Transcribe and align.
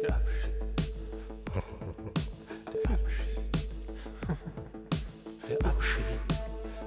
Der 0.00 0.14
Abschied. 0.14 0.54
Der 2.72 2.90
Abschied. 2.90 3.48
Der 5.48 5.58
Abschied. 5.64 6.20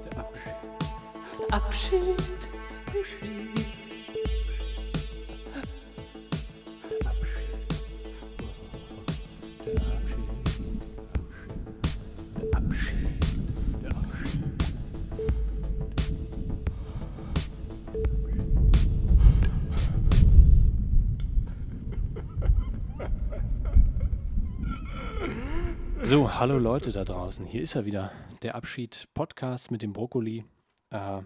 Der 0.06 0.20
Abschied. 0.20 0.62
Der 1.40 1.54
Abschied. 1.54 2.20
Der 3.56 3.61
So, 26.12 26.34
hallo 26.34 26.58
Leute 26.58 26.92
da 26.92 27.06
draußen. 27.06 27.46
Hier 27.46 27.62
ist 27.62 27.76
er 27.76 27.86
wieder, 27.86 28.12
der 28.42 28.56
Abschied-Podcast 28.56 29.72
mit 29.72 29.82
dem 29.82 29.94
Brokkoli. 29.94 30.44
Äh, 30.90 31.22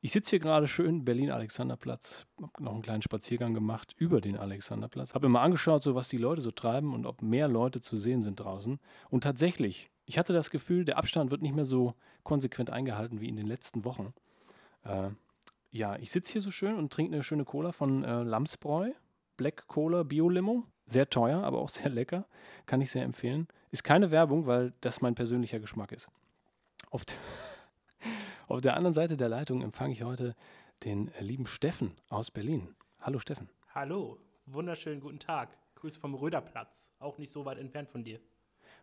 ich 0.00 0.12
sitze 0.12 0.30
hier 0.30 0.38
gerade 0.38 0.68
schön, 0.68 1.04
Berlin-Alexanderplatz, 1.04 2.28
habe 2.40 2.62
noch 2.62 2.74
einen 2.74 2.82
kleinen 2.82 3.02
Spaziergang 3.02 3.54
gemacht 3.54 3.92
über 3.98 4.20
den 4.20 4.36
Alexanderplatz. 4.36 5.16
Habe 5.16 5.26
mir 5.26 5.32
mal 5.32 5.42
angeschaut, 5.42 5.82
so 5.82 5.96
was 5.96 6.08
die 6.08 6.16
Leute 6.16 6.40
so 6.40 6.52
treiben 6.52 6.94
und 6.94 7.06
ob 7.06 7.22
mehr 7.22 7.48
Leute 7.48 7.80
zu 7.80 7.96
sehen 7.96 8.22
sind 8.22 8.38
draußen. 8.38 8.78
Und 9.10 9.24
tatsächlich, 9.24 9.90
ich 10.04 10.16
hatte 10.16 10.32
das 10.32 10.50
Gefühl, 10.50 10.84
der 10.84 10.96
Abstand 10.96 11.32
wird 11.32 11.42
nicht 11.42 11.56
mehr 11.56 11.64
so 11.64 11.94
konsequent 12.22 12.70
eingehalten 12.70 13.20
wie 13.20 13.28
in 13.28 13.36
den 13.36 13.48
letzten 13.48 13.84
Wochen. 13.84 14.14
Äh, 14.84 15.08
ja, 15.72 15.96
ich 15.96 16.12
sitze 16.12 16.34
hier 16.34 16.40
so 16.40 16.52
schön 16.52 16.76
und 16.76 16.92
trinke 16.92 17.14
eine 17.14 17.24
schöne 17.24 17.44
Cola 17.44 17.72
von 17.72 18.04
äh, 18.04 18.22
Lamsbräu. 18.22 18.92
Black 19.36 19.66
Cola 19.66 20.04
Bio-Limo. 20.04 20.68
Sehr 20.86 21.08
teuer, 21.08 21.42
aber 21.42 21.58
auch 21.58 21.68
sehr 21.68 21.88
lecker. 21.88 22.26
Kann 22.66 22.80
ich 22.80 22.90
sehr 22.90 23.04
empfehlen. 23.04 23.48
Ist 23.70 23.84
keine 23.84 24.10
Werbung, 24.10 24.46
weil 24.46 24.72
das 24.80 25.00
mein 25.00 25.14
persönlicher 25.14 25.60
Geschmack 25.60 25.92
ist. 25.92 26.08
Auf 26.90 27.04
der, 27.04 27.16
auf 28.48 28.60
der 28.60 28.76
anderen 28.76 28.94
Seite 28.94 29.16
der 29.16 29.28
Leitung 29.28 29.62
empfange 29.62 29.92
ich 29.92 30.02
heute 30.02 30.34
den 30.84 31.12
äh, 31.14 31.22
lieben 31.22 31.46
Steffen 31.46 31.92
aus 32.08 32.30
Berlin. 32.30 32.74
Hallo 33.00 33.18
Steffen. 33.18 33.48
Hallo, 33.74 34.18
wunderschönen 34.46 35.00
guten 35.00 35.18
Tag. 35.18 35.56
Grüße 35.76 35.98
vom 35.98 36.14
Röderplatz, 36.14 36.90
auch 36.98 37.18
nicht 37.18 37.32
so 37.32 37.44
weit 37.44 37.58
entfernt 37.58 37.88
von 37.88 38.04
dir. 38.04 38.20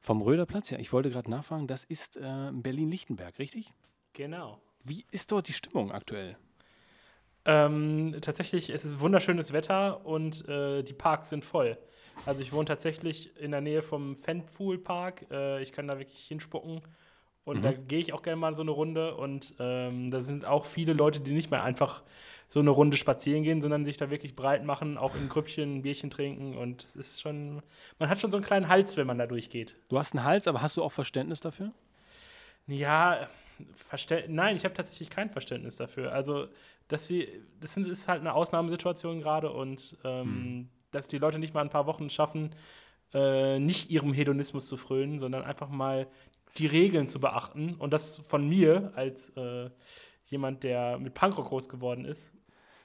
Vom 0.01 0.21
Röderplatz, 0.21 0.69
ja, 0.69 0.79
ich 0.79 0.91
wollte 0.91 1.09
gerade 1.09 1.29
nachfragen, 1.29 1.67
das 1.67 1.83
ist 1.83 2.17
äh, 2.17 2.51
Berlin-Lichtenberg, 2.53 3.37
richtig? 3.39 3.73
Genau. 4.13 4.61
Wie 4.83 5.05
ist 5.11 5.31
dort 5.31 5.47
die 5.47 5.53
Stimmung 5.53 5.91
aktuell? 5.91 6.37
Ähm, 7.45 8.15
tatsächlich, 8.21 8.69
es 8.69 8.85
ist 8.85 8.99
wunderschönes 8.99 9.53
Wetter 9.53 10.05
und 10.05 10.47
äh, 10.47 10.83
die 10.83 10.93
Parks 10.93 11.29
sind 11.29 11.43
voll. 11.45 11.77
Also 12.25 12.41
ich 12.41 12.51
wohne 12.53 12.65
tatsächlich 12.65 13.35
in 13.37 13.51
der 13.51 13.61
Nähe 13.61 13.81
vom 13.81 14.15
Fanpool 14.15 14.77
Park. 14.77 15.25
Äh, 15.31 15.61
ich 15.61 15.71
kann 15.71 15.87
da 15.87 15.97
wirklich 15.99 16.27
hinspucken. 16.27 16.81
Und 17.45 17.61
Mhm. 17.61 17.61
da 17.63 17.73
gehe 17.73 17.99
ich 17.99 18.13
auch 18.13 18.21
gerne 18.21 18.35
mal 18.37 18.55
so 18.55 18.61
eine 18.61 18.71
Runde. 18.71 19.15
Und 19.15 19.55
ähm, 19.59 20.11
da 20.11 20.21
sind 20.21 20.45
auch 20.45 20.65
viele 20.65 20.93
Leute, 20.93 21.21
die 21.21 21.31
nicht 21.33 21.49
mehr 21.51 21.63
einfach 21.63 22.03
so 22.47 22.59
eine 22.59 22.69
Runde 22.71 22.97
spazieren 22.97 23.43
gehen, 23.43 23.61
sondern 23.61 23.85
sich 23.85 23.97
da 23.97 24.09
wirklich 24.11 24.35
breit 24.35 24.63
machen, 24.65 24.97
auch 24.97 25.15
in 25.15 25.29
Grüppchen 25.29 25.77
ein 25.77 25.81
Bierchen 25.81 26.11
trinken. 26.11 26.57
Und 26.57 26.83
es 26.83 26.95
ist 26.95 27.21
schon, 27.21 27.63
man 27.99 28.09
hat 28.09 28.19
schon 28.19 28.31
so 28.31 28.37
einen 28.37 28.45
kleinen 28.45 28.67
Hals, 28.69 28.97
wenn 28.97 29.07
man 29.07 29.17
da 29.17 29.27
durchgeht. 29.27 29.75
Du 29.89 29.97
hast 29.99 30.15
einen 30.15 30.23
Hals, 30.23 30.47
aber 30.47 30.61
hast 30.61 30.77
du 30.77 30.83
auch 30.83 30.91
Verständnis 30.91 31.41
dafür? 31.41 31.73
Ja, 32.67 33.29
Verstä 33.75 34.23
nein, 34.29 34.55
ich 34.55 34.63
habe 34.63 34.73
tatsächlich 34.73 35.09
kein 35.09 35.29
Verständnis 35.29 35.75
dafür. 35.77 36.13
Also, 36.13 36.47
dass 36.89 37.07
sie, 37.07 37.29
das 37.61 37.77
ist 37.77 38.07
halt 38.07 38.19
eine 38.19 38.33
Ausnahmesituation 38.33 39.21
gerade 39.21 39.51
und 39.51 39.97
ähm, 40.03 40.69
dass 40.91 41.07
die 41.07 41.19
Leute 41.19 41.39
nicht 41.39 41.53
mal 41.53 41.61
ein 41.61 41.69
paar 41.69 41.85
Wochen 41.85 42.09
schaffen, 42.09 42.53
äh, 43.13 43.59
nicht 43.59 43.89
ihrem 43.89 44.11
Hedonismus 44.11 44.67
zu 44.67 44.75
frönen, 44.75 45.19
sondern 45.19 45.43
einfach 45.43 45.69
mal 45.69 46.07
die 46.57 46.65
Regeln 46.65 47.07
zu 47.07 47.19
beachten. 47.19 47.75
Und 47.75 47.93
das 47.93 48.19
von 48.27 48.47
mir 48.49 48.91
als 48.95 49.29
äh, 49.37 49.69
jemand, 50.27 50.63
der 50.63 50.97
mit 50.99 51.13
Punkrock 51.13 51.47
groß 51.47 51.69
geworden 51.69 52.05
ist. 52.05 52.33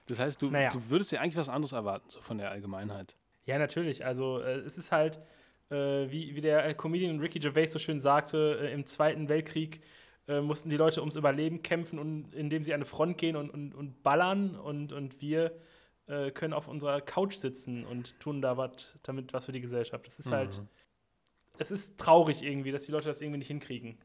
Das 0.07 0.19
heißt, 0.19 0.41
du, 0.41 0.51
Naja. 0.51 0.69
du 0.69 0.91
würdest 0.91 1.13
dir 1.13 1.21
eigentlich 1.21 1.37
was 1.37 1.49
anderes 1.49 1.73
erwarten, 1.73 2.09
so 2.09 2.21
von 2.21 2.39
der 2.39 2.51
Allgemeinheit. 2.51 3.17
Ja, 3.47 3.59
natürlich. 3.59 4.05
Also 4.05 4.41
äh, 4.41 4.59
es 4.59 4.77
ist 4.77 4.93
halt, 4.93 5.19
äh, 5.71 6.11
wie, 6.11 6.35
wie 6.35 6.41
der 6.43 6.67
äh, 6.67 6.75
Comedian 6.75 7.21
Ricky 7.21 7.39
Gervais 7.39 7.69
so 7.73 7.79
schön 7.79 8.01
sagte, 8.01 8.59
äh, 8.61 8.73
im 8.73 8.85
Zweiten 8.85 9.29
Weltkrieg 9.29 9.81
äh, 10.29 10.41
mussten 10.41 10.71
die 10.71 10.77
Leute 10.77 11.01
ums 11.01 11.17
Überleben 11.17 11.63
kämpfen, 11.63 11.99
und, 11.99 12.35
indem 12.35 12.65
sie 12.65 12.73
an 12.73 12.79
eine 12.79 12.85
Front 12.87 13.19
gehen 13.19 13.37
und, 13.37 13.51
und, 13.51 13.75
und 13.75 14.03
ballern. 14.03 14.57
Und, 14.57 14.93
und 14.93 15.21
wir 15.21 15.53
äh, 16.07 16.31
können 16.31 16.53
auf 16.55 16.69
unserer 16.69 17.01
Couch 17.01 17.35
sitzen 17.35 17.85
und 17.85 18.19
tun 18.21 18.43
da 18.43 18.57
was 18.57 18.95
damit 19.03 19.33
was 19.33 19.47
für 19.47 19.53
die 19.53 19.61
Gesellschaft. 19.61 20.07
Das 20.07 20.19
ist 20.19 20.31
halt, 20.31 20.59
Mhm. 20.59 20.69
es 21.59 21.71
ist 21.71 21.99
traurig 21.99 22.43
irgendwie, 22.43 22.73
dass 22.73 22.85
die 22.85 22.93
Leute 22.93 23.09
das 23.09 23.21
irgendwie 23.21 23.39
nicht 23.39 23.49
hinkriegen. 23.49 23.97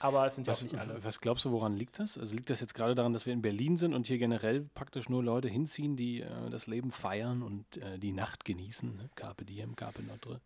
Aber 0.00 0.26
es 0.26 0.34
sind 0.34 0.46
ja 0.46 0.52
auch 0.52 0.56
Was, 0.56 0.62
nicht 0.62 0.76
alle. 0.76 1.02
was 1.02 1.20
glaubst 1.20 1.46
du, 1.46 1.52
woran 1.52 1.74
liegt 1.74 1.98
das? 1.98 2.18
Also 2.18 2.34
liegt 2.34 2.50
das 2.50 2.60
jetzt 2.60 2.74
gerade 2.74 2.94
daran, 2.94 3.14
dass 3.14 3.24
wir 3.24 3.32
in 3.32 3.40
Berlin 3.40 3.78
sind 3.78 3.94
und 3.94 4.06
hier 4.06 4.18
generell 4.18 4.68
praktisch 4.74 5.08
nur 5.08 5.24
Leute 5.24 5.48
hinziehen, 5.48 5.96
die 5.96 6.20
äh, 6.20 6.50
das 6.50 6.66
Leben 6.66 6.90
feiern 6.90 7.42
und 7.42 7.78
äh, 7.78 7.98
die 7.98 8.12
Nacht 8.12 8.44
genießen? 8.44 8.94
Ne? 8.94 9.08
Carpe 9.14 9.46
diem, 9.46 9.74
Carpe 9.74 10.02
notre. 10.02 10.40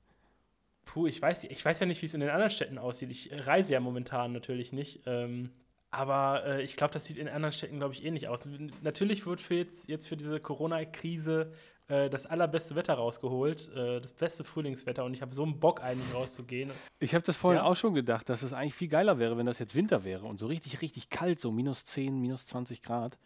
Puh, 0.84 1.06
ich 1.06 1.20
weiß, 1.20 1.44
ich 1.44 1.64
weiß 1.64 1.80
ja 1.80 1.86
nicht, 1.86 2.02
wie 2.02 2.06
es 2.06 2.14
in 2.14 2.20
den 2.20 2.30
anderen 2.30 2.50
Städten 2.50 2.78
aussieht. 2.78 3.10
Ich 3.10 3.30
reise 3.32 3.72
ja 3.72 3.80
momentan 3.80 4.32
natürlich 4.32 4.72
nicht. 4.72 5.02
Ähm, 5.06 5.50
aber 5.92 6.44
äh, 6.46 6.62
ich 6.62 6.76
glaube, 6.76 6.92
das 6.92 7.04
sieht 7.04 7.16
in 7.16 7.28
anderen 7.28 7.52
Städten, 7.52 7.78
glaube 7.78 7.94
ich, 7.94 8.04
ähnlich 8.04 8.28
aus. 8.28 8.46
Natürlich 8.82 9.26
wird 9.26 9.40
für 9.40 9.54
jetzt, 9.56 9.88
jetzt 9.88 10.06
für 10.06 10.16
diese 10.16 10.40
Corona-Krise 10.40 11.52
äh, 11.88 12.08
das 12.08 12.26
allerbeste 12.26 12.76
Wetter 12.76 12.94
rausgeholt, 12.94 13.68
äh, 13.74 14.00
das 14.00 14.12
beste 14.12 14.44
Frühlingswetter. 14.44 15.04
Und 15.04 15.14
ich 15.14 15.22
habe 15.22 15.34
so 15.34 15.42
einen 15.42 15.58
Bock, 15.58 15.82
eigentlich 15.82 16.14
rauszugehen. 16.14 16.70
Ich 17.00 17.14
habe 17.14 17.22
das 17.24 17.36
vorhin 17.36 17.58
Ja. 17.58 17.64
auch 17.64 17.74
schon 17.76 17.94
gedacht, 17.94 18.28
dass 18.28 18.42
es 18.42 18.52
eigentlich 18.52 18.74
viel 18.74 18.88
geiler 18.88 19.18
wäre, 19.18 19.36
wenn 19.36 19.46
das 19.46 19.58
jetzt 19.58 19.74
Winter 19.74 20.04
wäre 20.04 20.26
und 20.26 20.38
so 20.38 20.46
richtig, 20.46 20.80
richtig 20.80 21.10
kalt, 21.10 21.40
so 21.40 21.50
minus 21.50 21.84
10, 21.84 22.20
minus 22.20 22.46
20 22.46 22.82
Grad. 22.82 23.18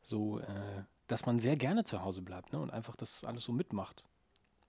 So, 0.00 0.38
äh, 0.38 0.44
dass 1.08 1.26
man 1.26 1.38
sehr 1.40 1.56
gerne 1.56 1.84
zu 1.84 2.02
Hause 2.02 2.22
bleibt 2.22 2.52
ne? 2.52 2.60
und 2.60 2.70
einfach 2.70 2.96
das 2.96 3.22
alles 3.24 3.42
so 3.44 3.52
mitmacht. 3.52 4.04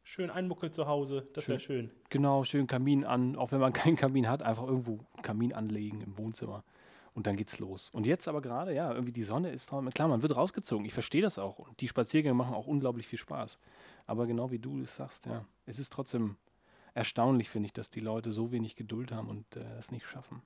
Schön 0.06 0.30
einmuckeln 0.30 0.74
zu 0.74 0.86
Hause, 0.86 1.28
das 1.34 1.48
wäre 1.48 1.60
schön. 1.60 1.90
Genau, 2.10 2.44
schön 2.44 2.68
Kamin 2.68 3.06
an, 3.06 3.38
auch 3.38 3.52
wenn 3.54 3.60
man 3.60 3.74
keinen 3.74 3.96
Kamin 3.96 4.30
hat, 4.30 4.44
einfach 4.44 4.68
irgendwo 4.68 5.00
Kamin 5.22 5.54
anlegen 5.54 6.02
im 6.02 6.18
Wohnzimmer. 6.18 6.64
Und 7.14 7.28
dann 7.28 7.38
geht's 7.38 7.60
los. 7.60 7.90
Und 7.92 8.06
jetzt 8.06 8.28
aber 8.28 8.42
gerade, 8.42 8.74
ja, 8.74 8.92
irgendwie 8.92 9.14
die 9.14 9.24
Sonne 9.24 9.52
ist 9.52 9.72
drauf. 9.72 9.86
Klar, 9.94 10.08
man 10.08 10.24
wird 10.24 10.36
rausgezogen. 10.36 10.86
Ich 10.86 10.94
verstehe 10.94 11.22
das 11.22 11.38
auch. 11.38 11.60
Und 11.60 11.80
die 11.80 11.88
Spaziergänge 11.88 12.34
machen 12.34 12.56
auch 12.56 12.66
unglaublich 12.66 13.08
viel 13.08 13.20
Spaß. 13.20 13.60
Aber 14.08 14.26
genau 14.26 14.52
wie 14.52 14.60
du 14.60 14.82
es 14.82 14.96
sagst, 14.96 15.28
ja, 15.28 15.46
es 15.66 15.78
ist 15.78 15.94
trotzdem 15.94 16.38
erstaunlich, 16.96 17.50
finde 17.50 17.68
ich, 17.68 17.74
dass 17.74 17.90
die 17.90 18.00
Leute 18.00 18.32
so 18.32 18.52
wenig 18.52 18.76
Geduld 18.76 19.12
haben 19.12 19.30
und 19.30 19.56
äh, 19.56 19.64
es 19.78 19.92
nicht 19.92 20.06
schaffen. 20.06 20.42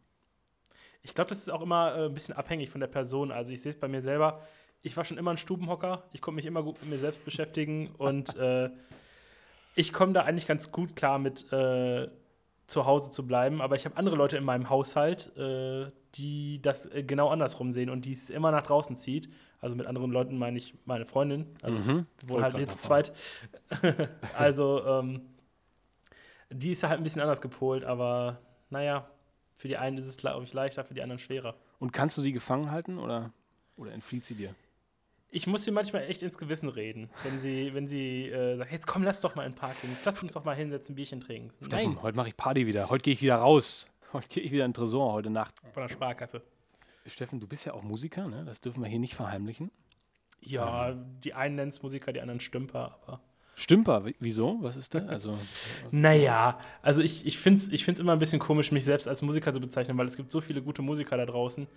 Ich 1.01 1.13
glaube, 1.13 1.29
das 1.29 1.39
ist 1.39 1.50
auch 1.50 1.62
immer 1.62 1.95
äh, 1.95 2.06
ein 2.06 2.13
bisschen 2.13 2.35
abhängig 2.35 2.69
von 2.69 2.81
der 2.81 2.88
Person. 2.88 3.31
Also 3.31 3.53
ich 3.53 3.62
sehe 3.62 3.72
es 3.72 3.79
bei 3.79 3.88
mir 3.88 4.01
selber. 4.01 4.41
Ich 4.81 4.95
war 4.97 5.06
schon 5.06 5.18
immer 5.18 5.31
ein 5.31 5.38
Stubenhocker. 5.38 6.03
Ich 6.12 6.22
konnte 6.22 6.35
mich 6.35 6.45
immer 6.45 6.63
gut 6.63 6.79
mit 6.81 6.89
mir 6.89 6.97
selbst 6.97 7.24
beschäftigen 7.24 7.95
und 7.97 8.35
äh, 8.35 8.69
ich 9.77 9.93
komme 9.93 10.11
da 10.11 10.23
eigentlich 10.23 10.47
ganz 10.47 10.71
gut 10.71 10.95
klar 10.95 11.19
mit 11.19 11.51
äh, 11.53 12.09
zu 12.65 12.85
Hause 12.85 13.11
zu 13.11 13.25
bleiben. 13.25 13.61
Aber 13.61 13.75
ich 13.75 13.85
habe 13.85 13.95
andere 13.95 14.15
Leute 14.15 14.35
in 14.35 14.43
meinem 14.43 14.69
Haushalt, 14.69 15.31
äh, 15.38 15.88
die 16.15 16.59
das 16.61 16.88
äh, 16.88 17.03
genau 17.03 17.29
andersrum 17.29 17.71
sehen 17.73 17.89
und 17.89 18.05
die 18.05 18.11
es 18.11 18.29
immer 18.31 18.51
nach 18.51 18.63
draußen 18.63 18.97
zieht. 18.97 19.29
Also 19.61 19.75
mit 19.75 19.85
anderen 19.85 20.11
Leuten 20.11 20.38
meine 20.38 20.57
ich 20.57 20.73
meine 20.85 21.05
Freundin. 21.05 21.45
Also 21.61 21.77
Mhm. 21.77 22.07
wir 22.19 22.29
wohnen 22.29 22.43
halt 22.43 22.55
hier 22.55 22.67
zu 22.67 22.79
zweit. 22.79 23.13
also 24.38 24.83
ähm, 24.85 25.21
die 26.49 26.71
ist 26.71 26.83
halt 26.83 26.99
ein 26.99 27.03
bisschen 27.03 27.21
anders 27.21 27.41
gepolt, 27.41 27.83
aber 27.83 28.39
naja, 28.69 29.07
für 29.55 29.67
die 29.67 29.77
einen 29.77 29.97
ist 29.97 30.07
es, 30.07 30.17
glaube 30.17 30.44
ich, 30.44 30.53
leichter, 30.53 30.83
für 30.83 30.94
die 30.94 31.01
anderen 31.03 31.19
schwerer. 31.19 31.55
Und 31.79 31.94
kannst 31.94 32.17
du 32.17 32.21
sie 32.21 32.31
gefangen 32.31 32.71
halten 32.71 32.97
oder, 32.97 33.31
oder 33.75 33.91
entflieht 33.91 34.25
sie 34.25 34.35
dir? 34.35 34.55
Ich 35.29 35.45
muss 35.45 35.65
sie 35.65 35.71
manchmal 35.71 36.03
echt 36.03 36.24
ins 36.24 36.38
Gewissen 36.38 36.69
reden, 36.69 37.09
wenn 37.24 37.39
sie, 37.41 37.74
wenn 37.74 37.88
sie 37.88 38.29
äh, 38.29 38.56
sagt, 38.57 38.71
jetzt 38.71 38.88
komm, 38.88 39.03
lass 39.03 39.19
doch 39.21 39.35
mal 39.35 39.45
in 39.45 39.51
den 39.51 39.57
Park 39.57 39.79
gehen, 39.81 39.95
lass 40.06 40.24
uns 40.24 40.33
doch 40.33 40.45
mal 40.45 40.56
hinsetzen, 40.56 40.94
ein 40.94 40.95
Bierchen 40.95 41.19
trinken. 41.19 41.51
Steffen, 41.65 41.94
Nein, 41.94 42.01
heute 42.01 42.15
mache 42.15 42.29
ich 42.29 42.38
Party 42.38 42.65
wieder. 42.65 42.89
Heute 42.89 43.03
gehe 43.03 43.13
ich 43.13 43.21
wieder 43.21 43.35
raus. 43.35 43.88
Heute 44.13 44.29
gehe 44.29 44.44
ich 44.44 44.51
wieder 44.51 44.63
in 44.63 44.71
den 44.71 44.75
Tresor 44.75 45.12
heute 45.12 45.29
Nacht. 45.29 45.56
von 45.74 45.83
der 45.83 45.89
Sparkasse. 45.89 46.41
Steffen, 47.06 47.39
du 47.41 47.47
bist 47.47 47.65
ja 47.65 47.74
auch 47.74 47.83
Musiker, 47.83 48.27
ne? 48.27 48.45
Das 48.45 48.62
dürfen 48.62 48.81
wir 48.81 48.89
hier 48.89 49.00
nicht 49.00 49.15
verheimlichen. 49.15 49.69
Ja, 50.39 50.94
die 50.94 51.33
einen 51.33 51.56
nennen 51.56 51.69
es 51.69 51.81
Musiker, 51.81 52.13
die 52.13 52.21
anderen 52.21 52.39
Stümper, 52.39 53.00
aber. 53.06 53.21
Stümper, 53.56 54.06
wieso? 54.19 54.57
Was 54.62 54.75
ist 54.75 54.94
der? 54.94 55.09
Also, 55.09 55.35
Naja, 55.91 56.59
also 56.81 57.01
ich, 57.01 57.25
ich 57.25 57.39
finde 57.39 57.59
es 57.59 57.68
ich 57.69 57.83
find's 57.85 58.00
immer 58.00 58.13
ein 58.13 58.19
bisschen 58.19 58.39
komisch, 58.39 58.71
mich 58.71 58.85
selbst 58.85 59.07
als 59.07 59.21
Musiker 59.21 59.51
zu 59.51 59.59
bezeichnen, 59.59 59.97
weil 59.97 60.06
es 60.06 60.15
gibt 60.15 60.31
so 60.31 60.41
viele 60.41 60.62
gute 60.62 60.81
Musiker 60.83 61.18
da 61.18 61.25
draußen. 61.25 61.68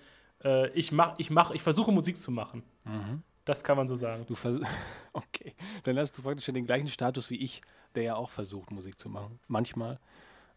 Äh, 0.44 0.69
ich 0.70 0.93
mach, 0.93 1.19
ich 1.19 1.31
mach, 1.31 1.53
ich 1.53 1.62
versuche 1.62 1.91
Musik 1.91 2.17
zu 2.17 2.31
machen. 2.31 2.62
mhm. 2.85 3.23
Das 3.50 3.64
kann 3.64 3.76
man 3.76 3.88
so 3.88 3.97
sagen. 3.97 4.25
du 4.29 4.35
Okay, 5.12 5.55
dann 5.82 5.99
hast 5.99 6.17
du 6.17 6.23
praktisch 6.23 6.47
den 6.47 6.67
gleichen 6.67 6.88
Status 6.88 7.31
wie 7.31 7.37
ich, 7.43 7.62
der 7.97 8.05
ja 8.05 8.14
auch 8.14 8.31
versucht, 8.31 8.70
Musik 8.70 8.97
zu 8.97 9.08
machen. 9.08 9.41
Manchmal. 9.49 9.99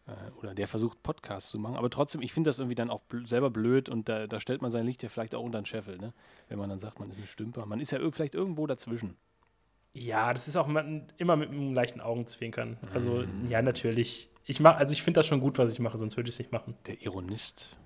Äh, 0.06 0.12
oder 0.38 0.54
der 0.54 0.68
versucht, 0.68 1.02
Podcasts 1.02 1.50
zu 1.50 1.58
machen. 1.58 1.74
Aber 1.76 1.90
trotzdem, 1.90 2.22
ich 2.22 2.32
finde 2.32 2.48
das 2.50 2.60
irgendwie 2.60 2.76
dann 2.76 2.90
auch 2.90 3.00
bl 3.00 3.26
selber 3.26 3.50
blöd 3.50 3.88
und 3.88 4.08
da, 4.08 4.28
da 4.28 4.38
stellt 4.38 4.62
man 4.62 4.70
sein 4.70 4.86
Licht 4.86 5.02
ja 5.02 5.08
vielleicht 5.08 5.34
auch 5.34 5.42
unter 5.42 5.60
den 5.60 5.66
Scheffel, 5.66 5.98
ne? 5.98 6.12
Wenn 6.48 6.58
man 6.58 6.70
dann 6.70 6.78
sagt, 6.78 7.00
man 7.00 7.10
ist 7.10 7.18
ein 7.18 7.26
Stümper. 7.26 7.66
Man 7.66 7.80
ist 7.80 7.90
ja 7.90 7.98
vielleicht 8.12 8.36
irgendwo 8.36 8.66
dazwischen. 8.68 9.16
Ja, 9.92 10.32
das 10.32 10.46
ist 10.46 10.56
auch 10.56 10.68
immer 10.68 11.36
mit 11.36 11.48
einem 11.48 11.74
leichten 11.74 12.00
Augenzwinkern. 12.00 12.78
Also, 12.92 13.24
Mhm. 13.24 13.50
ja, 13.50 13.60
natürlich. 13.60 14.28
Ich 14.44 14.60
mach, 14.60 14.76
also 14.76 14.92
ich 14.92 15.02
finde 15.02 15.18
das 15.18 15.26
schon 15.26 15.40
gut, 15.40 15.58
was 15.58 15.72
ich 15.72 15.80
mache, 15.80 15.98
sonst 15.98 16.16
würde 16.16 16.28
ich 16.28 16.34
es 16.36 16.38
nicht 16.38 16.52
machen. 16.52 16.76
Der 16.86 17.00
Ironist. 17.02 17.76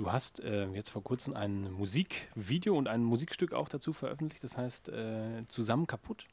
Du 0.00 0.10
hast 0.10 0.40
äh, 0.40 0.66
jetzt 0.68 0.88
vor 0.88 1.02
kurzem 1.04 1.36
ein 1.36 1.70
Musikvideo 1.72 2.74
und 2.74 2.88
ein 2.88 3.04
Musikstück 3.04 3.52
auch 3.52 3.68
dazu 3.68 3.92
veröffentlicht, 3.92 4.42
das 4.42 4.56
heißt 4.56 4.88
äh, 4.88 5.44
Zusammen 5.46 5.86
kaputt 5.86 6.24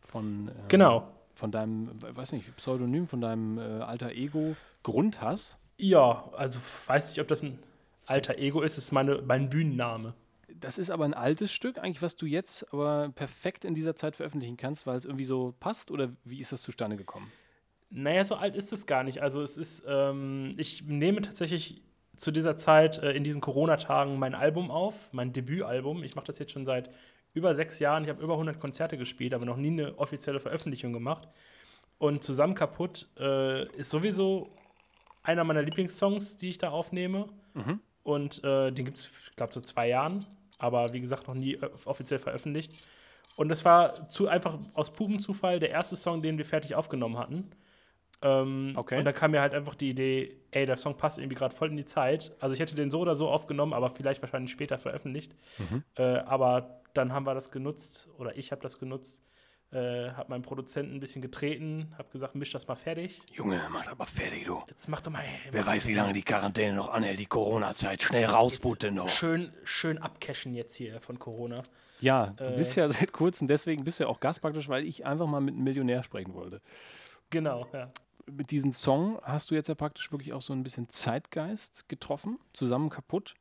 von, 0.00 0.48
ähm, 0.48 0.54
Genau. 0.68 1.12
von 1.34 1.50
deinem, 1.52 1.90
weiß 2.00 2.32
nicht, 2.32 2.56
Pseudonym, 2.56 3.06
von 3.06 3.20
deinem 3.20 3.58
äh, 3.58 3.82
alter 3.82 4.12
Ego 4.12 4.56
Grundhass. 4.82 5.58
Ja, 5.76 6.26
also 6.34 6.58
weiß 6.86 7.10
nicht, 7.10 7.20
ob 7.20 7.28
das 7.28 7.42
ein 7.42 7.58
alter 8.06 8.38
Ego 8.38 8.62
ist, 8.62 8.78
es 8.78 8.84
ist 8.84 8.92
meine, 8.92 9.20
mein 9.20 9.50
Bühnenname. 9.50 10.14
Das 10.48 10.78
ist 10.78 10.88
aber 10.88 11.04
ein 11.04 11.12
altes 11.12 11.52
Stück, 11.52 11.76
eigentlich, 11.76 12.00
was 12.00 12.16
du 12.16 12.24
jetzt 12.24 12.72
aber 12.72 13.10
perfekt 13.14 13.66
in 13.66 13.74
dieser 13.74 13.94
Zeit 13.94 14.16
veröffentlichen 14.16 14.56
kannst, 14.56 14.86
weil 14.86 14.96
es 14.96 15.04
irgendwie 15.04 15.24
so 15.24 15.52
passt 15.60 15.90
oder 15.90 16.08
wie 16.24 16.38
ist 16.38 16.50
das 16.50 16.62
zustande 16.62 16.96
gekommen? 16.96 17.30
Naja, 17.90 18.24
so 18.24 18.36
alt 18.36 18.56
ist 18.56 18.72
es 18.72 18.86
gar 18.86 19.04
nicht. 19.04 19.20
Also 19.20 19.42
es 19.42 19.58
ist, 19.58 19.84
ähm, 19.86 20.54
ich 20.56 20.84
nehme 20.84 21.20
tatsächlich 21.20 21.82
zu 22.16 22.30
dieser 22.30 22.56
Zeit 22.56 22.98
äh, 22.98 23.12
in 23.12 23.24
diesen 23.24 23.40
Corona-Tagen 23.40 24.18
mein 24.18 24.34
Album 24.34 24.70
auf, 24.70 25.12
mein 25.12 25.32
Debütalbum. 25.32 26.02
Ich 26.04 26.14
mache 26.14 26.26
das 26.26 26.38
jetzt 26.38 26.52
schon 26.52 26.66
seit 26.66 26.90
über 27.34 27.54
sechs 27.54 27.78
Jahren. 27.78 28.04
Ich 28.04 28.10
habe 28.10 28.22
über 28.22 28.34
100 28.34 28.60
Konzerte 28.60 28.98
gespielt, 28.98 29.34
aber 29.34 29.44
noch 29.44 29.56
nie 29.56 29.70
eine 29.70 29.98
offizielle 29.98 30.40
Veröffentlichung 30.40 30.92
gemacht. 30.92 31.28
Und 31.98 32.22
Zusammen 32.22 32.54
kaputt 32.54 33.08
äh, 33.18 33.66
ist 33.76 33.90
sowieso 33.90 34.50
einer 35.22 35.44
meiner 35.44 35.62
Lieblingssongs, 35.62 36.36
die 36.36 36.50
ich 36.50 36.58
da 36.58 36.70
aufnehme. 36.70 37.28
Mhm. 37.54 37.80
Und 38.02 38.42
äh, 38.44 38.72
den 38.72 38.84
gibt 38.84 38.98
es, 38.98 39.10
ich 39.30 39.36
glaube, 39.36 39.52
so 39.52 39.60
zwei 39.60 39.88
Jahren. 39.88 40.26
Aber 40.58 40.92
wie 40.92 41.00
gesagt, 41.00 41.28
noch 41.28 41.34
nie 41.34 41.54
äh, 41.54 41.70
offiziell 41.84 42.18
veröffentlicht. 42.18 42.72
Und 43.36 43.48
das 43.48 43.64
war 43.64 44.08
zu, 44.08 44.28
einfach 44.28 44.58
aus 44.74 44.92
purem 44.92 45.18
Zufall 45.18 45.58
der 45.58 45.70
erste 45.70 45.96
Song, 45.96 46.22
den 46.22 46.38
wir 46.38 46.44
fertig 46.44 46.74
aufgenommen 46.74 47.18
hatten. 47.18 47.50
Ähm, 48.22 48.74
Okay. 48.76 48.98
Und 48.98 49.04
da 49.04 49.12
kam 49.12 49.32
mir 49.32 49.40
halt 49.40 49.54
einfach 49.54 49.74
die 49.74 49.90
Idee, 49.90 50.36
ey, 50.50 50.64
der 50.66 50.76
Song 50.76 50.96
passt 50.96 51.18
irgendwie 51.18 51.34
gerade 51.36 51.54
voll 51.54 51.68
in 51.70 51.76
die 51.76 51.84
Zeit. 51.84 52.32
Also 52.40 52.54
ich 52.54 52.60
hätte 52.60 52.74
den 52.74 52.90
so 52.90 53.00
oder 53.00 53.14
so 53.14 53.28
aufgenommen, 53.28 53.72
aber 53.72 53.90
vielleicht 53.90 54.22
wahrscheinlich 54.22 54.50
später 54.52 54.78
veröffentlicht. 54.78 55.34
Mhm. 55.58 55.82
Äh, 55.96 56.02
aber 56.18 56.80
dann 56.94 57.12
haben 57.12 57.26
wir 57.26 57.34
das 57.34 57.50
genutzt, 57.50 58.08
oder 58.18 58.36
ich 58.36 58.52
habe 58.52 58.62
das 58.62 58.78
genutzt, 58.78 59.22
äh, 59.72 60.10
habe 60.10 60.28
meinen 60.28 60.42
Produzenten 60.42 60.94
ein 60.94 61.00
bisschen 61.00 61.22
getreten, 61.22 61.94
habe 61.96 62.08
gesagt, 62.12 62.34
misch 62.34 62.52
das 62.52 62.68
mal 62.68 62.74
fertig. 62.74 63.22
Junge, 63.32 63.58
mach 63.72 63.84
das 63.86 63.96
mal 63.96 64.04
fertig, 64.04 64.44
du. 64.44 64.62
Jetzt 64.68 64.86
mach 64.88 65.00
doch 65.00 65.10
mal. 65.10 65.24
Wer 65.50 65.64
weiß, 65.66 65.88
wie 65.88 65.94
lange 65.94 66.12
die 66.12 66.22
Quarantäne 66.22 66.74
noch 66.76 66.90
anhält, 66.92 67.18
die 67.18 67.26
Corona-Zeit. 67.26 68.02
Schnell 68.02 68.26
rausbooten 68.26 68.94
noch. 68.94 69.08
Schön, 69.08 69.50
schön 69.64 69.96
abcashen 69.98 70.54
jetzt 70.54 70.76
hier 70.76 71.00
von 71.00 71.18
Corona. 71.18 71.56
Ja, 72.00 72.34
du 72.36 72.44
Äh. 72.44 72.56
bist 72.56 72.76
ja 72.76 72.86
seit 72.90 73.12
kurzem, 73.12 73.48
deswegen 73.48 73.82
bist 73.84 73.98
du 73.98 74.04
ja 74.04 74.10
auch 74.10 74.20
Gast 74.20 74.42
praktisch, 74.42 74.68
weil 74.68 74.84
ich 74.84 75.06
einfach 75.06 75.26
mal 75.26 75.40
mit 75.40 75.54
einem 75.54 75.64
Millionär 75.64 76.02
sprechen 76.02 76.34
wollte. 76.34 76.60
Genau, 77.32 77.66
ja. 77.72 77.90
Mit 78.30 78.52
diesem 78.52 78.72
Song 78.72 79.18
hast 79.22 79.50
du 79.50 79.56
jetzt 79.56 79.68
ja 79.68 79.74
praktisch 79.74 80.12
wirklich 80.12 80.32
auch 80.32 80.42
so 80.42 80.52
ein 80.52 80.62
bisschen 80.62 80.88
Zeitgeist 80.88 81.88
getroffen, 81.88 82.38
zusammen 82.52 82.88
kaputt. 82.88 83.34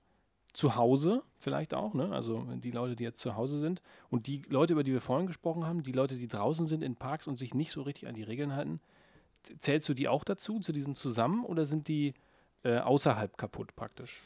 Zu 0.54 0.76
Hause 0.76 1.24
vielleicht 1.40 1.74
auch, 1.74 1.94
ne? 1.94 2.12
Also 2.12 2.46
die 2.56 2.72
Leute, 2.72 2.98
die 2.98 3.06
jetzt 3.06 3.22
zu 3.22 3.38
Hause 3.38 3.60
sind. 3.60 3.82
Und 4.10 4.28
die 4.28 4.42
Leute, 4.50 4.74
über 4.74 4.84
die 4.84 4.92
wir 4.92 5.00
vorhin 5.00 5.28
gesprochen 5.28 5.66
haben, 5.66 5.82
die 5.82 5.94
Leute, 5.94 6.16
die 6.16 6.28
draußen 6.28 6.66
sind 6.66 6.84
in 6.84 6.98
Parks 6.98 7.28
und 7.28 7.38
sich 7.38 7.54
nicht 7.54 7.72
so 7.72 7.84
richtig 7.84 8.10
an 8.10 8.16
die 8.16 8.24
Regeln 8.24 8.54
halten, 8.54 8.82
zählst 9.60 9.88
du 9.88 9.94
die 9.94 10.10
auch 10.10 10.26
dazu, 10.26 10.60
zu 10.60 10.74
diesen 10.74 10.94
zusammen, 10.94 11.46
oder 11.46 11.66
sind 11.66 11.88
die 11.88 12.16
äh, 12.64 12.80
außerhalb 12.80 13.38
kaputt 13.38 13.76
praktisch? 13.78 14.22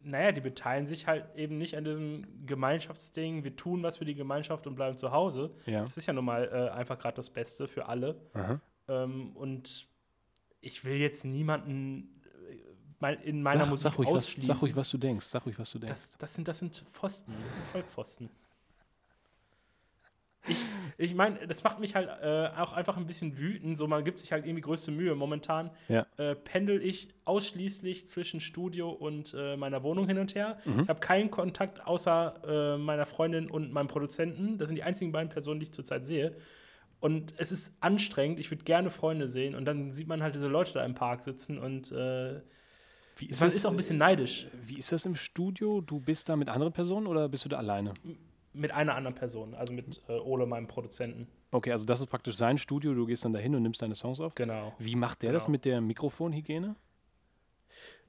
Naja, 0.00 0.32
die 0.32 0.40
beteiligen 0.40 0.88
sich 0.88 1.06
halt 1.06 1.24
eben 1.36 1.56
nicht 1.56 1.76
an 1.76 1.84
diesem 1.84 2.46
Gemeinschaftsding. 2.46 3.44
Wir 3.44 3.54
tun 3.54 3.82
was 3.84 3.98
für 3.98 4.04
die 4.04 4.16
Gemeinschaft 4.16 4.66
und 4.66 4.74
bleiben 4.74 4.98
zu 4.98 5.12
Hause. 5.12 5.50
Ja. 5.66 5.84
Das 5.84 5.96
ist 5.96 6.06
ja 6.06 6.12
nun 6.12 6.24
mal 6.24 6.50
äh, 6.52 6.76
einfach 6.76 6.98
gerade 6.98 7.14
das 7.14 7.30
Beste 7.30 7.68
für 7.68 7.86
alle. 7.86 8.20
Aha. 8.34 8.60
Ähm, 8.88 9.32
und 9.36 9.86
ich 10.60 10.84
will 10.84 10.96
jetzt 10.96 11.24
niemanden 11.24 12.20
äh, 13.02 13.14
in 13.24 13.42
meiner 13.42 13.60
Sag, 13.60 13.70
Musik 13.70 13.82
sag, 13.92 13.98
ruhig, 13.98 14.08
was, 14.08 14.14
ausschließen. 14.16 14.54
sag 14.54 14.62
ruhig, 14.62 14.76
was 14.76 14.90
du 14.90 14.98
denkst. 14.98 15.26
Sag 15.26 15.46
ruhig, 15.46 15.58
was 15.58 15.70
du 15.72 15.78
denkst. 15.78 15.94
Das, 15.94 16.18
das, 16.18 16.34
sind, 16.34 16.48
das 16.48 16.58
sind 16.58 16.84
Pfosten, 16.92 17.32
das 17.44 17.54
sind 17.54 17.66
Vollpfosten. 17.66 18.30
Ich, 20.46 20.58
ich 20.98 21.14
meine, 21.14 21.46
das 21.46 21.64
macht 21.64 21.80
mich 21.80 21.94
halt 21.94 22.06
äh, 22.22 22.50
auch 22.60 22.74
einfach 22.74 22.98
ein 22.98 23.06
bisschen 23.06 23.38
wütend. 23.38 23.78
So, 23.78 23.86
man 23.86 24.04
gibt 24.04 24.18
sich 24.18 24.30
halt 24.30 24.44
irgendwie 24.44 24.60
größte 24.60 24.90
Mühe. 24.90 25.14
Momentan 25.14 25.70
Ja. 25.88 26.06
äh, 26.18 26.34
pendel 26.34 26.82
ich 26.84 27.08
ausschließlich 27.24 28.08
zwischen 28.08 28.40
Studio 28.40 28.90
und 28.90 29.34
äh, 29.36 29.56
meiner 29.56 29.82
Wohnung 29.82 30.06
hin 30.06 30.18
und 30.18 30.34
her. 30.34 30.58
Mhm. 30.66 30.80
Ich 30.82 30.88
habe 30.90 31.00
keinen 31.00 31.30
Kontakt 31.30 31.86
außer 31.86 32.74
äh, 32.74 32.78
meiner 32.78 33.06
Freundin 33.06 33.50
und 33.50 33.72
meinem 33.72 33.88
Produzenten. 33.88 34.58
Das 34.58 34.68
sind 34.68 34.76
die 34.76 34.82
einzigen 34.82 35.12
beiden 35.12 35.30
Personen, 35.30 35.60
die 35.60 35.64
ich 35.64 35.72
zurzeit 35.72 36.04
sehe. 36.04 36.36
Und 37.04 37.34
es 37.36 37.52
ist 37.52 37.70
anstrengend. 37.80 38.38
Ich 38.38 38.50
würde 38.50 38.64
gerne 38.64 38.88
Freunde 38.88 39.28
sehen. 39.28 39.54
Und 39.54 39.66
dann 39.66 39.92
sieht 39.92 40.08
man 40.08 40.22
halt 40.22 40.36
diese 40.36 40.46
Leute 40.46 40.72
da 40.72 40.86
im 40.86 40.94
Park 40.94 41.22
sitzen 41.22 41.58
und 41.58 41.92
äh, 41.92 42.40
Wie 43.16 43.28
man 43.38 43.48
ist 43.48 43.66
auch 43.66 43.72
ein 43.72 43.76
bisschen 43.76 43.98
neidisch 43.98 44.46
Wie 44.64 44.78
ist 44.78 44.90
das 44.90 45.04
im 45.04 45.14
Studio? 45.14 45.82
Du 45.82 46.00
bist 46.00 46.30
da 46.30 46.36
mit 46.36 46.48
anderen 46.48 46.72
Personen 46.72 47.06
oder 47.06 47.28
bist 47.28 47.44
du 47.44 47.50
da 47.50 47.58
alleine? 47.58 47.92
mit 48.54 48.72
einer 48.72 48.94
anderen 48.94 49.14
Person, 49.16 49.54
also 49.54 49.72
mit 49.74 50.00
äh, 50.08 50.12
Ole, 50.12 50.46
meinem 50.46 50.66
Produzenten. 50.66 51.26
Okay, 51.50 51.72
also 51.72 51.84
das 51.84 52.00
ist 52.00 52.06
praktisch 52.06 52.36
sein 52.36 52.56
Studio, 52.56 52.94
du 52.94 53.04
gehst 53.04 53.24
dann 53.24 53.32
dahin 53.32 53.54
und 53.54 53.62
nimmst 53.62 53.82
deine 53.82 53.96
Songs 53.96 54.20
auf. 54.20 54.34
Genau. 54.36 54.72
Wie 54.78 54.96
macht 54.96 55.22
der 55.22 55.32
das 55.32 55.44
Genau. 55.44 55.52
mit 55.52 55.64
der 55.64 55.80
Mikrofonhygiene? 55.80 56.76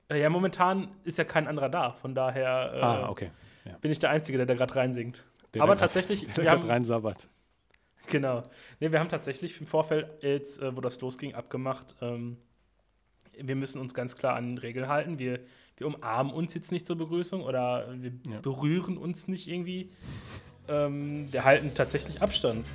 Äh, 0.07 0.21
ja, 0.21 0.29
momentan 0.29 0.95
ist 1.03 1.17
ja 1.17 1.23
kein 1.23 1.47
anderer 1.47 1.67
da. 1.67 1.93
Von 1.93 2.13
daher 2.15 2.73
äh, 2.75 2.79
ah, 2.79 3.09
okay. 3.09 3.31
bin 3.81 3.91
ich 3.91 3.99
der 3.99 4.11
Einzige, 4.11 4.37
der 4.37 4.45
da 4.45 4.53
gerade 4.53 4.75
reinsingt. 4.75 5.25
Der 5.53 5.63
Aber 5.63 5.75
tatsächlich, 5.75 6.27
Der 6.35 6.43
gerade 6.45 6.61
haben, 6.61 6.69
rein 6.69 6.85
sabbert. 6.85 7.27
Genau. 8.07 8.43
Nee, 8.79 8.91
wir 8.91 8.99
haben 8.99 9.09
tatsächlich 9.09 9.59
im 9.59 9.67
Vorfeld, 9.67 10.07
jetzt, 10.21 10.61
äh, 10.61 10.75
wo 10.75 10.81
das 10.81 10.99
losging, 11.01 11.33
abgemacht, 11.33 11.95
ähm, 12.01 12.37
wir 13.37 13.55
müssen 13.55 13.81
uns 13.81 13.93
ganz 13.93 14.15
klar 14.15 14.35
an 14.35 14.57
Regeln 14.57 14.87
halten. 14.87 15.19
Wir, 15.19 15.39
wir 15.77 15.87
umarmen 15.87 16.31
uns 16.33 16.53
jetzt 16.53 16.71
nicht 16.71 16.85
zur 16.85 16.95
Begrüßung 16.97 17.41
oder 17.41 17.93
wir 18.01 18.11
Ja. 18.31 18.39
berühren 18.39 18.97
uns 18.97 19.27
nicht 19.27 19.47
irgendwie. 19.47 19.91
Ähm, 20.69 21.27
wir 21.31 21.43
halten 21.43 21.73
tatsächlich 21.73 22.21
Abstand. 22.21 22.65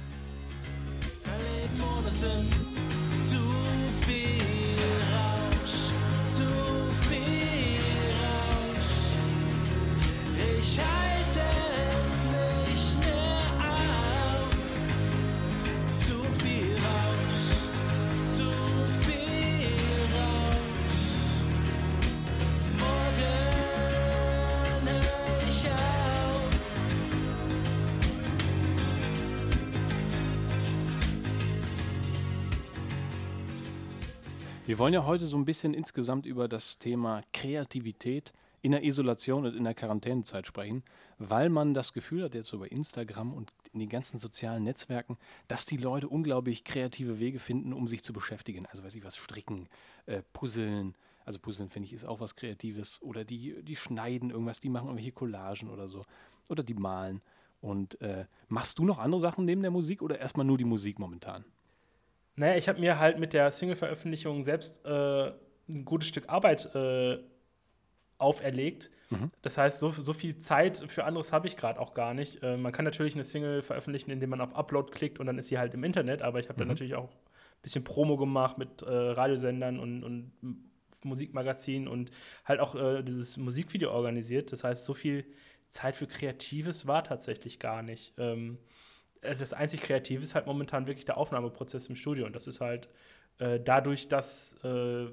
Mein 1.25 1.41
Leben 1.41 1.83
ohne 1.99 2.11
Sinn, 2.11 2.49
Wir 34.71 34.79
wollen 34.79 34.95
ja 34.95 35.05
heute 35.05 35.27
so 35.27 35.37
ein 35.37 35.45
bisschen 35.45 35.75
insgesamt 35.75 36.27
über 36.27 36.47
das 36.47 36.79
Thema 36.79 37.23
Kreativität 37.33 38.33
in 38.63 38.71
der 38.71 38.85
Isolation 38.85 39.45
und 39.45 39.57
in 39.57 39.65
der 39.65 39.75
Quarantänezeit 39.75 40.47
sprechen, 40.47 40.85
weil 41.19 41.49
man 41.49 41.75
das 41.75 41.93
Gefühl 41.93 42.23
hat, 42.23 42.37
jetzt 42.37 42.47
so 42.47 42.61
bei 42.61 42.69
Instagram 42.69 43.35
und 43.35 43.53
in 43.73 43.81
den 43.81 43.89
ganzen 43.89 44.21
sozialen 44.21 44.63
Netzwerken, 44.63 45.19
dass 45.49 45.67
die 45.67 45.77
Leute 45.77 46.09
unglaublich 46.09 46.63
kreative 46.63 47.19
Wege 47.19 47.41
finden, 47.41 47.73
um 47.73 47.89
sich 47.89 48.05
zu 48.05 48.13
beschäftigen. 48.13 48.65
Also 48.67 48.85
weiß 48.85 48.95
ich 48.95 49.03
was, 49.03 49.17
stricken, 49.17 49.69
äh, 50.07 50.23
puzzeln. 50.33 50.95
Also 51.25 51.41
puzzeln 51.41 51.69
finde 51.69 51.87
ich 51.87 51.93
ist 51.93 52.05
auch 52.05 52.21
was 52.21 52.37
Kreatives. 52.37 53.03
Oder 53.03 53.25
die, 53.25 53.65
die 53.65 53.75
schneiden 53.75 54.31
irgendwas, 54.31 54.61
die 54.61 54.69
machen 54.69 54.87
irgendwelche 54.87 55.11
Collagen 55.11 55.69
oder 55.69 55.89
so. 55.89 56.05
Oder 56.49 56.63
die 56.63 56.75
malen. 56.75 57.23
Und 57.61 58.01
äh, 58.03 58.27
machst 58.47 58.79
du 58.79 58.85
noch 58.85 59.01
andere 59.01 59.21
Sachen 59.21 59.47
neben 59.47 59.63
der 59.63 59.73
Musik 59.73 60.01
oder 60.01 60.21
erstmal 60.21 60.47
nur 60.47 60.59
die 60.59 60.65
Musik 60.65 61.01
momentan? 61.01 61.45
Naja, 62.37 62.57
ich 62.57 62.69
habe 62.69 62.81
mir 62.81 62.99
halt 62.99 63.19
mit 63.19 63.33
der 63.33 63.51
Single-Veröffentlichung 63.51 64.45
selbst 64.45 64.85
äh, 64.87 65.33
ein 65.69 65.85
gutes 65.85 66.09
Stück 66.09 66.29
Arbeit 66.29 66.75
äh, 66.75 67.19
auferlegt. 68.19 68.91
Mhm. 69.11 69.31
Das 69.43 69.59
heißt, 69.59 69.81
so, 69.81 69.91
so 69.91 70.13
viel 70.13 70.39
Zeit 70.39 70.85
für 70.89 71.05
anderes 71.05 71.33
habe 71.33 71.49
ich 71.49 71.57
gerade 71.57 71.81
auch 71.81 71.95
gar 71.95 72.15
nicht. 72.15 72.43
Äh, 72.43 72.57
man 72.57 72.73
kann 72.73 72.85
natürlich 72.85 73.15
eine 73.15 73.25
Single 73.25 73.63
veröffentlichen, 73.63 74.11
indem 74.11 74.31
man 74.31 74.41
auf 74.41 74.55
Upload 74.55 74.93
klickt 74.93 75.19
und 75.19 75.27
dann 75.27 75.39
ist 75.39 75.49
sie 75.49 75.59
halt 75.59 75.75
im 75.75 75.85
Internet, 75.85 76.23
aber 76.23 76.39
ich 76.39 76.49
habe 76.49 76.59
dann 76.59 76.69
Mhm. 76.69 76.75
natürlich 76.75 76.95
auch 76.95 77.11
ein 77.11 77.63
bisschen 77.63 77.85
Promo 77.85 78.17
gemacht 78.17 78.59
mit 78.59 78.83
äh, 78.83 78.91
Radiosendern 78.91 79.79
und, 79.81 80.05
und 80.05 80.33
Musikmagazinen 81.03 81.89
und 81.89 82.11
halt 82.45 82.61
auch 82.61 82.75
äh, 82.75 83.03
dieses 83.03 83.37
Musikvideo 83.37 83.91
organisiert. 83.91 84.53
Das 84.53 84.65
heißt, 84.65 84.85
so 84.85 84.95
viel 84.95 85.25
Zeit 85.69 85.97
für 85.97 86.07
Kreatives 86.07 86.87
war 86.87 87.03
tatsächlich 87.05 87.59
gar 87.59 87.83
nicht. 87.83 88.13
Ähm, 88.19 88.59
äh, 88.59 88.70
das 89.23 89.53
einzig 89.53 89.81
Kreative 89.83 90.23
ist 90.23 90.35
halt 90.35 90.47
momentan 90.47 90.87
wirklich 90.87 91.05
der 91.05 91.17
Aufnahmeprozess 91.17 91.87
im 91.89 91.97
Studio. 91.97 92.27
Und 92.27 92.35
das 92.35 92.47
ist 92.47 92.61
halt 92.61 92.89
äh, 93.39 93.59
dadurch, 93.61 94.09
dass 94.09 94.57
äh, 94.65 95.07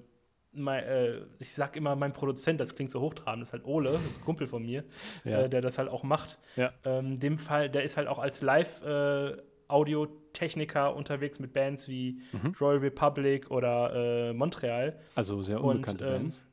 mein, 0.53 0.83
äh, 0.83 1.21
ich 1.39 1.53
sag 1.53 1.75
immer, 1.75 1.95
mein 1.95 2.13
Produzent, 2.13 2.59
das 2.59 2.73
klingt 2.73 2.89
so 2.91 3.01
hochtrabend, 3.01 3.41
das 3.41 3.49
ist 3.49 3.53
halt 3.53 3.65
Ole, 3.65 3.91
das 3.91 4.01
ist 4.03 4.17
ein 4.19 4.25
Kumpel 4.25 4.47
von 4.47 4.63
mir, 4.63 4.83
Ja. 5.25 5.41
äh, 5.41 5.49
der 5.49 5.61
das 5.61 5.77
halt 5.77 5.89
auch 5.89 6.03
macht. 6.03 6.39
Ja. 6.55 6.73
Ähm, 6.85 7.19
dem 7.19 7.37
Fall, 7.37 7.69
der 7.69 7.83
ist 7.83 7.97
halt 7.97 8.07
auch 8.07 8.19
als 8.19 8.41
Live- 8.41 8.81
äh, 8.83 9.33
Audiotechniker 9.69 10.95
unterwegs 10.95 11.39
mit 11.39 11.53
Bands 11.53 11.87
wie 11.87 12.21
Mhm. 12.31 12.55
Royal 12.59 12.77
Republic 12.79 13.51
oder 13.51 14.29
äh, 14.29 14.33
Montreal. 14.33 14.97
Also 15.15 15.41
sehr 15.41 15.61
Und, 15.61 15.75
unbekannte 15.75 16.05
ähm, 16.05 16.11
Bands. 16.13 16.45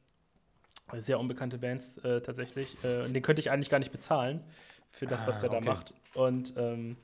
Sehr 1.00 1.18
unbekannte 1.20 1.58
Bands 1.58 1.98
äh, 1.98 2.20
tatsächlich. 2.20 2.76
Äh, 2.84 3.04
und 3.04 3.14
den 3.14 3.22
könnte 3.22 3.40
ich 3.40 3.50
eigentlich 3.50 3.70
gar 3.70 3.78
nicht 3.78 3.92
bezahlen 3.92 4.42
für 4.90 5.06
das, 5.06 5.26
was 5.26 5.38
Ah, 5.38 5.40
der 5.42 5.50
da 5.50 5.56
okay. 5.58 5.66
macht. 5.68 5.94
Und 6.14 6.54
ähm, 6.56 6.96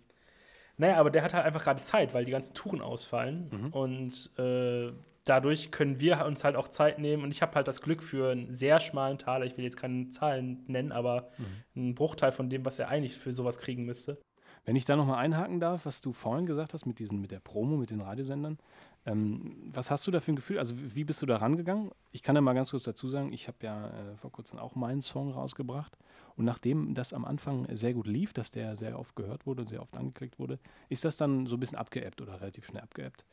naja, 0.81 0.97
aber 0.97 1.11
der 1.11 1.23
hat 1.23 1.35
halt 1.35 1.45
einfach 1.45 1.63
gerade 1.63 1.83
Zeit, 1.83 2.15
weil 2.15 2.25
die 2.25 2.31
ganzen 2.33 2.55
Touren 2.55 2.81
ausfallen. 2.81 3.51
Mhm. 3.51 3.67
Und 3.69 4.31
äh, 4.39 4.93
dadurch 5.25 5.71
können 5.71 6.01
wir 6.01 6.25
uns 6.25 6.43
halt 6.43 6.57
auch 6.57 6.69
Zeit 6.69 6.99
nehmen. 6.99 7.23
Und 7.23 7.31
ich 7.33 7.43
habe 7.43 7.55
halt 7.55 7.69
das 7.69 7.83
Glück 7.83 8.03
für 8.03 8.33
einen 8.33 8.55
sehr 8.55 8.81
schmalen 8.81 9.19
Taler, 9.19 9.45
ich 9.45 9.57
will 9.59 9.65
jetzt 9.65 9.77
keine 9.77 10.09
Zahlen 10.09 10.65
nennen, 10.67 10.91
aber 10.91 11.29
Mhm. 11.37 11.45
einen 11.77 11.95
Bruchteil 11.95 12.33
von 12.33 12.49
dem, 12.49 12.65
was 12.65 12.79
er 12.79 12.89
eigentlich 12.89 13.19
für 13.19 13.33
sowas 13.33 13.59
kriegen 13.59 13.85
müsste. 13.85 14.19
Wenn 14.65 14.75
ich 14.77 14.85
da 14.87 14.97
nochmal 14.97 15.19
einhaken 15.19 15.61
darf, 15.61 15.85
was 15.87 16.01
du 16.01 16.13
vorhin 16.13 16.47
gesagt 16.47 16.73
hast 16.75 16.87
mit, 16.87 16.99
diesen, 16.99 17.21
mit 17.21 17.31
der 17.31 17.41
Promo, 17.41 17.77
mit 17.77 17.91
den 17.91 18.01
Radiosendern, 18.01 18.59
ähm, 19.07 19.57
was 19.73 19.91
hast 19.91 20.07
du 20.07 20.11
da 20.11 20.21
für 20.21 20.33
ein 20.33 20.37
Gefühl? 20.37 20.59
Also 20.59 20.75
wie 20.79 21.05
bist 21.05 21.21
du 21.23 21.27
da 21.27 21.37
rangegangen? 21.37 21.91
Ich 22.13 22.23
kann 22.23 22.35
ja 22.37 22.41
mal 22.43 22.55
ganz 22.55 22.71
kurz 22.71 22.85
dazu 22.85 23.09
sagen, 23.09 23.33
ich 23.33 23.49
habe 23.49 23.59
ja 23.63 23.89
äh, 23.89 24.17
vor 24.17 24.33
kurzem 24.33 24.59
auch 24.59 24.75
meinen 24.75 25.01
Song 25.01 25.31
rausgebracht 25.33 25.97
und 26.41 26.47
nachdem 26.47 26.95
das 26.95 27.13
am 27.13 27.27
Anfang 27.27 27.67
sehr 27.77 27.93
gut 27.93 28.07
lief, 28.07 28.33
dass 28.33 28.51
der 28.51 28.75
sehr 28.75 28.99
oft 28.99 29.15
gehört 29.15 29.45
wurde 29.45 29.61
und 29.61 29.67
sehr 29.67 29.83
oft 29.83 29.95
angeklickt 29.95 30.39
wurde, 30.39 30.59
ist 30.89 31.05
das 31.05 31.19
dann 31.19 31.45
so 31.45 31.57
ein 31.57 31.61
bisschen 31.61 31.77
abgeebbt 31.77 32.23
oder 32.23 32.41
relativ 32.41 32.65
schnell 32.67 32.83
abgeebbt. 32.83 33.27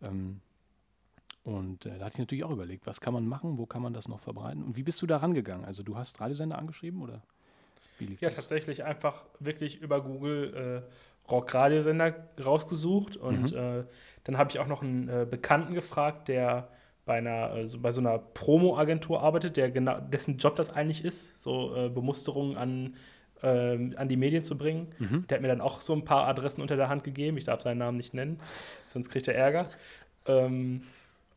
Ähm, 0.00 0.40
und 1.42 1.86
äh, 1.86 1.98
da 1.98 2.04
hatte 2.04 2.14
ich 2.14 2.18
natürlich 2.20 2.44
auch 2.44 2.52
überlegt, 2.52 2.86
was 2.86 3.00
kann 3.00 3.14
man 3.14 3.26
machen, 3.26 3.58
wo 3.58 3.66
kann 3.66 3.82
man 3.82 3.92
das 3.94 4.06
noch 4.06 4.20
verbreiten 4.20 4.62
und 4.62 4.76
wie 4.76 4.84
bist 4.84 5.02
du 5.02 5.08
da 5.08 5.16
rangegangen? 5.16 5.64
Also 5.64 5.82
du 5.82 5.96
hast 5.96 6.20
Radiosender 6.20 6.56
angeschrieben 6.56 7.02
oder 7.02 7.24
wie 7.98 8.06
lief 8.06 8.20
Ja, 8.20 8.28
das? 8.28 8.36
tatsächlich 8.36 8.84
einfach 8.84 9.26
wirklich 9.40 9.80
über 9.80 10.00
Google 10.00 10.84
äh, 10.86 11.28
Rock-Radiosender 11.32 12.28
rausgesucht 12.44 13.16
und 13.16 13.50
Mhm. 13.50 13.56
äh, 13.58 13.84
dann 14.22 14.38
habe 14.38 14.50
ich 14.50 14.60
auch 14.60 14.68
noch 14.68 14.82
einen 14.82 15.08
äh, 15.08 15.26
Bekannten 15.28 15.74
gefragt, 15.74 16.28
der 16.28 16.68
bei 17.04 17.14
einer 17.14 17.66
so, 17.66 17.80
bei 17.80 17.90
so 17.90 18.00
einer 18.00 18.18
Promo-Agentur 18.18 19.22
arbeitet, 19.22 19.56
der 19.56 19.70
genau 19.70 20.00
dessen 20.00 20.38
Job 20.38 20.56
das 20.56 20.70
eigentlich 20.70 21.04
ist, 21.04 21.42
so 21.42 21.74
äh, 21.74 21.88
Bemusterungen 21.88 22.56
an 22.56 22.94
ähm, 23.42 23.94
an 23.96 24.08
die 24.08 24.16
Medien 24.16 24.44
zu 24.44 24.56
bringen. 24.56 24.88
Mhm. 24.98 25.26
Der 25.26 25.36
hat 25.36 25.42
mir 25.42 25.48
dann 25.48 25.60
auch 25.60 25.80
so 25.80 25.92
ein 25.94 26.04
paar 26.04 26.28
Adressen 26.28 26.62
unter 26.62 26.76
der 26.76 26.88
Hand 26.88 27.02
gegeben. 27.04 27.36
Ich 27.36 27.44
darf 27.44 27.62
seinen 27.62 27.78
Namen 27.78 27.96
nicht 27.96 28.14
nennen, 28.14 28.38
sonst 28.88 29.08
kriegt 29.08 29.26
er 29.26 29.34
Ärger. 29.34 29.68
Ähm, 30.26 30.82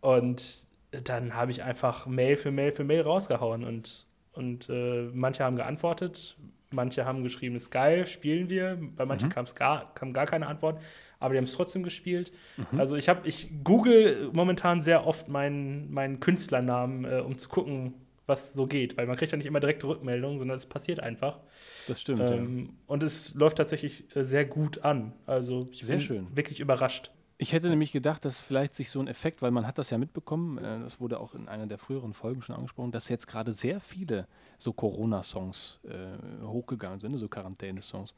und 0.02 0.68
dann 0.92 1.34
habe 1.34 1.52
ich 1.52 1.64
einfach 1.64 2.06
Mail 2.06 2.36
für 2.36 2.52
Mail 2.52 2.72
für 2.72 2.84
Mail 2.84 3.02
rausgehauen 3.02 3.64
und, 3.64 4.06
und 4.34 4.70
äh, 4.70 5.10
manche 5.14 5.44
haben 5.44 5.56
geantwortet, 5.56 6.38
manche 6.76 7.06
haben 7.06 7.24
geschrieben, 7.24 7.56
ist 7.56 7.72
geil, 7.72 8.06
spielen 8.06 8.50
wir. 8.50 8.78
Bei 8.96 9.06
manchen 9.06 9.30
Mhm. 9.30 9.34
kam's 9.34 9.56
gar, 9.56 9.94
kam 9.96 10.14
gar 10.14 10.26
keine 10.28 10.48
Antwort, 10.48 10.80
aber 11.20 11.34
die 11.34 11.38
haben 11.40 11.46
es 11.46 11.54
trotzdem 11.54 11.82
gespielt. 11.84 12.32
Mhm. 12.58 12.80
Also 12.80 12.96
ich 12.96 13.10
habe, 13.10 13.28
ich 13.28 13.50
google 13.64 14.30
momentan 14.34 14.82
sehr 14.82 15.08
oft 15.08 15.28
meinen, 15.30 15.92
meinen 15.92 16.20
Künstlernamen, 16.20 17.06
äh, 17.06 17.20
um 17.22 17.38
zu 17.38 17.50
gucken, 17.50 17.94
was 18.28 18.54
so 18.54 18.66
geht, 18.66 18.98
weil 18.98 19.06
man 19.06 19.18
kriegt 19.18 19.32
ja 19.32 19.38
nicht 19.38 19.46
immer 19.46 19.60
direkte 19.60 19.88
Rückmeldungen, 19.88 20.40
sondern 20.40 20.56
es 20.58 20.66
passiert 20.66 21.00
einfach. 21.00 21.40
Das 21.88 22.02
stimmt. 22.02 22.22
ja. 22.22 22.32
Ähm, 22.34 22.72
und 22.88 23.04
es 23.04 23.36
läuft 23.36 23.58
tatsächlich 23.58 24.16
äh, 24.16 24.24
sehr 24.24 24.46
gut 24.46 24.84
an. 24.84 25.14
Also 25.28 25.70
ich 25.72 25.84
Sehr 25.84 25.98
bin 25.98 26.06
schön. 26.06 26.28
wirklich 26.36 26.60
überrascht. 26.60 27.12
Ich 27.38 27.52
hätte 27.52 27.70
nämlich 27.70 27.92
gedacht, 27.92 28.24
dass 28.24 28.40
vielleicht 28.40 28.74
sich 28.76 28.90
so 28.90 29.00
ein 29.00 29.08
Effekt, 29.08 29.42
weil 29.42 29.52
man 29.52 29.68
hat 29.68 29.78
das 29.78 29.90
ja 29.90 29.98
mitbekommen, 29.98 30.58
äh, 30.58 30.80
das 30.80 31.02
wurde 31.02 31.20
auch 31.20 31.36
in 31.36 31.50
einer 31.50 31.68
der 31.68 31.78
früheren 31.78 32.14
Folgen 32.14 32.42
schon 32.42 32.56
angesprochen, 32.56 32.92
dass 32.92 33.10
jetzt 33.10 33.28
gerade 33.28 33.52
sehr 33.52 33.82
viele 33.82 34.28
so 34.58 34.72
Corona-Songs 34.72 35.82
äh, 35.84 36.46
hochgegangen 36.46 37.02
sind, 37.02 37.18
so 37.18 37.28
Quarantäne-Songs. 37.28 38.16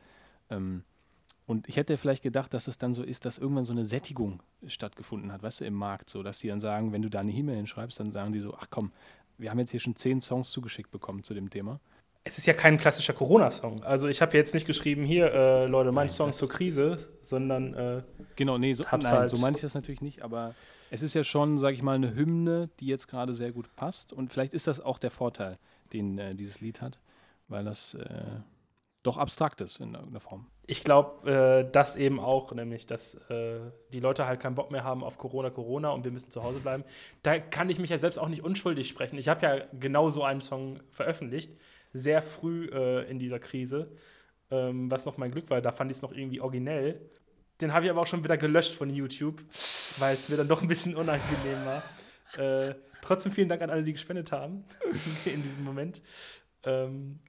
Ähm, 0.52 0.84
und 1.48 1.68
ich 1.68 1.78
hätte 1.78 1.98
vielleicht 1.98 2.22
gedacht, 2.22 2.54
dass 2.54 2.68
es 2.68 2.78
dann 2.78 2.94
so 2.94 3.02
ist, 3.02 3.26
dass 3.26 3.38
irgendwann 3.38 3.64
so 3.64 3.72
eine 3.72 3.86
Sättigung 3.86 4.44
stattgefunden 4.68 5.32
hat, 5.32 5.42
weißt 5.42 5.62
du, 5.62 5.66
im 5.66 5.74
Markt, 5.74 6.10
so 6.10 6.22
dass 6.22 6.40
die 6.40 6.50
dann 6.50 6.60
sagen, 6.60 6.92
wenn 6.92 7.02
du 7.02 7.10
da 7.10 7.22
eine 7.22 7.32
E-Mail 7.32 7.56
hinschreibst, 7.56 8.00
dann 8.00 8.12
sagen 8.12 8.34
die 8.34 8.42
so, 8.42 8.54
ach 8.54 8.68
komm, 8.70 8.92
wir 9.38 9.50
haben 9.50 9.60
jetzt 9.60 9.72
hier 9.72 9.80
schon 9.80 9.96
zehn 9.96 10.22
Songs 10.22 10.52
zugeschickt 10.52 10.92
bekommen 10.92 11.24
zu 11.24 11.34
dem 11.34 11.50
Thema. 11.50 11.80
Es 12.27 12.38
ist 12.38 12.46
ja 12.46 12.53
kein 12.53 12.77
klassischer 12.77 13.13
Corona-Song. 13.13 13.84
Also 13.84 14.07
ich 14.07 14.22
habe 14.22 14.36
jetzt 14.38 14.53
nicht 14.53 14.67
geschrieben, 14.67 15.03
hier, 15.03 15.34
äh, 15.34 15.65
Leute, 15.65 15.91
mein 15.91 16.07
Nein, 16.07 16.10
Song 16.10 16.34
zur 16.34 16.50
Krise, 16.50 16.98
sondern 17.22 17.74
äh, 17.74 18.01
Genau, 18.36 18.57
nee, 18.57 18.74
so, 18.74 18.84
nein, 18.91 19.07
halt- 19.07 19.29
so 19.29 19.38
meine 19.38 19.55
ich 19.55 19.62
das 19.62 19.74
natürlich 19.74 20.01
nicht, 20.01 20.22
aber 20.22 20.53
es 20.91 21.01
ist 21.01 21.13
ja 21.13 21.24
schon, 21.24 21.57
sage 21.57 21.75
ich 21.75 21.81
mal, 21.84 21.96
eine 21.96 22.13
Hymne, 22.15 22.69
die 22.79 22.88
jetzt 22.88 23.07
gerade 23.07 23.34
sehr 23.34 23.51
gut 23.51 23.74
passt 23.75 24.13
und 24.13 24.31
vielleicht 24.31 24.53
ist 24.53 24.67
das 24.67 24.79
auch 24.79 25.00
der 25.00 25.12
Vorteil, 25.12 25.57
den 25.93 26.17
äh, 26.17 26.36
dieses 26.36 26.62
Lied 26.62 26.81
hat, 26.81 27.00
weil 27.48 27.63
das 27.65 27.93
äh, 27.96 28.07
doch 29.03 29.17
abstrakt 29.17 29.62
ist 29.62 29.79
in 29.79 29.93
irgendeiner 29.93 30.19
Form. 30.19 30.48
ich 30.65 30.84
glaube, 30.84 31.31
äh, 31.65 31.72
das 31.72 31.96
eben 31.96 32.19
auch, 32.19 32.51
nämlich, 32.53 32.86
dass 32.88 33.15
äh, 33.29 33.60
die 33.93 34.01
Leute 34.01 34.25
halt 34.25 34.41
keinen 34.41 34.55
Bock 34.55 34.69
mehr 34.69 34.84
haben 34.84 35.01
auf 35.03 35.17
Corona, 35.17 35.50
Corona 35.50 35.91
und 35.91 36.03
wir 36.03 36.12
müssen 36.12 36.29
zu 36.29 36.43
Hause 36.43 36.60
bleiben. 36.60 36.84
Da 37.24 37.39
kann 37.39 37.69
ich 37.69 37.79
mich 37.79 37.89
ja 37.89 38.00
selbst 38.00 38.17
auch 38.19 38.27
nicht 38.27 38.43
unschuldig 38.43 38.89
sprechen. 38.89 39.17
Ich 39.17 39.29
habe 39.29 39.46
ja 39.46 39.62
genau 39.79 40.10
so 40.10 40.24
einen 40.24 40.41
Song 40.41 40.81
veröffentlicht, 40.91 41.51
sehr 41.94 42.22
früh 42.22 42.70
äh, 42.72 43.10
in 43.10 43.20
dieser 43.20 43.39
Krise, 43.39 43.91
ähm, 44.51 44.89
was 44.91 45.06
noch 45.06 45.17
mein 45.17 45.32
Glück 45.32 45.50
war. 45.50 45.62
Da 45.62 45.72
fand 45.72 45.91
ich 45.91 45.98
es 45.98 46.01
noch 46.01 46.13
irgendwie 46.13 46.41
originell. 46.41 47.01
Den 47.62 47.74
habe 47.74 47.86
ich 47.86 47.91
aber 47.91 48.01
auch 48.01 48.08
schon 48.08 48.24
wieder 48.24 48.38
gelöscht 48.38 48.75
von 48.75 48.89
YouTube, 48.89 49.41
weil 50.00 50.13
es 50.13 50.29
mir 50.29 50.38
dann 50.38 50.48
doch 50.48 50.62
ein 50.62 50.67
bisschen 50.67 50.96
unangenehm 50.96 51.65
war. 51.65 51.84
Äh, 52.38 52.75
trotzdem 53.01 53.32
vielen 53.32 53.50
Dank 53.50 53.62
an 53.62 53.70
alle, 53.70 53.84
die 53.84 53.94
gespendet 53.94 54.32
haben 54.32 54.63
in 55.25 55.41
diesem 55.41 55.63
Moment. 55.63 56.01
Ähm, 56.63 57.20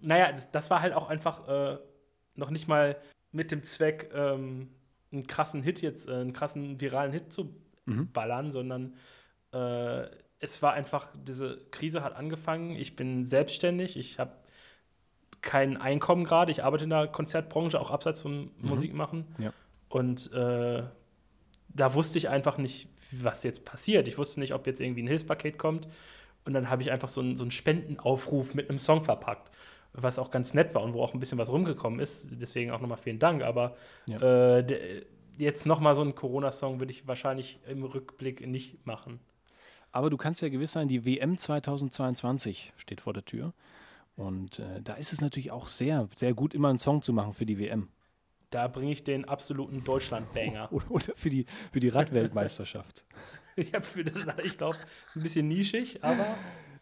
naja, 0.00 0.32
das, 0.32 0.50
das 0.50 0.70
war 0.70 0.80
halt 0.82 0.92
auch 0.92 1.08
einfach 1.08 1.48
äh, 1.48 1.78
noch 2.34 2.50
nicht 2.50 2.68
mal 2.68 2.96
mit 3.32 3.50
dem 3.50 3.62
Zweck, 3.62 4.10
ähm, 4.14 4.68
einen 5.12 5.26
krassen 5.26 5.62
Hit 5.62 5.80
jetzt, 5.80 6.08
äh, 6.08 6.12
einen 6.12 6.32
krassen 6.32 6.80
viralen 6.80 7.12
Hit 7.12 7.32
zu 7.32 7.54
Mhm. 7.86 8.10
ballern, 8.12 8.50
sondern 8.50 8.96
äh, 9.52 10.06
es 10.40 10.62
war 10.62 10.72
einfach, 10.74 11.10
diese 11.16 11.58
Krise 11.70 12.02
hat 12.02 12.14
angefangen. 12.14 12.76
Ich 12.76 12.96
bin 12.96 13.24
selbstständig, 13.24 13.96
ich 13.96 14.18
habe 14.18 14.32
kein 15.40 15.76
Einkommen 15.76 16.24
gerade. 16.24 16.50
Ich 16.52 16.64
arbeite 16.64 16.84
in 16.84 16.90
der 16.90 17.06
Konzertbranche, 17.06 17.80
auch 17.80 17.90
abseits 17.90 18.20
vom 18.20 18.50
Musik 18.58 18.92
machen. 18.94 19.26
Ja. 19.38 19.52
Und 19.88 20.32
äh, 20.32 20.82
da 21.68 21.94
wusste 21.94 22.18
ich 22.18 22.28
einfach 22.28 22.58
nicht, 22.58 22.88
was 23.12 23.42
jetzt 23.44 23.64
passiert. 23.64 24.08
Ich 24.08 24.18
wusste 24.18 24.40
nicht, 24.40 24.52
ob 24.54 24.66
jetzt 24.66 24.80
irgendwie 24.80 25.02
ein 25.02 25.06
Hilfspaket 25.08 25.58
kommt. 25.58 25.88
Und 26.44 26.52
dann 26.52 26.68
habe 26.70 26.82
ich 26.82 26.90
einfach 26.90 27.08
so 27.08 27.20
einen, 27.20 27.36
so 27.36 27.44
einen 27.44 27.50
Spendenaufruf 27.50 28.54
mit 28.54 28.68
einem 28.68 28.78
Song 28.78 29.04
verpackt, 29.04 29.50
was 29.92 30.18
auch 30.18 30.30
ganz 30.30 30.54
nett 30.54 30.74
war 30.74 30.82
und 30.82 30.92
wo 30.94 31.02
auch 31.02 31.14
ein 31.14 31.20
bisschen 31.20 31.38
was 31.38 31.48
rumgekommen 31.48 32.00
ist. 32.00 32.28
Deswegen 32.32 32.70
auch 32.72 32.80
nochmal 32.80 32.98
vielen 32.98 33.18
Dank. 33.18 33.42
Aber 33.42 33.76
Ja. 34.06 34.18
äh, 34.58 35.04
jetzt 35.38 35.66
nochmal 35.66 35.94
so 35.94 36.02
einen 36.02 36.14
Corona-Song 36.14 36.80
würde 36.80 36.92
ich 36.92 37.06
wahrscheinlich 37.06 37.60
im 37.68 37.84
Rückblick 37.84 38.46
nicht 38.46 38.84
machen. 38.86 39.20
Aber 39.96 40.10
du 40.10 40.18
kannst 40.18 40.42
ja 40.42 40.50
gewiss 40.50 40.72
sein, 40.72 40.88
die 40.88 41.06
WM 41.06 41.38
2022 41.38 42.74
steht 42.76 43.00
vor 43.00 43.14
der 43.14 43.24
Tür 43.24 43.54
und 44.14 44.58
äh, 44.58 44.82
da 44.82 44.92
ist 44.92 45.14
es 45.14 45.22
natürlich 45.22 45.52
auch 45.52 45.68
sehr, 45.68 46.06
sehr 46.14 46.34
gut, 46.34 46.52
immer 46.52 46.68
einen 46.68 46.76
Song 46.76 47.00
zu 47.00 47.14
machen 47.14 47.32
für 47.32 47.46
die 47.46 47.58
WM 47.58 47.88
Da 48.50 48.68
bringe 48.68 48.92
ich 48.92 49.04
den 49.04 49.24
absoluten 49.24 49.84
Deutschland-Banger. 49.84 50.68
oder, 50.70 50.90
oder 50.90 51.06
für 51.16 51.30
die, 51.30 51.46
für 51.72 51.80
die 51.80 51.88
Radweltmeisterschaft. 51.88 53.06
ich 53.56 53.72
habe 53.72 53.86
für 53.86 54.04
das, 54.04 54.26
ich 54.44 54.58
glaube, 54.58 54.76
ein 55.14 55.22
bisschen 55.22 55.48
nischig, 55.48 56.04
aber 56.04 56.26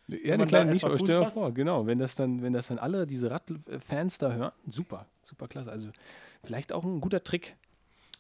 Ja, 0.08 0.34
eine 0.34 0.44
kleine 0.44 0.72
Nische, 0.72 0.86
aber 0.86 0.98
stell 0.98 1.20
dir 1.20 1.30
vor, 1.30 1.54
genau, 1.54 1.86
wenn 1.86 2.00
das 2.00 2.16
dann, 2.16 2.42
wenn 2.42 2.52
das 2.52 2.66
dann 2.66 2.80
alle 2.80 3.06
diese 3.06 3.30
Radfans 3.30 4.18
da 4.18 4.32
hören, 4.32 4.52
super, 4.66 5.06
super 5.22 5.46
klasse. 5.46 5.70
Also 5.70 5.90
vielleicht 6.42 6.72
auch 6.72 6.82
ein 6.82 7.00
guter 7.00 7.22
Trick. 7.22 7.54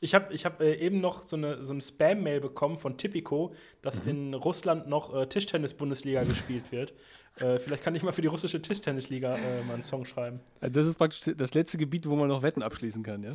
Ich 0.04 0.14
habe 0.14 0.34
ich 0.34 0.44
hab, 0.44 0.60
äh, 0.60 0.74
eben 0.74 1.00
noch 1.00 1.22
so 1.22 1.34
eine, 1.34 1.64
so 1.64 1.72
eine 1.72 1.80
Spam-Mail 1.80 2.40
bekommen 2.40 2.76
von 2.76 2.98
Tipico, 2.98 3.54
dass 3.80 4.04
Mhm. 4.04 4.10
in 4.10 4.34
Russland 4.34 4.86
noch 4.86 5.14
äh, 5.14 5.26
Tischtennis-Bundesliga 5.26 6.24
gespielt 6.24 6.70
wird. 6.70 6.92
Äh, 7.36 7.58
vielleicht 7.58 7.82
kann 7.82 7.96
ich 7.96 8.04
mal 8.04 8.12
für 8.12 8.22
die 8.22 8.28
russische 8.28 8.62
Tischtennisliga 8.62 9.34
äh, 9.34 9.64
mal 9.66 9.74
einen 9.74 9.82
Song 9.82 10.04
schreiben. 10.04 10.38
Also 10.60 10.78
das 10.78 10.86
ist 10.86 10.94
praktisch 10.96 11.34
das 11.36 11.52
letzte 11.52 11.78
Gebiet, 11.78 12.08
wo 12.08 12.14
man 12.14 12.28
noch 12.28 12.44
Wetten 12.44 12.62
abschließen 12.62 13.02
kann, 13.02 13.24
ja? 13.24 13.32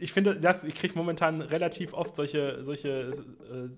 Ich 0.00 0.14
finde, 0.14 0.40
das, 0.40 0.64
ich 0.64 0.74
kriege 0.74 0.94
momentan 0.96 1.42
relativ 1.42 1.92
oft 1.92 2.16
solche, 2.16 2.64
solche 2.64 2.88
äh, 3.50 3.68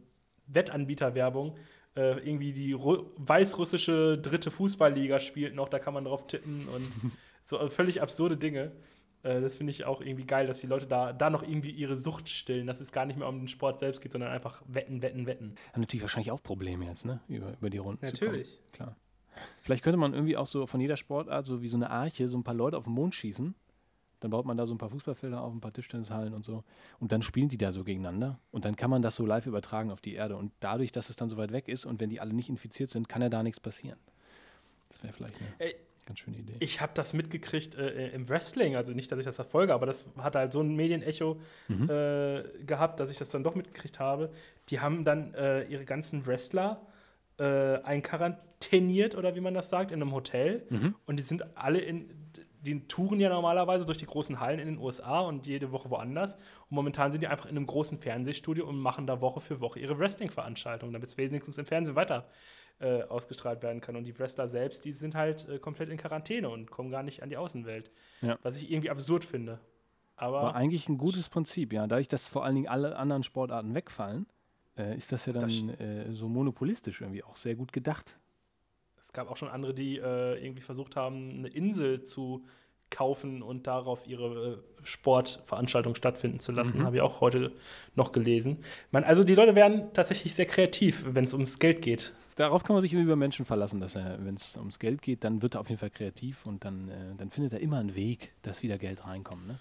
Wettanbieter-Werbung. 0.46 1.56
Äh, 1.96 2.18
irgendwie 2.28 2.52
die 2.52 2.74
Ru 2.74 3.06
weißrussische 3.16 4.18
dritte 4.18 4.52
Fußballliga 4.52 5.18
spielt 5.18 5.56
noch, 5.56 5.68
da 5.68 5.80
kann 5.80 5.94
man 5.94 6.04
drauf 6.04 6.28
tippen 6.28 6.68
und 6.68 7.12
so 7.44 7.66
völlig 7.68 8.00
absurde 8.02 8.36
Dinge. 8.36 8.70
Äh, 9.26 9.40
das 9.40 9.56
finde 9.56 9.72
ich 9.72 9.84
auch 9.84 10.00
irgendwie 10.00 10.24
geil, 10.24 10.46
dass 10.46 10.60
die 10.60 10.66
Leute 10.66 10.86
da, 10.86 11.12
da 11.12 11.30
noch 11.30 11.42
irgendwie 11.42 11.70
ihre 11.70 11.96
Sucht 11.96 12.28
stillen, 12.28 12.66
dass 12.66 12.80
es 12.80 12.92
gar 12.92 13.06
nicht 13.06 13.18
mehr 13.18 13.28
um 13.28 13.38
den 13.38 13.48
Sport 13.48 13.80
selbst 13.80 14.00
geht, 14.00 14.12
sondern 14.12 14.30
einfach 14.30 14.62
wetten, 14.68 15.02
wetten, 15.02 15.26
wetten. 15.26 15.56
Haben 15.72 15.80
natürlich 15.80 16.02
wahrscheinlich 16.02 16.30
auch 16.30 16.42
Probleme 16.42 16.86
jetzt, 16.86 17.04
ne? 17.04 17.20
Über, 17.28 17.52
über 17.54 17.70
die 17.70 17.78
Runden 17.78 18.06
zu 18.06 18.24
kommen. 18.24 18.44
Klar. 18.72 18.96
Vielleicht 19.60 19.84
könnte 19.84 19.98
man 19.98 20.14
irgendwie 20.14 20.36
auch 20.36 20.46
so 20.46 20.66
von 20.66 20.80
jeder 20.80 20.96
Sportart 20.96 21.44
so 21.44 21.60
wie 21.60 21.68
so 21.68 21.76
eine 21.76 21.90
Arche 21.90 22.26
so 22.26 22.38
ein 22.38 22.44
paar 22.44 22.54
Leute 22.54 22.78
auf 22.78 22.84
den 22.84 22.94
Mond 22.94 23.14
schießen. 23.14 23.54
Dann 24.20 24.30
baut 24.30 24.46
man 24.46 24.56
da 24.56 24.64
so 24.64 24.74
ein 24.74 24.78
paar 24.78 24.88
Fußballfelder 24.88 25.42
auf, 25.42 25.52
ein 25.52 25.60
paar 25.60 25.74
Tischtennishallen 25.74 26.32
und 26.32 26.42
so. 26.42 26.64
Und 27.00 27.12
dann 27.12 27.20
spielen 27.20 27.50
die 27.50 27.58
da 27.58 27.70
so 27.70 27.84
gegeneinander. 27.84 28.38
Und 28.50 28.64
dann 28.64 28.74
kann 28.74 28.88
man 28.88 29.02
das 29.02 29.16
so 29.16 29.26
live 29.26 29.46
übertragen 29.46 29.90
auf 29.90 30.00
die 30.00 30.14
Erde. 30.14 30.36
Und 30.36 30.52
dadurch, 30.60 30.90
dass 30.90 31.10
es 31.10 31.16
dann 31.16 31.28
so 31.28 31.36
weit 31.36 31.52
weg 31.52 31.68
ist 31.68 31.84
und 31.84 32.00
wenn 32.00 32.08
die 32.08 32.18
alle 32.18 32.32
nicht 32.32 32.48
infiziert 32.48 32.88
sind, 32.88 33.10
kann 33.10 33.20
ja 33.20 33.28
da 33.28 33.42
nichts 33.42 33.60
passieren. 33.60 33.98
Das 34.88 35.02
wäre 35.02 35.12
vielleicht 35.12 35.36
eine 35.36 35.48
Ey, 35.58 35.74
Ganz 36.06 36.20
schöne 36.20 36.38
Idee. 36.38 36.54
Ich 36.60 36.80
habe 36.80 36.92
das 36.94 37.12
mitgekriegt 37.14 37.74
äh, 37.74 38.08
im 38.10 38.28
Wrestling, 38.28 38.76
also 38.76 38.92
nicht, 38.92 39.10
dass 39.10 39.18
ich 39.18 39.24
das 39.24 39.34
verfolge, 39.36 39.74
aber 39.74 39.86
das 39.86 40.06
hat 40.18 40.36
halt 40.36 40.52
so 40.52 40.60
ein 40.60 40.74
Medienecho 40.76 41.36
Mhm. 41.68 41.90
äh, 41.90 42.42
gehabt, 42.64 43.00
dass 43.00 43.10
ich 43.10 43.18
das 43.18 43.30
dann 43.30 43.42
doch 43.42 43.54
mitgekriegt 43.56 43.98
habe. 43.98 44.30
Die 44.70 44.78
haben 44.80 45.04
dann 45.04 45.34
äh, 45.34 45.64
ihre 45.64 45.84
ganzen 45.84 46.24
Wrestler 46.26 46.80
äh, 47.38 47.78
einquarantäniert 47.82 49.16
oder 49.16 49.34
wie 49.34 49.40
man 49.40 49.54
das 49.54 49.68
sagt, 49.68 49.90
in 49.90 50.00
einem 50.00 50.12
Hotel. 50.12 50.62
Mhm. 50.70 50.94
Und 51.06 51.16
die 51.18 51.22
sind 51.22 51.44
alle 51.56 51.80
in, 51.80 52.08
die 52.66 52.86
touren 52.86 53.20
ja 53.20 53.28
normalerweise 53.28 53.86
durch 53.86 53.98
die 53.98 54.06
großen 54.06 54.40
Hallen 54.40 54.58
in 54.58 54.66
den 54.66 54.78
USA 54.78 55.20
und 55.20 55.46
jede 55.46 55.72
Woche 55.72 55.88
woanders. 55.90 56.34
Und 56.34 56.72
momentan 56.72 57.12
sind 57.12 57.22
die 57.22 57.28
einfach 57.28 57.46
in 57.46 57.56
einem 57.56 57.66
großen 57.66 57.98
Fernsehstudio 57.98 58.68
und 58.68 58.78
machen 58.78 59.06
da 59.06 59.20
Woche 59.20 59.40
für 59.40 59.60
Woche 59.60 59.80
ihre 59.80 59.98
Wrestling-Veranstaltungen, 59.98 60.92
damit 60.92 61.08
es 61.08 61.16
wenigstens 61.16 61.56
im 61.58 61.66
Fernsehen 61.66 61.96
weiter 61.96 62.28
äh, 62.80 63.02
ausgestrahlt 63.04 63.62
werden 63.62 63.80
kann. 63.80 63.96
Und 63.96 64.04
die 64.04 64.18
Wrestler 64.18 64.48
selbst, 64.48 64.84
die 64.84 64.92
sind 64.92 65.14
halt 65.14 65.48
äh, 65.48 65.58
komplett 65.58 65.88
in 65.88 65.96
Quarantäne 65.96 66.48
und 66.48 66.70
kommen 66.70 66.90
gar 66.90 67.02
nicht 67.02 67.22
an 67.22 67.30
die 67.30 67.36
Außenwelt. 67.36 67.90
Ja. 68.20 68.38
Was 68.42 68.56
ich 68.56 68.70
irgendwie 68.70 68.90
absurd 68.90 69.24
finde. 69.24 69.60
Aber 70.16 70.42
War 70.42 70.54
eigentlich 70.54 70.88
ein 70.88 70.98
gutes 70.98 71.28
Prinzip, 71.28 71.72
ja. 71.72 71.86
Dadurch, 71.86 72.08
dass 72.08 72.26
vor 72.28 72.44
allen 72.44 72.54
Dingen 72.54 72.68
alle 72.68 72.96
anderen 72.96 73.22
Sportarten 73.22 73.74
wegfallen, 73.74 74.26
äh, 74.76 74.96
ist 74.96 75.12
das 75.12 75.26
ja 75.26 75.32
dann 75.32 75.48
Das 75.48 75.80
äh, 75.80 76.12
so 76.12 76.28
monopolistisch 76.28 77.00
irgendwie 77.00 77.22
auch 77.22 77.36
sehr 77.36 77.54
gut 77.54 77.72
gedacht. 77.72 78.18
Es 79.06 79.12
gab 79.12 79.30
auch 79.30 79.36
schon 79.36 79.48
andere, 79.48 79.72
die 79.72 79.98
äh, 79.98 80.44
irgendwie 80.44 80.62
versucht 80.62 80.96
haben, 80.96 81.30
eine 81.30 81.48
Insel 81.48 82.02
zu 82.02 82.44
kaufen 82.90 83.40
und 83.40 83.68
darauf 83.68 84.04
ihre 84.04 84.54
äh, 84.54 84.58
Sportveranstaltung 84.82 85.94
stattfinden 85.94 86.40
zu 86.40 86.50
lassen. 86.50 86.78
Mhm. 86.78 86.84
Habe 86.84 86.96
ich 86.96 87.02
auch 87.02 87.20
heute 87.20 87.52
noch 87.94 88.10
gelesen. 88.10 88.58
Man, 88.90 89.04
also 89.04 89.22
die 89.22 89.36
Leute 89.36 89.54
werden 89.54 89.92
tatsächlich 89.92 90.34
sehr 90.34 90.46
kreativ, 90.46 91.04
wenn 91.06 91.24
es 91.24 91.34
ums 91.34 91.60
Geld 91.60 91.82
geht. 91.82 92.14
Darauf 92.34 92.64
kann 92.64 92.74
man 92.74 92.80
sich 92.80 92.92
über 92.92 93.14
Menschen 93.14 93.46
verlassen, 93.46 93.80
dass 93.80 93.94
er, 93.94 94.18
wenn 94.24 94.34
es 94.34 94.56
ums 94.56 94.80
Geld 94.80 95.02
geht, 95.02 95.22
dann 95.22 95.40
wird 95.40 95.54
er 95.54 95.60
auf 95.60 95.68
jeden 95.68 95.78
Fall 95.78 95.90
kreativ 95.90 96.44
und 96.44 96.64
dann, 96.64 96.88
äh, 96.88 97.14
dann 97.16 97.30
findet 97.30 97.52
er 97.52 97.60
immer 97.60 97.78
einen 97.78 97.94
Weg, 97.94 98.32
dass 98.42 98.64
wieder 98.64 98.76
Geld 98.76 99.06
reinkommt. 99.06 99.46
Ne? 99.46 99.60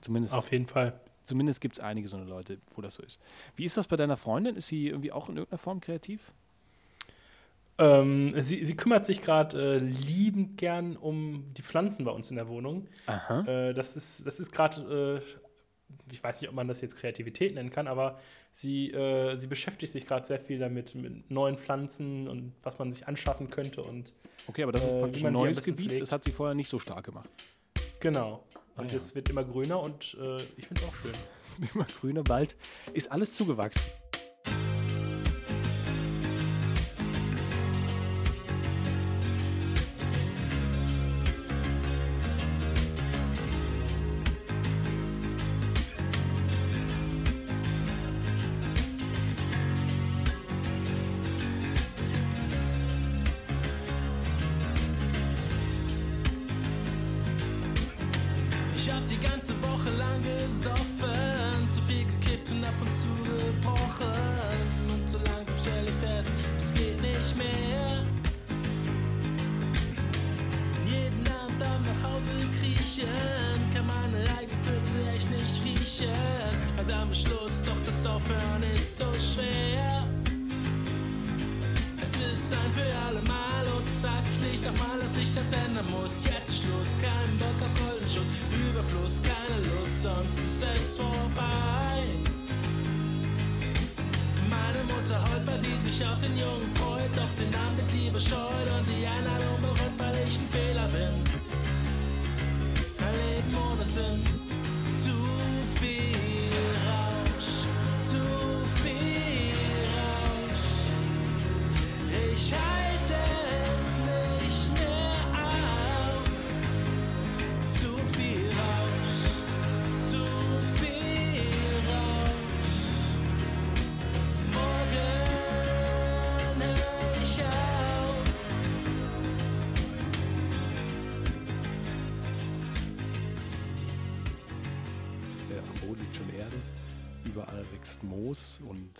Zumindest, 0.00 0.36
Auf 0.36 0.52
jeden 0.52 0.66
Fall. 0.66 1.00
zumindest 1.24 1.60
gibt 1.60 1.78
es 1.78 1.80
einige 1.80 2.06
so 2.06 2.16
eine 2.16 2.26
Leute, 2.26 2.58
wo 2.76 2.80
das 2.80 2.94
so 2.94 3.02
ist. 3.02 3.20
Wie 3.56 3.64
ist 3.64 3.76
das 3.76 3.88
bei 3.88 3.96
deiner 3.96 4.16
Freundin? 4.16 4.54
Ist 4.54 4.68
sie 4.68 4.86
irgendwie 4.86 5.10
auch 5.10 5.28
in 5.28 5.36
irgendeiner 5.36 5.58
Form 5.58 5.80
kreativ? 5.80 6.32
Ähm, 7.82 8.32
sie, 8.42 8.64
sie 8.64 8.76
kümmert 8.76 9.04
sich 9.06 9.22
gerade 9.22 9.76
äh, 9.76 9.78
liebend 9.78 10.56
gern 10.58 10.96
um 10.96 11.52
die 11.54 11.62
Pflanzen 11.62 12.04
bei 12.04 12.10
uns 12.12 12.30
in 12.30 12.36
der 12.36 12.48
Wohnung. 12.48 12.86
Aha. 13.06 13.40
Äh, 13.46 13.74
das 13.74 13.96
ist, 13.96 14.26
das 14.26 14.38
ist 14.40 14.52
gerade, 14.52 15.20
äh, 15.20 16.12
ich 16.12 16.22
weiß 16.22 16.40
nicht, 16.40 16.48
ob 16.50 16.54
man 16.54 16.68
das 16.68 16.80
jetzt 16.80 16.96
Kreativität 16.96 17.54
nennen 17.54 17.70
kann, 17.70 17.86
aber 17.88 18.18
sie, 18.52 18.90
äh, 18.90 19.36
sie 19.38 19.46
beschäftigt 19.46 19.92
sich 19.92 20.06
gerade 20.06 20.26
sehr 20.26 20.40
viel 20.40 20.58
damit, 20.58 20.94
mit 20.94 21.30
neuen 21.30 21.56
Pflanzen 21.56 22.28
und 22.28 22.52
was 22.62 22.78
man 22.78 22.92
sich 22.92 23.08
anschaffen 23.08 23.50
könnte. 23.50 23.82
Und 23.82 24.12
Okay, 24.46 24.62
aber 24.62 24.72
das 24.72 24.84
ist 24.84 24.92
äh, 24.92 25.00
praktisch 25.00 25.24
ein 25.24 25.32
neues 25.32 25.62
Gebiet. 25.62 25.86
pflegt. 25.88 26.02
Das 26.02 26.12
hat 26.12 26.24
sie 26.24 26.32
vorher 26.32 26.54
nicht 26.54 26.68
so 26.68 26.78
stark 26.78 27.04
gemacht. 27.04 27.28
genau. 28.00 28.44
Und 28.76 28.90
Ah, 28.90 28.92
ja. 28.92 28.96
es 28.98 29.14
wird 29.14 29.28
immer 29.28 29.44
grüner 29.44 29.80
und 29.80 30.16
äh, 30.20 30.36
ich 30.56 30.66
finde 30.66 30.80
es 30.82 30.88
auch 30.88 30.94
schön. 30.94 31.12
Immer 31.74 31.84
grüner 31.84 32.22
Wald. 32.28 32.56
Ist 32.94 33.12
alles 33.12 33.34
zugewachsen. 33.34 33.82
Ganze 59.22 59.54
Woche 59.62 59.90
lang 59.96 60.20
gesoffen, 60.22 61.68
zu 61.72 61.80
viel 61.86 62.04
gekippt 62.04 62.50
und 62.50 62.64
ab 62.64 62.74
und 62.80 62.92
zu 63.00 63.10
gebrochen. 63.30 64.56
Und 64.92 65.10
so 65.10 65.18
langsam 65.18 65.56
stell 65.60 65.84
ich 65.84 65.98
fest, 66.02 66.30
das 66.58 66.74
geht 66.74 67.00
nicht 67.00 67.36
mehr. 67.36 68.04
Jeden 70.86 71.24
Abend 71.28 71.62
am 71.62 71.82
nach 71.86 72.10
Hause 72.10 72.30
kriechen, 72.58 73.08
kann 73.72 73.86
meine 73.86 74.20
eigene 74.38 74.58
Pfütze 74.62 74.98
echt 75.14 75.30
nicht 75.30 75.64
riechen. 75.64 76.14
Also 76.76 76.94
am 76.94 77.14
Schluss, 77.14 77.62
doch 77.64 77.80
das 77.86 78.04
Aufhören 78.06 78.62
ist 78.74 78.98
so 78.98 79.06
schwer. 79.14 80.06
Es 82.02 82.10
ist 82.10 82.52
ein 82.52 82.72
für 82.74 82.92
alle 83.06 83.22
Mal 83.28 83.64
und 83.76 83.86
sag 84.02 84.22
ich 84.30 84.40
nicht 84.50 84.64
nochmal, 84.64 84.98
dass 84.98 85.16
ich 85.16 85.32
das 85.32 85.46
ändern 85.52 85.86
muss. 85.92 86.24
Jetzt 86.24 86.41
Schluss, 86.62 86.94
kein 87.02 87.30
Bock 87.38 87.58
auf 87.58 87.74
Goldenschuss, 87.74 88.30
Überfluss, 88.54 89.20
keine 89.22 89.58
Lust, 89.66 90.02
sonst 90.02 90.38
ist 90.38 90.62
es 90.62 90.96
vorbei. 90.96 92.06
Meine 94.48 94.82
Mutter 94.86 95.18
heult, 95.26 95.44
weil 95.46 95.60
sich 95.60 96.06
auf 96.06 96.18
den 96.18 96.36
Jungen 96.38 96.70
freut, 96.76 97.10
doch 97.16 97.32
den 97.38 97.50
Namen 97.50 97.76
mit 97.76 97.92
Liebe 97.92 98.20
scheut 98.20 98.68
und 98.78 98.86
die 98.86 99.06
Einladung 99.06 99.58
bereut, 99.60 99.96
weil 99.98 100.14
ich 100.28 100.38
ein 100.38 100.48
Fehler 100.50 100.86
bin. 100.86 101.14
Ein 103.02 103.14
Leben 103.26 103.52
ohne 103.66 103.84
Sinn, 103.84 104.22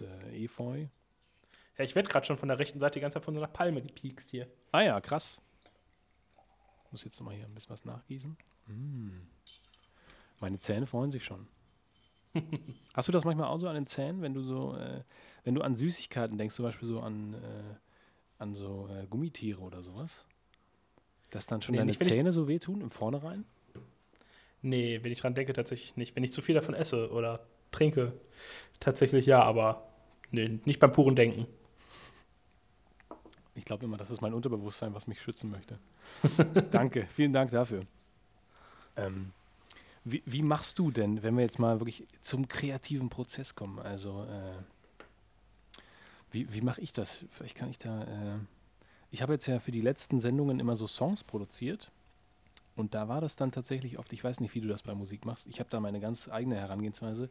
äh, 0.02 0.44
Efeu. 0.44 0.86
Ja, 1.78 1.84
ich 1.84 1.94
werde 1.94 2.08
gerade 2.08 2.26
schon 2.26 2.36
von 2.36 2.48
der 2.48 2.58
rechten 2.58 2.78
Seite 2.78 2.94
die 2.98 3.00
ganze 3.00 3.14
Zeit 3.14 3.24
von 3.24 3.34
so 3.34 3.40
einer 3.40 3.48
Palme 3.52 3.80
gepiekst 3.82 4.30
hier. 4.30 4.46
Ah 4.72 4.82
ja, 4.82 5.00
krass. 5.00 5.40
Muss 6.90 7.04
jetzt 7.04 7.18
nochmal 7.18 7.36
hier 7.36 7.46
ein 7.46 7.54
bisschen 7.54 7.70
was 7.70 7.84
nachgießen. 7.86 8.36
Mm. 8.66 9.10
Meine 10.40 10.58
Zähne 10.58 10.86
freuen 10.86 11.10
sich 11.10 11.24
schon. 11.24 11.46
Hast 12.94 13.08
du 13.08 13.12
das 13.12 13.24
manchmal 13.24 13.48
auch 13.48 13.58
so 13.58 13.68
an 13.68 13.74
den 13.74 13.86
Zähnen, 13.86 14.20
wenn 14.22 14.34
du 14.34 14.42
so, 14.42 14.76
äh, 14.76 15.02
wenn 15.44 15.54
du 15.54 15.62
an 15.62 15.74
Süßigkeiten 15.74 16.36
denkst, 16.36 16.54
zum 16.54 16.64
Beispiel 16.64 16.88
so 16.88 17.00
an, 17.00 17.34
äh, 17.34 17.74
an 18.38 18.54
so 18.54 18.88
äh, 18.88 19.06
Gummitiere 19.06 19.60
oder 19.60 19.82
sowas? 19.82 20.26
Dass 21.30 21.46
dann 21.46 21.62
schon 21.62 21.72
Nee, 21.72 21.78
deine 21.78 21.86
nicht, 21.90 22.00
wenn 22.00 22.08
ich- 22.08 22.14
Zähne 22.14 22.32
so 22.32 22.48
wehtun 22.48 22.80
im 22.82 22.90
Vornherein? 22.90 23.44
Nee, 24.60 25.00
wenn 25.02 25.10
ich 25.10 25.20
dran 25.20 25.34
denke, 25.34 25.52
tatsächlich 25.54 25.96
nicht. 25.96 26.14
Wenn 26.14 26.22
ich 26.24 26.32
zu 26.32 26.40
viel 26.42 26.54
davon 26.54 26.74
esse 26.74 27.10
oder 27.10 27.44
trinke, 27.72 28.12
tatsächlich 28.80 29.26
ja, 29.26 29.42
aber 29.42 29.91
nee, 30.32 30.60
nicht 30.64 30.80
beim 30.80 30.92
puren 30.92 31.16
Denken. 31.16 31.46
Ich 33.54 33.64
glaube 33.64 33.84
immer, 33.84 33.96
das 33.96 34.10
ist 34.10 34.22
mein 34.22 34.34
Unterbewusstsein, 34.34 34.94
was 34.94 35.06
mich 35.06 35.20
schützen 35.20 35.50
möchte. 35.50 35.78
Danke, 36.70 37.06
vielen 37.06 37.32
Dank 37.32 37.50
dafür. 37.50 37.86
Ähm, 38.96 39.32
wie, 40.04 40.22
wie 40.26 40.42
machst 40.42 40.78
du 40.78 40.90
denn, 40.90 41.22
wenn 41.22 41.36
wir 41.36 41.42
jetzt 41.42 41.58
mal 41.58 41.78
wirklich 41.80 42.06
zum 42.22 42.48
kreativen 42.48 43.08
Prozess 43.08 43.54
kommen? 43.54 43.78
Also, 43.78 44.24
äh, 44.24 45.82
wie, 46.32 46.52
wie 46.52 46.62
mache 46.62 46.80
ich 46.80 46.92
das? 46.92 47.24
Vielleicht 47.30 47.56
kann 47.56 47.70
ich 47.70 47.78
da. 47.78 48.02
Äh, 48.02 48.38
ich 49.10 49.20
habe 49.20 49.34
jetzt 49.34 49.46
ja 49.46 49.60
für 49.60 49.70
die 49.70 49.82
letzten 49.82 50.18
Sendungen 50.18 50.58
immer 50.58 50.74
so 50.74 50.86
Songs 50.86 51.22
produziert. 51.22 51.92
Und 52.74 52.94
da 52.94 53.06
war 53.08 53.20
das 53.20 53.36
dann 53.36 53.52
tatsächlich 53.52 53.98
oft, 53.98 54.12
ich 54.14 54.24
weiß 54.24 54.40
nicht, 54.40 54.54
wie 54.54 54.62
du 54.62 54.68
das 54.68 54.82
bei 54.82 54.94
Musik 54.94 55.26
machst. 55.26 55.46
Ich 55.46 55.60
habe 55.60 55.68
da 55.68 55.78
meine 55.78 56.00
ganz 56.00 56.30
eigene 56.30 56.56
Herangehensweise. 56.56 57.28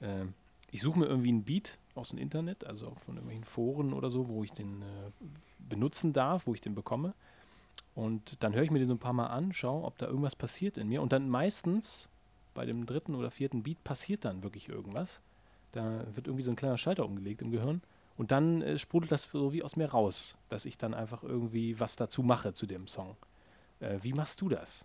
Ähm, 0.00 0.34
ich 0.70 0.80
suche 0.80 1.00
mir 1.00 1.06
irgendwie 1.06 1.30
einen 1.30 1.42
Beat 1.42 1.76
aus 2.00 2.10
dem 2.10 2.18
Internet, 2.18 2.66
also 2.66 2.94
von 3.04 3.14
irgendwelchen 3.16 3.44
Foren 3.44 3.92
oder 3.92 4.10
so, 4.10 4.28
wo 4.28 4.42
ich 4.42 4.52
den 4.52 4.82
äh, 4.82 5.10
benutzen 5.58 6.12
darf, 6.12 6.46
wo 6.46 6.54
ich 6.54 6.60
den 6.60 6.74
bekomme. 6.74 7.14
Und 7.94 8.42
dann 8.42 8.54
höre 8.54 8.62
ich 8.62 8.70
mir 8.70 8.78
den 8.78 8.88
so 8.88 8.94
ein 8.94 8.98
paar 8.98 9.12
Mal 9.12 9.26
an, 9.26 9.52
schaue, 9.52 9.84
ob 9.84 9.98
da 9.98 10.06
irgendwas 10.06 10.36
passiert 10.36 10.78
in 10.78 10.88
mir. 10.88 11.02
Und 11.02 11.12
dann 11.12 11.28
meistens 11.28 12.08
bei 12.54 12.66
dem 12.66 12.86
dritten 12.86 13.14
oder 13.14 13.30
vierten 13.30 13.62
Beat 13.62 13.82
passiert 13.84 14.24
dann 14.24 14.42
wirklich 14.42 14.68
irgendwas. 14.68 15.22
Da 15.72 16.04
wird 16.14 16.26
irgendwie 16.26 16.44
so 16.44 16.50
ein 16.50 16.56
kleiner 16.56 16.78
Schalter 16.78 17.04
umgelegt 17.04 17.42
im 17.42 17.50
Gehirn. 17.50 17.82
Und 18.16 18.32
dann 18.32 18.62
äh, 18.62 18.78
sprudelt 18.78 19.12
das 19.12 19.24
so 19.24 19.52
wie 19.52 19.62
aus 19.62 19.76
mir 19.76 19.90
raus, 19.90 20.36
dass 20.48 20.66
ich 20.66 20.76
dann 20.78 20.94
einfach 20.94 21.22
irgendwie 21.22 21.78
was 21.80 21.96
dazu 21.96 22.22
mache 22.22 22.52
zu 22.52 22.66
dem 22.66 22.86
Song. 22.86 23.16
Äh, 23.80 23.98
wie 24.02 24.12
machst 24.12 24.40
du 24.40 24.48
das? 24.48 24.84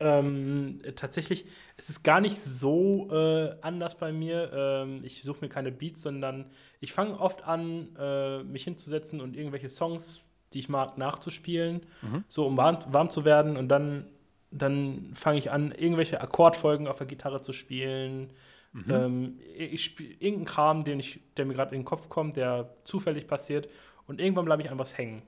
Ähm, 0.00 0.80
äh, 0.82 0.92
tatsächlich, 0.92 1.44
es 1.76 1.90
ist 1.90 2.02
gar 2.02 2.20
nicht 2.20 2.38
so 2.38 3.08
äh, 3.12 3.56
anders 3.62 3.96
bei 3.96 4.12
mir. 4.12 4.50
Ähm, 4.52 5.00
ich 5.04 5.22
suche 5.22 5.38
mir 5.42 5.48
keine 5.48 5.72
Beats, 5.72 6.02
sondern 6.02 6.46
ich 6.80 6.92
fange 6.92 7.18
oft 7.18 7.44
an, 7.44 7.94
äh, 7.98 8.42
mich 8.42 8.64
hinzusetzen 8.64 9.20
und 9.20 9.36
irgendwelche 9.36 9.68
Songs, 9.68 10.20
die 10.52 10.58
ich 10.60 10.68
mag, 10.68 10.98
nachzuspielen, 10.98 11.82
Mhm. 12.02 12.24
so 12.28 12.46
um 12.46 12.56
warm, 12.56 12.78
warm 12.88 13.10
zu 13.10 13.24
werden. 13.24 13.56
Und 13.56 13.68
dann, 13.68 14.06
dann 14.50 15.10
fange 15.14 15.38
ich 15.38 15.50
an, 15.50 15.72
irgendwelche 15.72 16.20
Akkordfolgen 16.20 16.86
auf 16.86 16.98
der 16.98 17.06
Gitarre 17.06 17.40
zu 17.40 17.52
spielen. 17.52 18.32
Mhm. 18.72 18.84
Ähm, 18.90 19.38
ich 19.56 19.84
spiele 19.84 20.10
irgendeinen 20.14 20.44
Kram, 20.46 20.84
den 20.84 21.00
ich, 21.00 21.20
der 21.36 21.44
mir 21.46 21.54
gerade 21.54 21.74
in 21.74 21.80
den 21.82 21.86
Kopf 21.86 22.08
kommt, 22.08 22.36
der 22.36 22.74
zufällig 22.84 23.26
passiert. 23.26 23.68
Und 24.06 24.20
irgendwann 24.20 24.44
bleibe 24.44 24.62
ich 24.62 24.70
an 24.70 24.78
was 24.78 24.98
hängen, 24.98 25.22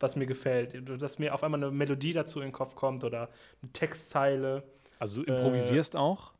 was 0.00 0.16
mir 0.16 0.26
gefällt. 0.26 0.88
Dass 1.00 1.18
mir 1.18 1.34
auf 1.34 1.44
einmal 1.44 1.62
eine 1.62 1.70
Melodie 1.70 2.12
dazu 2.12 2.40
in 2.40 2.46
den 2.48 2.52
Kopf 2.52 2.74
kommt 2.74 3.04
oder 3.04 3.30
eine 3.62 3.72
Textzeile. 3.72 4.64
Also 5.00 5.16
du 5.22 5.26
improvisierst 5.26 5.96
auch? 5.96 6.32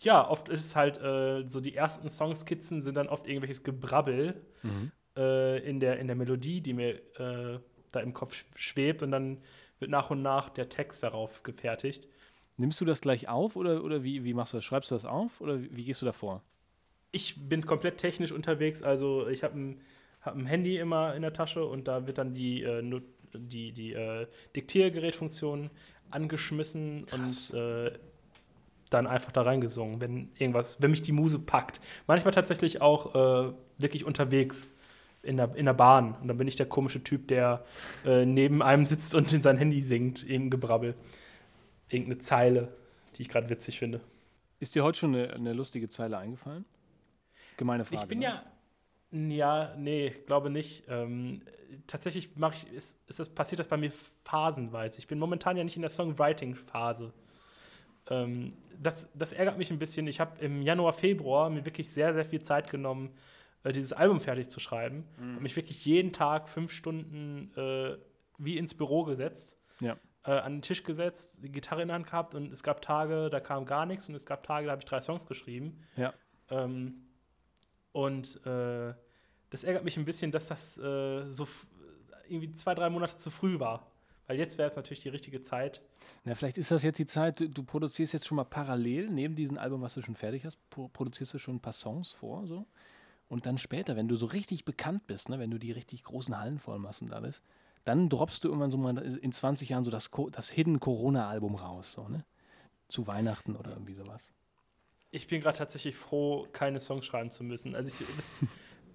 Ja, 0.00 0.28
oft 0.28 0.48
ist 0.48 0.60
es 0.64 0.76
halt 0.76 0.98
äh, 1.00 1.46
so, 1.48 1.60
die 1.60 1.74
ersten 1.74 2.10
Songskizzen 2.10 2.82
sind 2.82 2.96
dann 2.96 3.08
oft 3.08 3.26
irgendwelches 3.26 3.62
Gebrabbel 3.62 4.44
Mhm. 4.64 4.90
äh, 5.16 5.60
in, 5.68 5.80
der, 5.80 5.98
in 5.98 6.08
der 6.08 6.16
Melodie, 6.16 6.60
die 6.62 6.74
mir 6.74 6.96
äh, 7.20 7.60
da 7.92 8.00
im 8.00 8.14
Kopf 8.14 8.34
sch- 8.34 8.44
schwebt 8.56 9.02
und 9.02 9.12
dann 9.12 9.40
wird 9.80 9.90
nach 9.90 10.10
und 10.10 10.22
nach 10.22 10.50
der 10.50 10.68
Text 10.70 11.02
darauf 11.04 11.42
gefertigt. 11.44 12.08
Nimmst 12.56 12.80
du 12.80 12.84
das 12.84 13.00
gleich 13.00 13.28
auf 13.28 13.54
oder, 13.54 13.84
oder 13.84 14.02
wie, 14.02 14.24
wie 14.24 14.34
machst 14.34 14.52
du 14.52 14.56
das? 14.56 14.64
Schreibst 14.64 14.90
du 14.90 14.96
das 14.96 15.04
auf 15.04 15.40
oder 15.40 15.62
wie, 15.62 15.76
wie 15.76 15.84
gehst 15.84 16.02
du 16.02 16.06
da 16.06 16.12
vor? 16.12 16.42
Ich 17.12 17.48
bin 17.48 17.64
komplett 17.64 17.98
technisch 17.98 18.32
unterwegs, 18.32 18.82
also 18.82 19.28
ich 19.28 19.44
habe 19.44 19.56
ein, 19.58 19.80
hab 20.24 20.36
ein 20.36 20.46
Handy 20.46 20.78
immer 20.78 21.14
in 21.14 21.22
der 21.22 21.32
Tasche 21.32 21.64
und 21.64 21.86
da 21.86 22.06
wird 22.06 22.18
dann 22.18 22.34
die, 22.34 22.62
äh, 22.62 22.82
die, 23.34 23.72
die 23.72 23.92
äh, 23.92 24.26
Diktiergerätfunktion 24.56 25.70
angeschmissen 26.10 27.06
Krass. 27.06 27.50
und 27.50 27.58
äh, 27.58 27.92
dann 28.90 29.06
einfach 29.06 29.32
da 29.32 29.42
reingesungen, 29.42 30.00
wenn 30.00 30.30
irgendwas, 30.38 30.80
wenn 30.80 30.90
mich 30.90 31.02
die 31.02 31.12
Muse 31.12 31.38
packt. 31.38 31.80
Manchmal 32.06 32.32
tatsächlich 32.32 32.80
auch 32.80 33.14
äh, 33.14 33.52
wirklich 33.78 34.04
unterwegs 34.04 34.70
in 35.22 35.36
der, 35.36 35.54
in 35.56 35.66
der 35.66 35.74
Bahn. 35.74 36.14
Und 36.20 36.28
dann 36.28 36.38
bin 36.38 36.46
ich 36.46 36.56
der 36.56 36.66
komische 36.66 37.02
Typ, 37.02 37.28
der 37.28 37.64
äh, 38.04 38.24
neben 38.24 38.62
einem 38.62 38.86
sitzt 38.86 39.14
und 39.14 39.32
in 39.32 39.42
sein 39.42 39.56
Handy 39.56 39.82
singt, 39.82 40.22
irgendein 40.22 40.50
Gebrabbel. 40.50 40.94
Irgendeine 41.88 42.18
Zeile, 42.18 42.72
die 43.16 43.22
ich 43.22 43.28
gerade 43.28 43.48
witzig 43.48 43.78
finde. 43.78 44.00
Ist 44.60 44.74
dir 44.74 44.84
heute 44.84 44.98
schon 44.98 45.14
eine, 45.14 45.32
eine 45.32 45.52
lustige 45.52 45.88
Zeile 45.88 46.18
eingefallen? 46.18 46.64
Gemeine 47.56 47.84
Frage. 47.84 48.02
ich 48.02 48.08
bin 48.08 48.20
ne? 48.20 48.24
ja. 48.26 48.42
Ja, 49.16 49.74
nee, 49.76 50.10
glaube 50.26 50.50
nicht. 50.50 50.84
Ähm, 50.88 51.42
tatsächlich 51.86 52.36
mache 52.36 52.54
ich, 52.56 52.72
ist, 52.72 52.98
ist 53.08 53.20
das, 53.20 53.28
passiert 53.28 53.60
das 53.60 53.68
bei 53.68 53.76
mir 53.76 53.92
phasenweise. 54.24 54.98
Ich 54.98 55.06
bin 55.06 55.20
momentan 55.20 55.56
ja 55.56 55.62
nicht 55.62 55.76
in 55.76 55.82
der 55.82 55.90
Songwriting-Phase. 55.90 57.12
Ähm, 58.10 58.54
das, 58.82 59.08
das 59.14 59.32
ärgert 59.32 59.56
mich 59.56 59.70
ein 59.70 59.78
bisschen. 59.78 60.08
Ich 60.08 60.18
habe 60.18 60.44
im 60.44 60.62
Januar, 60.62 60.92
Februar 60.92 61.48
mir 61.48 61.64
wirklich 61.64 61.90
sehr, 61.92 62.12
sehr 62.12 62.24
viel 62.24 62.42
Zeit 62.42 62.70
genommen, 62.70 63.10
äh, 63.62 63.72
dieses 63.72 63.92
Album 63.92 64.20
fertig 64.20 64.48
zu 64.48 64.58
schreiben. 64.58 65.04
Mhm. 65.16 65.32
Habe 65.34 65.42
mich 65.42 65.54
wirklich 65.56 65.84
jeden 65.84 66.12
Tag 66.12 66.48
fünf 66.48 66.72
Stunden 66.72 67.52
äh, 67.56 67.96
wie 68.38 68.58
ins 68.58 68.74
Büro 68.74 69.04
gesetzt, 69.04 69.56
Ja. 69.78 69.96
äh, 70.24 70.32
an 70.32 70.56
den 70.56 70.62
Tisch 70.62 70.82
gesetzt, 70.82 71.38
die 71.40 71.52
Gitarre 71.52 71.82
in 71.82 71.88
der 71.88 71.94
Hand 71.94 72.06
gehabt 72.06 72.34
und 72.34 72.52
es 72.52 72.64
gab 72.64 72.82
Tage, 72.82 73.30
da 73.30 73.38
kam 73.38 73.64
gar 73.64 73.86
nichts 73.86 74.08
und 74.08 74.16
es 74.16 74.26
gab 74.26 74.42
Tage, 74.42 74.66
da 74.66 74.72
habe 74.72 74.80
ich 74.80 74.86
drei 74.86 75.00
Songs 75.00 75.24
geschrieben. 75.24 75.78
Ja. 75.96 76.12
Ähm, 76.50 77.06
und 77.92 78.44
äh, 78.44 78.92
das 79.54 79.62
ärgert 79.62 79.84
mich 79.84 79.96
ein 79.96 80.04
bisschen, 80.04 80.32
dass 80.32 80.48
das 80.48 80.76
äh, 80.78 81.30
so 81.30 81.46
irgendwie 82.28 82.52
zwei, 82.54 82.74
drei 82.74 82.90
Monate 82.90 83.16
zu 83.16 83.30
früh 83.30 83.60
war. 83.60 83.86
Weil 84.26 84.36
jetzt 84.36 84.58
wäre 84.58 84.68
es 84.68 84.74
natürlich 84.74 85.02
die 85.02 85.10
richtige 85.10 85.42
Zeit. 85.42 85.80
Na, 86.24 86.34
vielleicht 86.34 86.58
ist 86.58 86.72
das 86.72 86.82
jetzt 86.82 86.98
die 86.98 87.06
Zeit, 87.06 87.38
du, 87.38 87.48
du 87.48 87.62
produzierst 87.62 88.12
jetzt 88.14 88.26
schon 88.26 88.34
mal 88.34 88.44
parallel, 88.44 89.10
neben 89.10 89.36
diesem 89.36 89.56
Album, 89.56 89.80
was 89.80 89.94
du 89.94 90.02
schon 90.02 90.16
fertig 90.16 90.44
hast, 90.44 90.58
pro 90.70 90.88
produzierst 90.88 91.34
du 91.34 91.38
schon 91.38 91.56
ein 91.56 91.60
paar 91.60 91.72
Songs 91.72 92.10
vor, 92.10 92.48
so. 92.48 92.66
Und 93.28 93.46
dann 93.46 93.56
später, 93.56 93.94
wenn 93.94 94.08
du 94.08 94.16
so 94.16 94.26
richtig 94.26 94.64
bekannt 94.64 95.06
bist, 95.06 95.28
ne, 95.28 95.38
wenn 95.38 95.52
du 95.52 95.58
die 95.58 95.70
richtig 95.70 96.02
großen 96.02 96.36
Hallen 96.36 96.58
voll 96.58 96.80
machst 96.80 97.02
und 97.02 97.12
alles, 97.12 97.40
dann 97.84 98.08
droppst 98.08 98.42
du 98.42 98.48
irgendwann 98.48 98.72
so 98.72 98.76
mal 98.76 98.98
in 98.98 99.30
20 99.30 99.68
Jahren 99.68 99.84
so 99.84 99.92
das, 99.92 100.10
das 100.32 100.50
Hidden 100.50 100.80
Corona-Album 100.80 101.54
raus, 101.54 101.92
so, 101.92 102.08
ne? 102.08 102.24
Zu 102.88 103.06
Weihnachten 103.06 103.54
oder 103.54 103.70
irgendwie 103.70 103.94
sowas. 103.94 104.32
Ich 105.12 105.28
bin 105.28 105.40
gerade 105.40 105.58
tatsächlich 105.58 105.94
froh, 105.94 106.48
keine 106.52 106.80
Songs 106.80 107.06
schreiben 107.06 107.30
zu 107.30 107.44
müssen. 107.44 107.76
Also 107.76 107.88
ich, 107.88 108.04
das, 108.16 108.36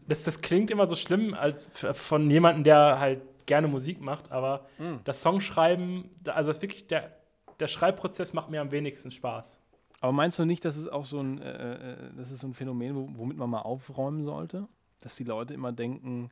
das, 0.08 0.24
das 0.24 0.42
klingt 0.42 0.72
immer 0.72 0.88
so 0.88 0.96
schlimm 0.96 1.34
als 1.34 1.70
von 1.74 2.30
jemandem, 2.30 2.64
der 2.64 3.00
halt 3.00 3.22
gerne 3.46 3.68
Musik 3.68 4.00
macht, 4.02 4.32
aber 4.32 4.68
das 5.04 5.22
Songschreiben, 5.22 6.10
also 6.26 6.52
das 6.52 6.62
wirklich 6.62 6.88
der, 6.88 7.16
der 7.60 7.68
Schreibprozess 7.68 8.34
macht 8.34 8.50
mir 8.50 8.62
am 8.62 8.72
wenigsten 8.72 9.12
Spaß. 9.12 9.60
Aber 10.02 10.12
meinst 10.12 10.40
du 10.40 10.46
nicht, 10.46 10.64
dass 10.66 10.78
es 10.78 10.88
auch 10.88 11.06
so 11.06 11.20
ein, 11.20 11.42
äh, 11.42 11.94
äh, 11.94 12.14
das 12.16 12.32
ist 12.32 12.40
so 12.40 12.48
ein 12.48 12.54
Phänomen, 12.54 12.96
wo, 12.96 13.10
womit 13.12 13.38
man 13.38 13.50
mal 13.50 13.62
aufräumen 13.62 14.24
sollte? 14.24 14.68
Dass 15.02 15.16
die 15.16 15.24
Leute 15.24 15.54
immer 15.54 15.72
denken, 15.72 16.30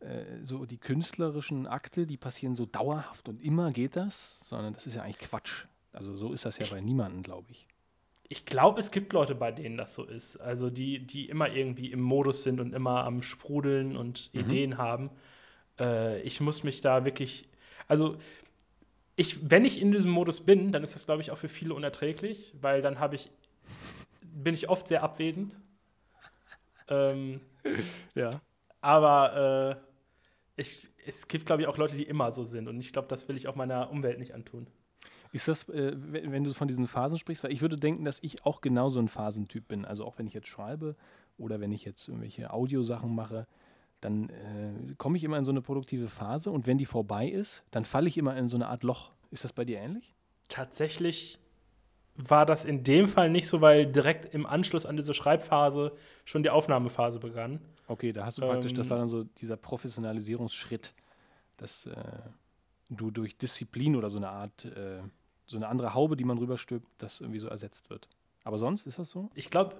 äh, 0.00 0.24
so 0.42 0.64
die 0.64 0.78
künstlerischen 0.78 1.66
Akte, 1.66 2.06
die 2.06 2.16
passieren 2.16 2.54
so 2.54 2.66
dauerhaft 2.66 3.28
und 3.28 3.42
immer 3.42 3.72
geht 3.72 3.96
das, 3.96 4.40
sondern 4.44 4.72
das 4.72 4.86
ist 4.86 4.94
ja 4.94 5.02
eigentlich 5.02 5.18
Quatsch. 5.18 5.66
Also 5.92 6.16
so 6.16 6.32
ist 6.32 6.44
das 6.44 6.58
ja 6.58 6.66
bei 6.70 6.80
niemandem, 6.80 7.22
glaube 7.22 7.50
ich. 7.50 7.68
Ich 8.28 8.46
glaube, 8.46 8.80
es 8.80 8.90
gibt 8.90 9.12
Leute, 9.12 9.34
bei 9.34 9.52
denen 9.52 9.76
das 9.76 9.94
so 9.94 10.04
ist. 10.04 10.36
Also 10.38 10.70
die, 10.70 11.00
die 11.06 11.28
immer 11.28 11.50
irgendwie 11.52 11.92
im 11.92 12.00
Modus 12.00 12.42
sind 12.42 12.60
und 12.60 12.74
immer 12.74 13.04
am 13.04 13.22
Sprudeln 13.22 13.96
und 13.96 14.30
Mhm. 14.34 14.40
Ideen 14.40 14.78
haben. 14.78 15.10
Äh, 15.80 16.20
ich 16.22 16.40
muss 16.40 16.64
mich 16.64 16.80
da 16.80 17.04
wirklich. 17.04 17.48
Also, 17.88 18.16
ich, 19.16 19.50
wenn 19.50 19.64
ich 19.64 19.80
in 19.80 19.92
diesem 19.92 20.10
Modus 20.10 20.40
bin, 20.40 20.72
dann 20.72 20.84
ist 20.84 20.94
das, 20.94 21.06
glaube 21.06 21.22
ich, 21.22 21.30
auch 21.30 21.38
für 21.38 21.48
viele 21.48 21.74
unerträglich, 21.74 22.54
weil 22.60 22.82
dann 22.82 22.98
habe 23.00 23.14
ich, 23.16 23.30
bin 24.22 24.54
ich 24.54 24.68
oft 24.68 24.88
sehr 24.88 25.02
abwesend. 25.02 25.58
Ähm, 26.88 27.40
Ja. 28.14 28.40
aber 28.80 29.80
äh, 30.56 30.62
ich, 30.62 30.90
es 31.06 31.28
gibt, 31.28 31.46
glaube 31.46 31.62
ich, 31.62 31.68
auch 31.68 31.78
Leute, 31.78 31.96
die 31.96 32.04
immer 32.04 32.32
so 32.32 32.44
sind. 32.44 32.68
Und 32.68 32.80
ich 32.80 32.92
glaube, 32.92 33.08
das 33.08 33.28
will 33.28 33.36
ich 33.36 33.48
auch 33.48 33.56
meiner 33.56 33.90
Umwelt 33.90 34.18
nicht 34.18 34.34
antun. 34.34 34.68
Ist 35.34 35.48
das, 35.48 35.68
äh, 35.68 35.92
wenn, 35.96 36.44
du 36.44 36.54
von 36.54 36.68
diesen 36.68 36.86
Phasen 36.86 37.18
sprichst, 37.18 37.42
weil 37.42 37.52
ich 37.52 37.60
würde 37.60 37.76
denken, 37.76 38.04
dass 38.04 38.22
ich 38.22 38.46
auch 38.46 38.60
genau 38.60 38.88
so 38.88 39.00
ein 39.00 39.08
Phasentyp 39.08 39.66
bin. 39.66 39.84
Also 39.84 40.04
auch 40.04 40.16
wenn 40.16 40.28
ich 40.28 40.32
jetzt 40.32 40.46
schreibe 40.46 40.94
oder 41.38 41.60
wenn 41.60 41.72
ich 41.72 41.84
jetzt 41.84 42.06
irgendwelche 42.06 42.52
Audiosachen 42.52 43.12
mache, 43.12 43.48
dann 44.00 44.28
äh, 44.28 44.94
komme 44.96 45.16
ich 45.16 45.24
immer 45.24 45.36
in 45.36 45.44
so 45.44 45.50
eine 45.50 45.60
produktive 45.60 46.08
Phase 46.08 46.52
und 46.52 46.68
wenn 46.68 46.78
die 46.78 46.86
vorbei 46.86 47.26
ist, 47.26 47.64
dann 47.72 47.84
falle 47.84 48.06
ich 48.06 48.16
immer 48.16 48.36
in 48.36 48.46
so 48.46 48.56
eine 48.56 48.68
Art 48.68 48.84
Loch. 48.84 49.10
Ist 49.32 49.42
das 49.42 49.52
bei 49.52 49.64
dir 49.64 49.80
ähnlich? 49.80 50.14
Tatsächlich 50.48 51.40
war 52.14 52.46
das 52.46 52.64
in 52.64 52.84
dem 52.84 53.08
Fall 53.08 53.28
nicht 53.28 53.48
so, 53.48 53.60
weil 53.60 53.86
direkt 53.86 54.32
im 54.32 54.46
Anschluss 54.46 54.86
an 54.86 54.96
diese 54.96 55.14
Schreibphase 55.14 55.90
schon 56.24 56.44
die 56.44 56.50
Aufnahmephase 56.50 57.18
begann. 57.18 57.60
Okay, 57.88 58.12
da 58.12 58.24
hast 58.24 58.38
du 58.38 58.42
praktisch, 58.42 58.72
das 58.72 58.86
Ähm, 58.86 58.90
war 58.90 58.98
dann 58.98 59.08
so 59.08 59.24
dieser 59.24 59.56
Professionalisierungsschritt, 59.56 60.94
dass 61.56 61.86
äh, 61.86 61.94
du 62.88 63.10
durch 63.10 63.36
Disziplin 63.36 63.96
oder 63.96 64.10
so 64.10 64.18
eine 64.18 64.28
Art, 64.28 64.64
äh, 64.64 65.00
so 65.46 65.56
eine 65.56 65.68
andere 65.68 65.94
Haube, 65.94 66.16
die 66.16 66.24
man 66.24 66.38
rüberstülpt, 66.38 66.86
das 66.98 67.20
irgendwie 67.20 67.38
so 67.40 67.48
ersetzt 67.48 67.90
wird. 67.90 68.08
Aber 68.44 68.58
sonst 68.58 68.86
ist 68.86 68.98
das 68.98 69.10
so? 69.10 69.30
Ich 69.34 69.50
glaube, 69.50 69.76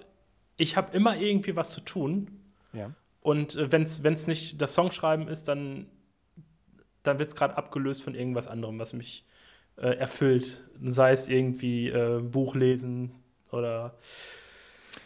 ich 0.56 0.76
habe 0.76 0.94
immer 0.96 1.16
irgendwie 1.16 1.56
was 1.56 1.70
zu 1.70 1.80
tun. 1.80 2.28
Ja. 2.72 2.90
Und 3.20 3.56
äh, 3.56 3.72
wenn 3.72 3.82
es 3.82 4.26
nicht 4.26 4.60
das 4.60 4.74
Songschreiben 4.74 5.28
ist, 5.28 5.48
dann, 5.48 5.86
dann 7.02 7.18
wird 7.18 7.28
es 7.30 7.36
gerade 7.36 7.56
abgelöst 7.56 8.02
von 8.02 8.14
irgendwas 8.14 8.46
anderem, 8.46 8.78
was 8.78 8.92
mich 8.92 9.24
äh, 9.76 9.96
erfüllt. 9.96 10.62
Sei 10.82 11.12
es 11.12 11.28
irgendwie 11.28 11.88
äh, 11.88 12.20
Buch 12.20 12.54
lesen 12.54 13.12
oder 13.50 13.94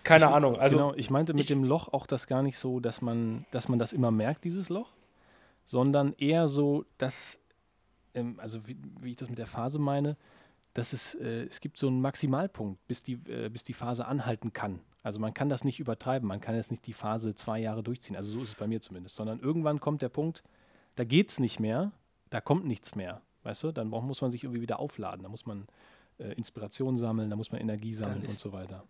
keine 0.04 0.24
Ich- 0.26 0.30
Ahnung. 0.30 0.58
Also 0.58 0.76
genau, 0.76 0.94
ich 0.94 1.10
meinte 1.10 1.32
mit 1.34 1.42
ich- 1.42 1.48
dem 1.48 1.64
Loch 1.64 1.88
auch 1.92 2.06
das 2.06 2.26
gar 2.26 2.42
nicht 2.42 2.58
so, 2.58 2.80
dass 2.80 3.00
man, 3.02 3.46
dass 3.50 3.68
man 3.68 3.78
das 3.78 3.92
immer 3.92 4.10
merkt, 4.10 4.44
dieses 4.44 4.68
Loch, 4.68 4.90
sondern 5.64 6.14
eher 6.18 6.48
so, 6.48 6.84
dass, 6.98 7.38
ähm, 8.14 8.38
also 8.40 8.66
wie, 8.66 8.76
wie 9.00 9.10
ich 9.10 9.16
das 9.16 9.28
mit 9.28 9.38
der 9.38 9.46
Phase 9.46 9.78
meine, 9.78 10.16
dass 10.78 10.92
es, 10.92 11.14
äh, 11.16 11.44
es 11.44 11.60
gibt 11.60 11.76
so 11.76 11.88
einen 11.88 12.00
Maximalpunkt, 12.00 12.86
bis 12.86 13.02
die, 13.02 13.14
äh, 13.28 13.48
bis 13.48 13.64
die 13.64 13.72
Phase 13.74 14.06
anhalten 14.06 14.52
kann. 14.52 14.80
Also 15.02 15.18
man 15.20 15.32
kann 15.34 15.48
das 15.48 15.64
nicht 15.64 15.80
übertreiben, 15.80 16.26
man 16.28 16.40
kann 16.40 16.54
jetzt 16.54 16.70
nicht 16.70 16.86
die 16.86 16.92
Phase 16.92 17.34
zwei 17.34 17.58
Jahre 17.60 17.82
durchziehen, 17.82 18.16
also 18.16 18.30
so 18.32 18.42
ist 18.42 18.50
es 18.50 18.54
bei 18.54 18.66
mir 18.66 18.80
zumindest, 18.80 19.16
sondern 19.16 19.40
irgendwann 19.40 19.80
kommt 19.80 20.02
der 20.02 20.08
Punkt, 20.08 20.42
da 20.96 21.04
geht 21.04 21.30
es 21.30 21.38
nicht 21.40 21.60
mehr, 21.60 21.92
da 22.30 22.40
kommt 22.40 22.66
nichts 22.66 22.94
mehr, 22.94 23.22
weißt 23.44 23.62
du, 23.64 23.72
dann 23.72 23.88
muss 23.88 24.20
man 24.20 24.30
sich 24.30 24.44
irgendwie 24.44 24.60
wieder 24.60 24.78
aufladen, 24.80 25.22
da 25.22 25.28
muss 25.28 25.46
man 25.46 25.66
äh, 26.18 26.32
Inspiration 26.34 26.96
sammeln, 26.96 27.30
da 27.30 27.36
muss 27.36 27.52
man 27.52 27.60
Energie 27.60 27.92
sammeln 27.94 28.18
und 28.20 28.24
ist- 28.24 28.38
so 28.40 28.52
weiter. 28.52 28.84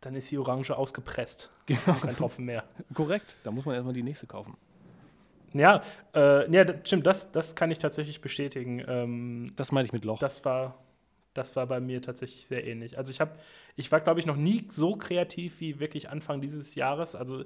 dann 0.00 0.14
ist 0.14 0.30
die 0.30 0.38
Orange 0.38 0.70
ausgepresst. 0.76 1.50
Genau. 1.66 1.98
Kein 2.00 2.16
Tropfen 2.16 2.44
mehr. 2.44 2.64
Korrekt, 2.94 3.36
da 3.44 3.50
muss 3.50 3.64
man 3.64 3.74
erstmal 3.74 3.94
die 3.94 4.02
nächste 4.04 4.26
kaufen. 4.26 4.56
Ja, 5.52 5.82
äh, 6.14 6.50
ja, 6.50 6.64
das, 6.64 6.76
stimmt, 6.88 7.06
das, 7.06 7.30
das 7.30 7.54
kann 7.54 7.70
ich 7.70 7.78
tatsächlich 7.78 8.20
bestätigen. 8.22 8.82
Ähm, 8.88 9.52
Das 9.56 9.70
meine 9.70 9.84
ich 9.86 9.92
mit 9.92 10.04
Loch. 10.04 10.18
das 10.18 10.44
war, 10.46 10.78
das 11.34 11.56
war 11.56 11.66
bei 11.66 11.80
mir 11.80 12.02
tatsächlich 12.02 12.46
sehr 12.46 12.66
ähnlich. 12.66 12.98
Also 12.98 13.10
ich 13.10 13.20
habe, 13.20 13.32
ich 13.76 13.90
war, 13.90 14.00
glaube 14.00 14.20
ich, 14.20 14.26
noch 14.26 14.36
nie 14.36 14.68
so 14.70 14.96
kreativ 14.96 15.60
wie 15.60 15.80
wirklich 15.80 16.10
Anfang 16.10 16.40
dieses 16.40 16.74
Jahres. 16.74 17.14
Also 17.14 17.44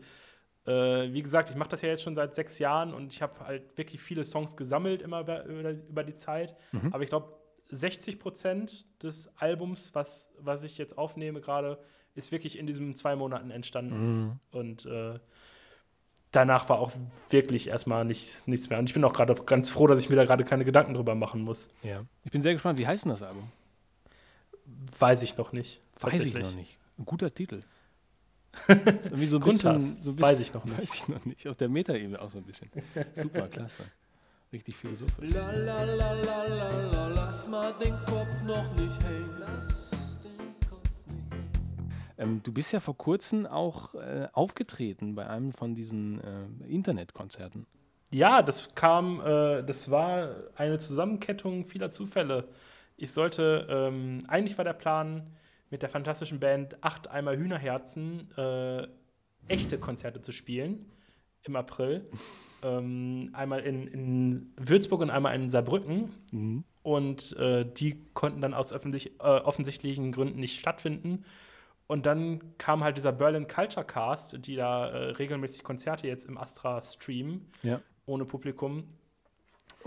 äh, 0.67 1.13
wie 1.13 1.23
gesagt, 1.23 1.51
ich 1.51 1.57
mache 1.57 1.69
das 1.69 1.83
ja 1.83 1.89
jetzt 1.89 2.03
schon 2.03 2.17
seit 2.17 2.35
sechs 2.35 2.59
Jahren 2.59 2.93
und 2.93 3.13
ich 3.13 3.23
habe 3.23 3.41
halt 3.41 3.77
wirklich 3.79 4.01
viele 4.01 4.25
Songs 4.25 4.57
gesammelt 4.57 5.03
immer 5.03 5.21
über, 5.21 5.45
über, 5.45 6.05
die 6.05 6.17
Zeit. 6.17 6.57
Mhm. 6.73 6.93
Aber 6.93 7.03
ich 7.05 7.09
glaube, 7.09 7.33
60 7.69 8.19
Prozent 8.19 8.87
des 9.03 9.31
Albums, 9.37 9.95
was, 9.95 10.31
was 10.39 10.65
ich 10.65 10.79
jetzt 10.79 10.99
aufnehme 10.99 11.41
gerade, 11.41 11.79
ist 12.15 12.33
wirklich 12.33 12.59
in 12.59 12.67
diesen 12.67 12.95
zwei 12.95 13.17
Monaten 13.17 13.51
entstanden. 13.51 14.25
Mhm. 14.25 14.41
Und 14.53 14.87
äh, 14.87 15.19
danach 16.33 16.69
war 16.69 16.79
auch 16.79 16.93
wirklich 17.31 17.69
erstmal 17.69 18.05
nicht, 18.05 18.47
nichts 18.49 18.69
mehr. 18.69 18.79
Und 18.79 18.89
ich 18.89 18.95
bin 18.95 19.05
auch 19.05 19.13
gerade 19.13 19.35
ganz 19.35 19.69
froh, 19.69 19.87
dass 19.87 20.01
ich 20.01 20.11
mir 20.11 20.17
da 20.17 20.25
gerade 20.25 20.45
keine 20.45 20.65
Gedanken 20.65 20.95
drüber 20.95 21.15
machen 21.15 21.43
muss. 21.43 21.69
Ja. 21.83 22.05
Ich 22.25 22.33
bin 22.33 22.43
sehr 22.43 22.53
gespannt, 22.53 22.79
wie 22.79 22.87
heißt 22.87 23.05
denn 23.05 23.11
das 23.11 23.23
Album? 23.23 23.51
Weiß 24.99 25.23
ich 25.23 25.37
noch 25.37 25.53
nicht. 25.53 25.81
Weiß 26.01 26.25
ich 26.25 26.35
noch 26.35 26.53
nicht. 26.53 26.79
Ein 26.99 27.05
guter 27.05 27.33
Titel. 27.33 27.63
Irgendwie 28.69 29.27
so 29.27 29.37
ein 29.37 29.43
bisschen, 29.43 29.79
so 29.79 30.11
ein 30.11 30.17
bisschen. 30.17 30.21
Weiß 30.21 30.41
ich 30.41 30.55
noch 30.55 30.65
nicht. 30.65 30.79
Weiß 30.79 30.95
ich 30.95 31.09
noch 31.09 31.25
nicht. 31.25 31.49
Auf 31.49 31.57
der 31.57 31.69
Metaebene 31.69 32.21
auch 32.21 32.31
so 32.31 32.39
ein 32.39 32.45
bisschen. 32.45 32.71
Super, 33.15 33.49
klasse. 33.49 33.85
Richtig 34.53 34.77
philosophisch. 34.77 35.35
La 35.35 35.51
la 35.51 35.83
la 35.85 36.13
la 36.13 36.45
la 36.45 36.91
la, 36.91 37.09
lass 37.09 37.49
mal 37.49 37.75
den 37.75 37.95
Kopf 38.07 38.29
noch 38.47 38.73
nicht 38.77 39.03
hängen. 39.05 39.37
Lass 39.41 40.21
den 40.23 40.71
Kopf 40.71 40.89
nicht 41.07 41.33
hängen. 41.33 41.51
Ähm, 42.17 42.41
du 42.43 42.53
bist 42.53 42.73
ja 42.73 42.81
vor 42.81 42.97
kurzem 42.97 43.47
auch 43.47 43.95
äh, 43.95 44.29
aufgetreten 44.33 45.15
bei 45.15 45.29
einem 45.29 45.53
von 45.53 45.75
diesen 45.75 46.21
äh, 46.23 46.47
Internetkonzerten. 46.69 47.67
Ja, 48.13 48.41
das 48.41 48.75
kam, 48.75 49.21
äh, 49.21 49.63
das 49.65 49.91
war 49.91 50.31
eine 50.55 50.79
Zusammenkettung 50.79 51.67
vieler 51.67 51.91
Zufälle. 51.91 52.49
Ich 52.97 53.13
sollte, 53.13 53.67
ähm, 53.69 54.21
eigentlich 54.29 54.57
war 54.57 54.65
der 54.65 54.73
Plan, 54.73 55.37
mit 55.71 55.83
der 55.83 55.89
fantastischen 55.89 56.41
Band 56.41 56.83
Acht 56.83 57.11
Eimer 57.11 57.37
Hühnerherzen 57.37 58.31
äh, 58.37 58.87
echte 59.49 59.79
Konzerte 59.79 60.21
zu 60.21 60.33
spielen 60.33 60.87
im 61.43 61.57
April. 61.57 62.09
ähm, 62.63 63.31
einmal 63.33 63.61
in, 63.61 63.87
in 63.87 64.53
Würzburg 64.57 65.01
und 65.01 65.11
einmal 65.11 65.35
in 65.35 65.49
Saarbrücken. 65.49 66.11
Mhm. 66.33 66.65
Und 66.83 67.37
äh, 67.37 67.65
die 67.65 68.05
konnten 68.15 68.41
dann 68.41 68.55
aus 68.55 68.73
öffentlich, 68.73 69.19
äh, 69.19 69.23
offensichtlichen 69.23 70.13
Gründen 70.13 70.39
nicht 70.39 70.59
stattfinden. 70.61 71.25
Und 71.89 72.07
dann 72.07 72.57
kam 72.59 72.83
halt 72.83 72.97
dieser 72.97 73.13
Berlin 73.13 73.47
Culture 73.47 73.85
Cast, 73.85 74.47
die 74.47 74.57
da 74.57 74.89
äh, 74.89 75.11
regelmäßig 75.11 75.63
Konzerte 75.63 76.07
jetzt 76.07 76.25
im 76.25 76.39
Astra 76.39 76.83
streamen 76.83 77.47
Ja. 77.63 77.81
ohne 78.07 78.25
Publikum. 78.25 78.85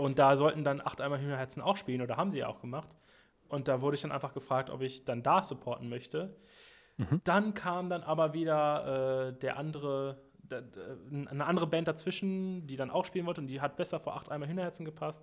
Und 0.00 0.18
da 0.18 0.36
sollten 0.36 0.64
dann 0.64 0.80
acht 0.80 1.00
Eimer 1.00 1.20
Hühnerherzen 1.20 1.62
auch 1.62 1.76
spielen 1.76 2.00
oder 2.00 2.16
haben 2.16 2.32
sie 2.32 2.38
ja 2.38 2.48
auch 2.48 2.60
gemacht. 2.60 2.88
Und 3.48 3.68
da 3.68 3.80
wurde 3.82 3.96
ich 3.96 4.00
dann 4.02 4.12
einfach 4.12 4.32
gefragt, 4.32 4.70
ob 4.70 4.80
ich 4.80 5.04
dann 5.04 5.22
da 5.22 5.42
supporten 5.42 5.88
möchte. 5.88 6.34
Dann 7.24 7.54
kam 7.54 7.88
dann 7.88 8.02
aber 8.02 8.32
wieder 8.34 9.28
äh, 9.28 9.38
der 9.38 9.56
andere, 9.56 10.18
der, 10.42 10.62
der, 10.62 10.96
eine 11.30 11.44
andere 11.46 11.66
Band 11.66 11.88
dazwischen, 11.88 12.66
die 12.66 12.76
dann 12.76 12.90
auch 12.90 13.04
spielen 13.04 13.26
wollte 13.26 13.40
und 13.40 13.46
die 13.46 13.60
hat 13.60 13.76
besser 13.76 13.98
vor 14.00 14.16
acht 14.16 14.30
Eimer 14.30 14.46
Hühnerherzen 14.46 14.84
gepasst. 14.84 15.22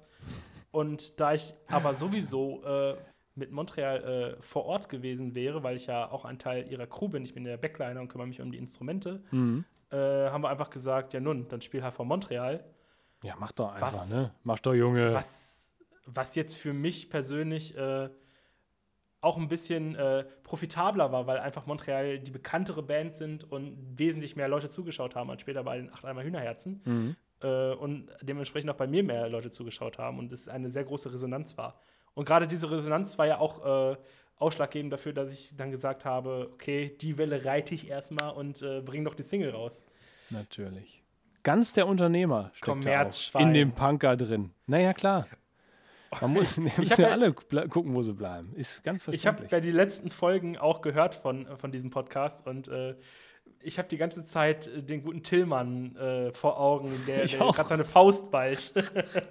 Und 0.71 1.19
da 1.19 1.33
ich 1.33 1.53
aber 1.67 1.93
sowieso 1.95 2.63
äh, 2.63 2.95
mit 3.35 3.51
Montreal 3.51 4.37
äh, 4.37 4.41
vor 4.41 4.65
Ort 4.65 4.89
gewesen 4.89 5.35
wäre, 5.35 5.61
weil 5.63 5.75
ich 5.75 5.85
ja 5.87 6.09
auch 6.11 6.25
ein 6.25 6.39
Teil 6.39 6.67
ihrer 6.71 6.87
Crew 6.87 7.09
bin, 7.09 7.23
ich 7.23 7.33
bin 7.35 7.43
der 7.43 7.57
Backliner 7.57 8.01
und 8.01 8.07
kümmere 8.09 8.27
mich 8.27 8.41
um 8.41 8.51
die 8.51 8.57
Instrumente, 8.57 9.21
Mhm. 9.31 9.63
äh, 9.91 9.97
haben 9.97 10.41
wir 10.43 10.49
einfach 10.49 10.69
gesagt, 10.71 11.13
ja 11.13 11.19
nun, 11.19 11.47
dann 11.47 11.61
spiel 11.61 11.83
halt 11.83 11.93
vor 11.93 12.05
Montreal. 12.05 12.63
Ja, 13.23 13.35
mach 13.39 13.51
doch 13.51 13.73
einfach, 13.73 13.93
Was? 13.93 14.09
ne? 14.09 14.31
Mach 14.43 14.59
doch, 14.59 14.73
Junge. 14.73 15.13
was, 15.13 15.67
was 16.05 16.35
jetzt 16.35 16.55
für 16.55 16.73
mich 16.73 17.09
persönlich 17.09 17.75
äh, 17.75 18.09
auch 19.21 19.37
ein 19.37 19.47
bisschen 19.47 19.95
äh, 19.95 20.25
profitabler 20.43 21.11
war, 21.11 21.27
weil 21.27 21.39
einfach 21.39 21.65
Montreal 21.65 22.19
die 22.19 22.31
bekanntere 22.31 22.83
Band 22.83 23.15
sind 23.15 23.43
und 23.51 23.97
wesentlich 23.97 24.35
mehr 24.35 24.47
Leute 24.47 24.69
zugeschaut 24.69 25.15
haben 25.15 25.29
als 25.29 25.41
später 25.41 25.63
bei 25.63 25.77
den 25.77 25.91
Acht 25.91 26.05
Eimer 26.05 26.23
Hühnerherzen. 26.23 26.81
Mhm. 26.85 27.15
Äh, 27.41 27.73
und 27.73 28.09
dementsprechend 28.21 28.69
auch 28.69 28.75
bei 28.75 28.87
mir 28.87 29.03
mehr 29.03 29.27
Leute 29.29 29.49
zugeschaut 29.49 29.97
haben 29.97 30.19
und 30.19 30.31
es 30.31 30.47
eine 30.47 30.69
sehr 30.69 30.83
große 30.83 31.11
Resonanz 31.11 31.57
war. 31.57 31.79
Und 32.13 32.25
gerade 32.25 32.47
diese 32.47 32.69
Resonanz 32.69 33.17
war 33.17 33.27
ja 33.27 33.39
auch 33.39 33.93
äh, 33.93 33.97
ausschlaggebend 34.37 34.93
dafür, 34.93 35.13
dass 35.13 35.31
ich 35.31 35.55
dann 35.55 35.71
gesagt 35.71 36.05
habe, 36.05 36.49
okay, 36.53 36.95
die 37.01 37.17
Welle 37.17 37.45
reite 37.45 37.75
ich 37.75 37.89
erstmal 37.89 38.33
und 38.33 38.61
äh, 38.61 38.81
bring 38.81 39.03
doch 39.03 39.15
die 39.15 39.23
Single 39.23 39.51
raus. 39.51 39.83
Natürlich. 40.29 41.03
Ganz 41.47 41.71
der 41.71 41.87
Unternehmer 41.87 42.51
steckt 42.53 43.31
in 43.39 43.53
dem 43.53 43.71
Punker 43.71 44.17
drin. 44.17 44.51
Naja, 44.65 44.91
klar. 44.91 45.27
Man 46.19 46.33
muss 46.33 46.57
müssen 46.77 47.01
ja 47.01 47.07
alle 47.07 47.31
gucken, 47.31 47.95
wo 47.95 48.01
sie 48.01 48.13
bleiben. 48.13 48.53
Ist 48.53 48.83
ganz 48.83 49.07
Ich 49.07 49.25
habe 49.25 49.37
verständlich. 49.37 49.51
ja 49.51 49.59
die 49.61 49.71
letzten 49.71 50.11
Folgen 50.11 50.57
auch 50.57 50.81
gehört 50.81 51.15
von, 51.15 51.47
von 51.57 51.71
diesem 51.71 51.89
Podcast 51.89 52.45
und 52.47 52.67
äh, 52.67 52.95
ich 53.61 53.77
habe 53.77 53.87
die 53.87 53.95
ganze 53.95 54.25
Zeit 54.25 54.67
äh, 54.67 54.83
den 54.83 55.01
guten 55.01 55.23
Tillmann 55.23 55.95
äh, 55.95 56.33
vor 56.33 56.59
Augen, 56.59 56.91
der, 57.07 57.25
der 57.25 57.37
gerade 57.39 57.69
seine 57.69 57.85
Faust 57.85 58.29
ballt. 58.29 58.73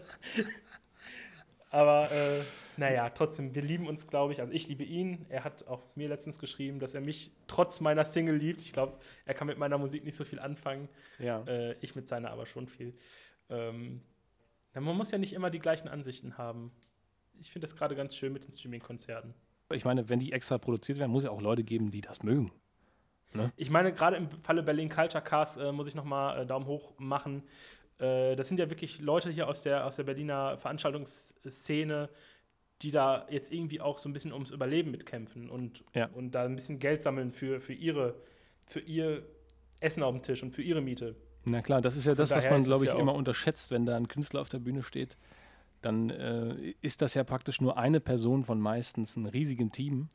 Aber 1.70 2.10
äh, 2.10 2.40
naja, 2.76 3.10
trotzdem, 3.10 3.54
wir 3.54 3.62
lieben 3.62 3.86
uns, 3.86 4.06
glaube 4.06 4.32
ich. 4.32 4.40
Also 4.40 4.52
ich 4.52 4.68
liebe 4.68 4.84
ihn. 4.84 5.26
Er 5.28 5.44
hat 5.44 5.66
auch 5.66 5.82
mir 5.94 6.08
letztens 6.08 6.38
geschrieben, 6.38 6.78
dass 6.78 6.94
er 6.94 7.00
mich 7.00 7.30
trotz 7.46 7.80
meiner 7.80 8.04
Single 8.04 8.36
liebt. 8.36 8.62
Ich 8.62 8.72
glaube, 8.72 8.98
er 9.24 9.34
kann 9.34 9.46
mit 9.46 9.58
meiner 9.58 9.78
Musik 9.78 10.04
nicht 10.04 10.16
so 10.16 10.24
viel 10.24 10.38
anfangen. 10.38 10.88
ja. 11.18 11.42
Äh, 11.46 11.76
ich 11.80 11.94
mit 11.94 12.08
seiner 12.08 12.30
aber 12.30 12.46
schon 12.46 12.66
viel. 12.66 12.94
Ähm, 13.50 14.02
man 14.74 14.96
muss 14.96 15.10
ja 15.10 15.18
nicht 15.18 15.32
immer 15.32 15.50
die 15.50 15.58
gleichen 15.58 15.88
Ansichten 15.88 16.36
haben. 16.36 16.70
Ich 17.38 17.50
finde 17.50 17.66
das 17.66 17.76
gerade 17.76 17.94
ganz 17.94 18.14
schön 18.14 18.32
mit 18.32 18.44
den 18.44 18.52
Streaming-Konzerten. 18.52 19.34
Ich 19.72 19.84
meine, 19.84 20.08
wenn 20.08 20.18
die 20.18 20.32
extra 20.32 20.58
produziert 20.58 20.98
werden, 20.98 21.10
muss 21.10 21.24
es 21.24 21.28
ja 21.28 21.30
auch 21.30 21.40
Leute 21.40 21.64
geben, 21.64 21.90
die 21.90 22.00
das 22.00 22.22
mögen. 22.22 22.52
Ich 23.56 23.70
meine, 23.70 23.92
gerade 23.92 24.16
im 24.16 24.30
Falle 24.30 24.62
Berlin 24.62 24.88
Culture 24.88 25.22
Cast 25.22 25.58
äh, 25.58 25.72
muss 25.72 25.86
ich 25.86 25.94
nochmal 25.94 26.42
äh, 26.42 26.46
Daumen 26.46 26.66
hoch 26.66 26.94
machen. 26.98 27.42
Äh, 27.98 28.36
das 28.36 28.48
sind 28.48 28.58
ja 28.58 28.70
wirklich 28.70 29.00
Leute 29.00 29.30
hier 29.30 29.48
aus 29.48 29.62
der, 29.62 29.86
aus 29.86 29.96
der 29.96 30.04
Berliner 30.04 30.56
Veranstaltungsszene, 30.58 32.08
die 32.82 32.90
da 32.90 33.26
jetzt 33.30 33.52
irgendwie 33.52 33.80
auch 33.80 33.98
so 33.98 34.08
ein 34.08 34.12
bisschen 34.12 34.32
ums 34.32 34.50
Überleben 34.50 34.90
mitkämpfen 34.90 35.48
und, 35.48 35.84
Ja. 35.94 36.06
und 36.12 36.32
da 36.34 36.44
ein 36.44 36.56
bisschen 36.56 36.78
Geld 36.78 37.02
sammeln 37.02 37.32
für, 37.32 37.60
für, 37.60 37.72
ihre, 37.72 38.14
für 38.66 38.80
ihr 38.80 39.22
Essen 39.80 40.02
auf 40.02 40.14
dem 40.14 40.22
Tisch 40.22 40.42
und 40.42 40.52
für 40.52 40.62
ihre 40.62 40.80
Miete. 40.80 41.16
Na 41.44 41.62
klar, 41.62 41.80
das 41.80 41.96
ist 41.96 42.06
ja 42.06 42.14
das, 42.14 42.30
was 42.32 42.48
man, 42.50 42.64
glaube 42.64 42.84
ich, 42.84 42.90
ja 42.90 42.98
immer 42.98 43.14
unterschätzt, 43.14 43.70
wenn 43.70 43.86
da 43.86 43.96
ein 43.96 44.08
Künstler 44.08 44.40
auf 44.40 44.48
der 44.48 44.58
Bühne 44.58 44.82
steht. 44.82 45.16
Dann 45.80 46.10
äh, 46.10 46.74
ist 46.82 47.02
das 47.02 47.14
ja 47.14 47.22
praktisch 47.22 47.60
nur 47.60 47.78
eine 47.78 48.00
Person 48.00 48.44
von 48.44 48.60
meistens 48.60 49.16
einem 49.16 49.26
riesigen 49.26 49.70
Team. 49.70 50.08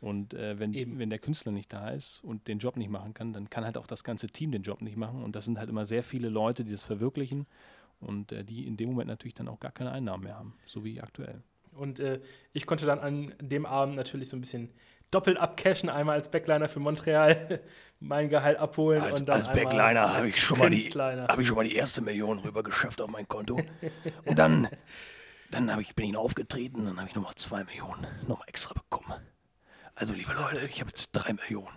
Und 0.00 0.32
äh, 0.32 0.58
wenn, 0.58 0.72
Eben. 0.74 0.98
wenn 0.98 1.10
der 1.10 1.18
Künstler 1.18 1.52
nicht 1.52 1.72
da 1.72 1.90
ist 1.90 2.22
und 2.24 2.46
den 2.48 2.58
Job 2.58 2.76
nicht 2.76 2.88
machen 2.88 3.14
kann, 3.14 3.32
dann 3.32 3.50
kann 3.50 3.64
halt 3.64 3.76
auch 3.76 3.86
das 3.86 4.04
ganze 4.04 4.28
Team 4.28 4.52
den 4.52 4.62
Job 4.62 4.80
nicht 4.80 4.96
machen. 4.96 5.22
Und 5.22 5.36
das 5.36 5.44
sind 5.44 5.58
halt 5.58 5.68
immer 5.68 5.84
sehr 5.84 6.02
viele 6.02 6.28
Leute, 6.28 6.64
die 6.64 6.70
das 6.70 6.84
verwirklichen 6.84 7.46
und 8.00 8.32
äh, 8.32 8.44
die 8.44 8.66
in 8.66 8.76
dem 8.76 8.90
Moment 8.90 9.08
natürlich 9.08 9.34
dann 9.34 9.48
auch 9.48 9.60
gar 9.60 9.72
keine 9.72 9.90
Einnahmen 9.90 10.22
mehr 10.24 10.36
haben, 10.36 10.54
so 10.66 10.84
wie 10.84 11.00
aktuell. 11.00 11.42
Und 11.78 12.00
äh, 12.00 12.20
ich 12.52 12.66
konnte 12.66 12.86
dann 12.86 12.98
an 12.98 13.34
dem 13.40 13.66
Abend 13.66 13.96
natürlich 13.96 14.28
so 14.28 14.36
ein 14.36 14.40
bisschen 14.40 14.72
doppelt 15.10 15.38
abcashen, 15.38 15.88
einmal 15.88 16.16
als 16.16 16.30
Backliner 16.30 16.68
für 16.68 16.80
Montreal 16.80 17.60
mein 18.00 18.28
Gehalt 18.28 18.58
abholen 18.58 19.02
Als, 19.02 19.20
und 19.20 19.28
dann 19.28 19.36
als 19.36 19.50
Backliner 19.50 20.14
habe 20.14 20.28
ich, 20.28 20.42
schon 20.42 20.58
mal 20.58 20.70
die- 20.70 20.90
hab 20.90 21.38
ich 21.38 21.46
schon 21.46 21.56
mal 21.56 21.64
die 21.64 21.74
erste 21.74 22.02
Million 22.02 22.38
rüber 22.38 22.62
geschafft 22.62 23.00
auf 23.00 23.08
mein 23.08 23.26
Konto. 23.26 23.60
Und 24.26 24.38
dann, 24.38 24.68
dann 25.50 25.80
ich, 25.80 25.94
bin 25.94 26.06
ich 26.06 26.12
noch 26.12 26.20
aufgetreten, 26.20 26.84
dann 26.84 26.98
habe 26.98 27.08
ich 27.08 27.14
nochmal 27.14 27.34
zwei 27.36 27.64
Millionen 27.64 28.06
nochmal 28.26 28.48
extra 28.48 28.74
bekommen. 28.74 29.14
Also, 29.94 30.14
liebe 30.14 30.32
Leute, 30.32 30.64
ich 30.66 30.80
habe 30.80 30.90
jetzt 30.90 31.10
drei 31.12 31.32
Millionen. 31.32 31.74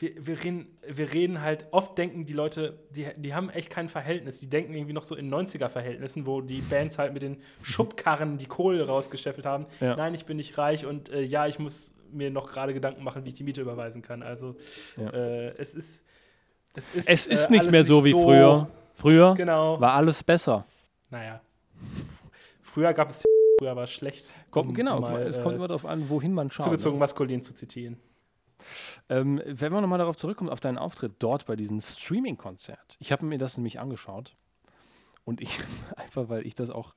Wir, 0.00 0.26
wir, 0.26 0.44
reden, 0.44 0.78
wir 0.86 1.12
reden 1.12 1.40
halt, 1.42 1.66
oft 1.72 1.98
denken 1.98 2.24
die 2.24 2.32
Leute, 2.32 2.78
die, 2.90 3.06
die 3.16 3.34
haben 3.34 3.50
echt 3.50 3.68
kein 3.68 3.88
Verhältnis. 3.88 4.38
Die 4.40 4.48
denken 4.48 4.72
irgendwie 4.72 4.92
noch 4.92 5.02
so 5.04 5.16
in 5.16 5.28
90er-Verhältnissen, 5.32 6.24
wo 6.24 6.40
die 6.40 6.60
Bands 6.60 6.98
halt 6.98 7.12
mit 7.12 7.22
den 7.22 7.38
Schubkarren 7.62 8.38
die 8.38 8.46
Kohle 8.46 8.86
rausgeschäffelt 8.86 9.44
haben. 9.44 9.66
Ja. 9.80 9.96
Nein, 9.96 10.14
ich 10.14 10.24
bin 10.24 10.36
nicht 10.36 10.56
reich 10.56 10.86
und 10.86 11.08
äh, 11.10 11.22
ja, 11.22 11.46
ich 11.48 11.58
muss 11.58 11.94
mir 12.12 12.30
noch 12.30 12.50
gerade 12.52 12.72
Gedanken 12.74 13.02
machen, 13.02 13.24
wie 13.24 13.28
ich 13.30 13.34
die 13.34 13.42
Miete 13.44 13.60
überweisen 13.60 14.00
kann. 14.02 14.22
Also 14.22 14.56
Ja. 14.96 15.10
äh, 15.10 15.48
es 15.58 15.74
ist. 15.74 16.02
Es 16.74 16.94
ist, 16.94 17.08
Es 17.08 17.26
ist 17.26 17.48
äh, 17.48 17.52
nicht 17.54 17.70
mehr 17.70 17.82
so 17.82 18.04
wie 18.04 18.12
früher. 18.12 18.68
Früher 18.94 19.34
Genau. 19.34 19.80
war 19.80 19.94
alles 19.94 20.22
besser. 20.22 20.64
Naja. 21.10 21.40
Früher 22.62 22.92
gab 22.92 23.10
es. 23.10 23.24
Früher 23.58 23.74
war 23.74 23.84
es 23.84 23.90
schlecht. 23.90 24.26
Kommt, 24.52 24.68
um 24.68 24.74
genau, 24.74 25.00
mal, 25.00 25.22
es 25.22 25.40
kommt 25.40 25.54
äh, 25.54 25.56
immer 25.56 25.66
darauf 25.66 25.84
an, 25.84 26.08
wohin 26.08 26.32
man 26.32 26.50
schaut. 26.50 26.64
Zugezogen 26.64 26.96
Ne? 26.96 27.00
maskulin 27.00 27.42
zu 27.42 27.52
zitieren. 27.54 27.96
Ähm, 29.08 29.40
wenn 29.44 29.72
wir 29.72 29.80
nochmal 29.80 29.98
darauf 29.98 30.16
zurückkommen, 30.16 30.50
auf 30.50 30.60
deinen 30.60 30.78
Auftritt 30.78 31.14
dort 31.18 31.46
bei 31.46 31.56
diesem 31.56 31.80
Streaming-Konzert. 31.80 32.96
Ich 32.98 33.12
habe 33.12 33.24
mir 33.24 33.38
das 33.38 33.56
nämlich 33.56 33.80
angeschaut. 33.80 34.36
Und 35.24 35.40
ich, 35.40 35.60
einfach 35.96 36.28
weil 36.28 36.46
ich 36.46 36.54
das 36.54 36.70
auch 36.70 36.94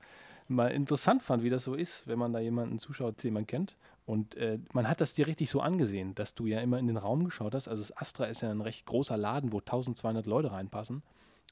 mal 0.48 0.68
interessant 0.68 1.22
fand, 1.22 1.42
wie 1.42 1.50
das 1.50 1.64
so 1.64 1.74
ist, 1.74 2.06
wenn 2.06 2.18
man 2.18 2.32
da 2.32 2.40
jemanden 2.40 2.78
zuschaut, 2.78 3.22
den 3.22 3.34
man 3.34 3.46
kennt. 3.46 3.76
Und 4.04 4.34
äh, 4.34 4.58
man 4.72 4.88
hat 4.88 5.00
das 5.00 5.14
dir 5.14 5.26
richtig 5.26 5.48
so 5.48 5.60
angesehen, 5.60 6.14
dass 6.14 6.34
du 6.34 6.46
ja 6.46 6.60
immer 6.60 6.78
in 6.78 6.88
den 6.88 6.96
Raum 6.96 7.24
geschaut 7.24 7.54
hast. 7.54 7.68
Also 7.68 7.82
das 7.82 7.96
Astra 7.96 8.24
ist 8.26 8.42
ja 8.42 8.50
ein 8.50 8.60
recht 8.60 8.84
großer 8.84 9.16
Laden, 9.16 9.52
wo 9.52 9.58
1200 9.58 10.26
Leute 10.26 10.50
reinpassen. 10.50 11.02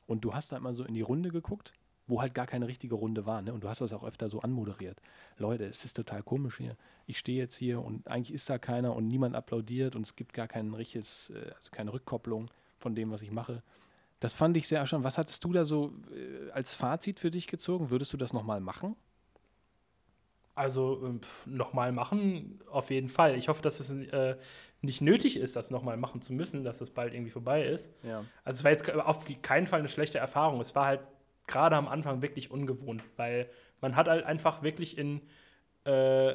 Und 0.07 0.25
du 0.25 0.35
hast 0.35 0.51
da 0.51 0.57
immer 0.57 0.75
so 0.75 0.85
in 0.85 0.94
die 0.94 1.03
Runde 1.03 1.31
geguckt, 1.31 1.73
wo 2.11 2.20
halt 2.20 2.35
gar 2.35 2.46
keine 2.46 2.66
richtige 2.66 2.94
Runde 2.94 3.25
war. 3.25 3.40
Ne? 3.40 3.53
Und 3.53 3.64
du 3.64 3.68
hast 3.68 3.81
das 3.81 3.92
auch 3.92 4.05
öfter 4.05 4.29
so 4.29 4.40
anmoderiert. 4.40 5.01
Leute, 5.38 5.64
es 5.64 5.85
ist 5.85 5.94
total 5.94 6.23
komisch 6.23 6.59
hier. 6.59 6.77
Ich 7.07 7.18
stehe 7.18 7.38
jetzt 7.38 7.55
hier 7.55 7.83
und 7.83 8.07
eigentlich 8.09 8.35
ist 8.35 8.51
da 8.51 8.59
keiner 8.59 8.94
und 8.94 9.07
niemand 9.07 9.35
applaudiert 9.35 9.96
und 9.96 10.03
es 10.03 10.16
gibt 10.16 10.35
gar 10.35 10.49
kein 10.49 10.75
richtiges, 10.75 11.31
äh, 11.31 11.53
also 11.57 11.70
keine 11.70 11.92
Rückkopplung 11.92 12.46
von 12.79 12.94
dem, 12.94 13.11
was 13.11 13.23
ich 13.23 13.31
mache. 13.31 13.62
Das 14.18 14.35
fand 14.35 14.57
ich 14.57 14.68
sehr 14.68 14.81
erstaunlich. 14.81 15.07
Was 15.07 15.18
hattest 15.18 15.42
du 15.44 15.53
da 15.53 15.64
so 15.64 15.92
äh, 16.14 16.51
als 16.51 16.75
Fazit 16.75 17.18
für 17.18 17.31
dich 17.31 17.46
gezogen? 17.46 17.90
Würdest 17.90 18.12
du 18.12 18.16
das 18.16 18.33
nochmal 18.33 18.61
machen? 18.61 18.96
Also 20.55 21.01
ähm, 21.07 21.20
nochmal 21.46 21.90
machen, 21.92 22.61
auf 22.70 22.90
jeden 22.90 23.09
Fall. 23.09 23.37
Ich 23.37 23.49
hoffe, 23.49 23.62
dass 23.62 23.81
es 23.81 23.90
äh, 23.90 24.37
nicht 24.83 25.01
nötig 25.01 25.37
ist, 25.37 25.57
das 25.57 25.70
nochmal 25.70 25.96
machen 25.96 26.20
zu 26.20 26.35
müssen, 26.35 26.64
dass 26.64 26.81
es 26.81 26.90
bald 26.90 27.14
irgendwie 27.14 27.31
vorbei 27.31 27.64
ist. 27.64 27.94
Ja. 28.03 28.25
Also 28.44 28.59
es 28.59 28.64
war 28.64 28.70
jetzt 28.73 28.90
auf 28.90 29.25
keinen 29.40 29.66
Fall 29.66 29.79
eine 29.79 29.88
schlechte 29.88 30.18
Erfahrung. 30.18 30.61
Es 30.61 30.75
war 30.75 30.87
halt 30.87 31.01
gerade 31.51 31.77
am 31.77 31.89
Anfang 31.89 32.23
wirklich 32.23 32.51
ungewohnt, 32.51 33.03
weil 33.17 33.49
man 33.81 33.97
hat 33.97 34.09
halt 34.09 34.25
einfach 34.25 34.63
wirklich 34.63 34.97
in 34.97 35.21
äh, 35.85 36.35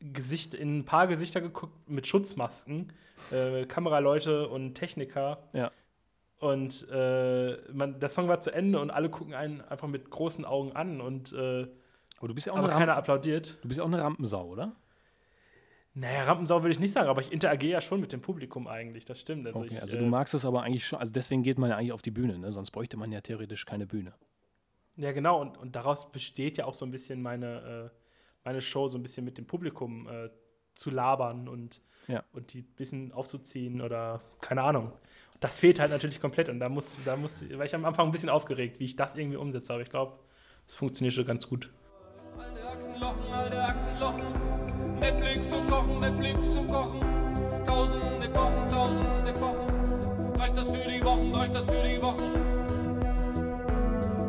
Gesicht, 0.00 0.54
in 0.54 0.78
ein 0.78 0.84
paar 0.84 1.06
Gesichter 1.06 1.40
geguckt 1.40 1.88
mit 1.88 2.06
Schutzmasken, 2.06 2.92
äh, 3.30 3.64
Kameraleute 3.66 4.48
und 4.48 4.74
Techniker. 4.74 5.38
Ja. 5.52 5.70
Und 6.38 6.86
äh, 6.90 7.56
man, 7.72 8.00
der 8.00 8.08
Song 8.08 8.28
war 8.28 8.40
zu 8.40 8.50
Ende 8.50 8.80
und 8.80 8.90
alle 8.90 9.08
gucken 9.08 9.34
einen 9.34 9.60
einfach 9.62 9.88
mit 9.88 10.10
großen 10.10 10.44
Augen 10.44 10.72
an 10.72 11.00
und 11.00 11.32
äh, 11.32 11.66
Aber 12.18 12.28
du 12.28 12.34
bist 12.34 12.46
ja 12.46 12.52
auch 12.52 12.58
aber 12.58 12.68
Ramp 12.68 12.78
keiner 12.80 12.96
applaudiert. 12.96 13.58
du 13.62 13.68
bist 13.68 13.78
ja 13.78 13.84
auch 13.84 13.88
eine 13.88 14.02
Rampensau, 14.02 14.46
oder? 14.48 14.72
Naja, 15.94 16.24
Rampensau 16.24 16.62
würde 16.62 16.72
ich 16.72 16.80
nicht 16.80 16.92
sagen, 16.92 17.08
aber 17.08 17.20
ich 17.20 17.32
interagiere 17.32 17.74
ja 17.74 17.80
schon 17.80 18.00
mit 18.00 18.12
dem 18.12 18.20
Publikum 18.20 18.66
eigentlich, 18.66 19.04
das 19.04 19.20
stimmt. 19.20 19.46
Also, 19.46 19.60
Okay, 19.60 19.74
ich, 19.74 19.80
also 19.80 19.96
äh, 19.96 20.00
du 20.00 20.06
magst 20.06 20.34
das 20.34 20.44
aber 20.44 20.64
eigentlich 20.64 20.84
schon, 20.84 20.98
also 20.98 21.12
deswegen 21.12 21.44
geht 21.44 21.56
man 21.56 21.70
ja 21.70 21.76
eigentlich 21.76 21.92
auf 21.92 22.02
die 22.02 22.10
Bühne, 22.10 22.36
ne? 22.36 22.52
sonst 22.52 22.72
bräuchte 22.72 22.96
man 22.96 23.12
ja 23.12 23.20
theoretisch 23.20 23.64
keine 23.64 23.86
Bühne. 23.86 24.12
Ja, 24.96 25.12
genau, 25.12 25.40
und, 25.40 25.58
und 25.58 25.74
daraus 25.74 26.10
besteht 26.12 26.58
ja 26.58 26.66
auch 26.66 26.74
so 26.74 26.84
ein 26.84 26.90
bisschen 26.90 27.20
meine, 27.20 27.90
äh, 27.92 27.98
meine 28.44 28.60
Show, 28.60 28.86
so 28.88 28.96
ein 28.98 29.02
bisschen 29.02 29.24
mit 29.24 29.38
dem 29.38 29.46
Publikum 29.46 30.06
äh, 30.08 30.30
zu 30.74 30.90
labern 30.90 31.48
und, 31.48 31.80
Ja. 32.06 32.22
und 32.32 32.52
die 32.52 32.60
ein 32.60 32.74
bisschen 32.76 33.12
aufzuziehen 33.12 33.80
oder 33.80 34.20
keine 34.40 34.62
Ahnung. 34.62 34.92
Das 35.40 35.58
fehlt 35.58 35.80
halt 35.80 35.90
natürlich 35.90 36.20
komplett 36.20 36.48
und 36.48 36.60
da 36.60 36.68
muss, 36.68 36.96
da 37.04 37.16
muss, 37.16 37.42
war 37.56 37.64
ich 37.64 37.74
am 37.74 37.84
Anfang 37.84 38.06
ein 38.06 38.12
bisschen 38.12 38.28
aufgeregt, 38.30 38.78
wie 38.78 38.84
ich 38.84 38.96
das 38.96 39.16
irgendwie 39.16 39.36
umsetze, 39.36 39.72
aber 39.72 39.82
ich 39.82 39.90
glaube, 39.90 40.18
es 40.68 40.74
funktioniert 40.76 41.12
schon 41.14 41.24
ganz 41.26 41.48
gut. 41.48 41.70
Alte 42.38 42.64
Aktenlochen, 42.66 43.32
alte 43.32 43.62
Aktenlochen. 43.64 44.22
Netflix 45.00 45.52
und 45.52 45.68
Kochen, 45.68 45.98
Netflix 45.98 46.56
und 46.56 46.70
Kochen. 46.70 47.00
Tausend 47.64 48.04
Epochen, 48.24 48.68
tausend 48.68 49.28
Epochen. 49.28 50.36
Reicht 50.38 50.56
das 50.56 50.72
für 50.74 50.88
die 50.88 51.04
Wochen, 51.04 51.34
reicht 51.34 51.54
das 51.54 51.64
für 51.64 51.82
die 51.82 52.02
Wochen? 52.02 52.03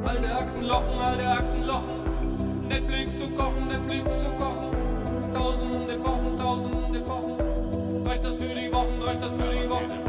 Alte 0.06 0.36
Aktenlochen, 0.36 1.00
alte 1.00 1.28
Aktenlochen. 1.28 2.68
Netflix 2.68 3.22
und 3.22 3.36
Kochen, 3.36 3.68
Netflix 3.68 4.26
und 4.26 4.38
Kochen. 4.38 5.32
Tausend 5.34 5.90
Epochen, 5.90 6.38
tausend 6.38 6.96
Epochen. 6.96 8.08
Reicht 8.08 8.24
das 8.24 8.36
für 8.36 8.54
die 8.54 8.72
Wochen, 8.72 9.02
reicht 9.02 9.22
das 9.22 9.32
für 9.32 9.52
die 9.52 9.70
Wochen? 9.70 10.06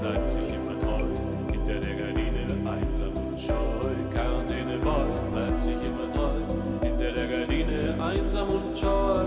bleibt 0.00 0.30
sich 0.30 0.54
immer 0.54 0.78
treu, 0.78 1.04
hinter 1.50 1.80
der 1.80 1.94
Gardine 1.94 2.70
einsam 2.70 3.12
und 3.26 3.40
scheu. 3.40 3.94
Quarantäneboy 4.12 5.30
bleibt 5.32 5.62
sich 5.62 5.76
immer 5.86 6.10
treu, 6.10 6.40
hinter 6.82 7.12
der 7.12 7.26
Gardine 7.26 8.02
einsam 8.02 8.48
und 8.48 8.76
scheu. 8.76 9.24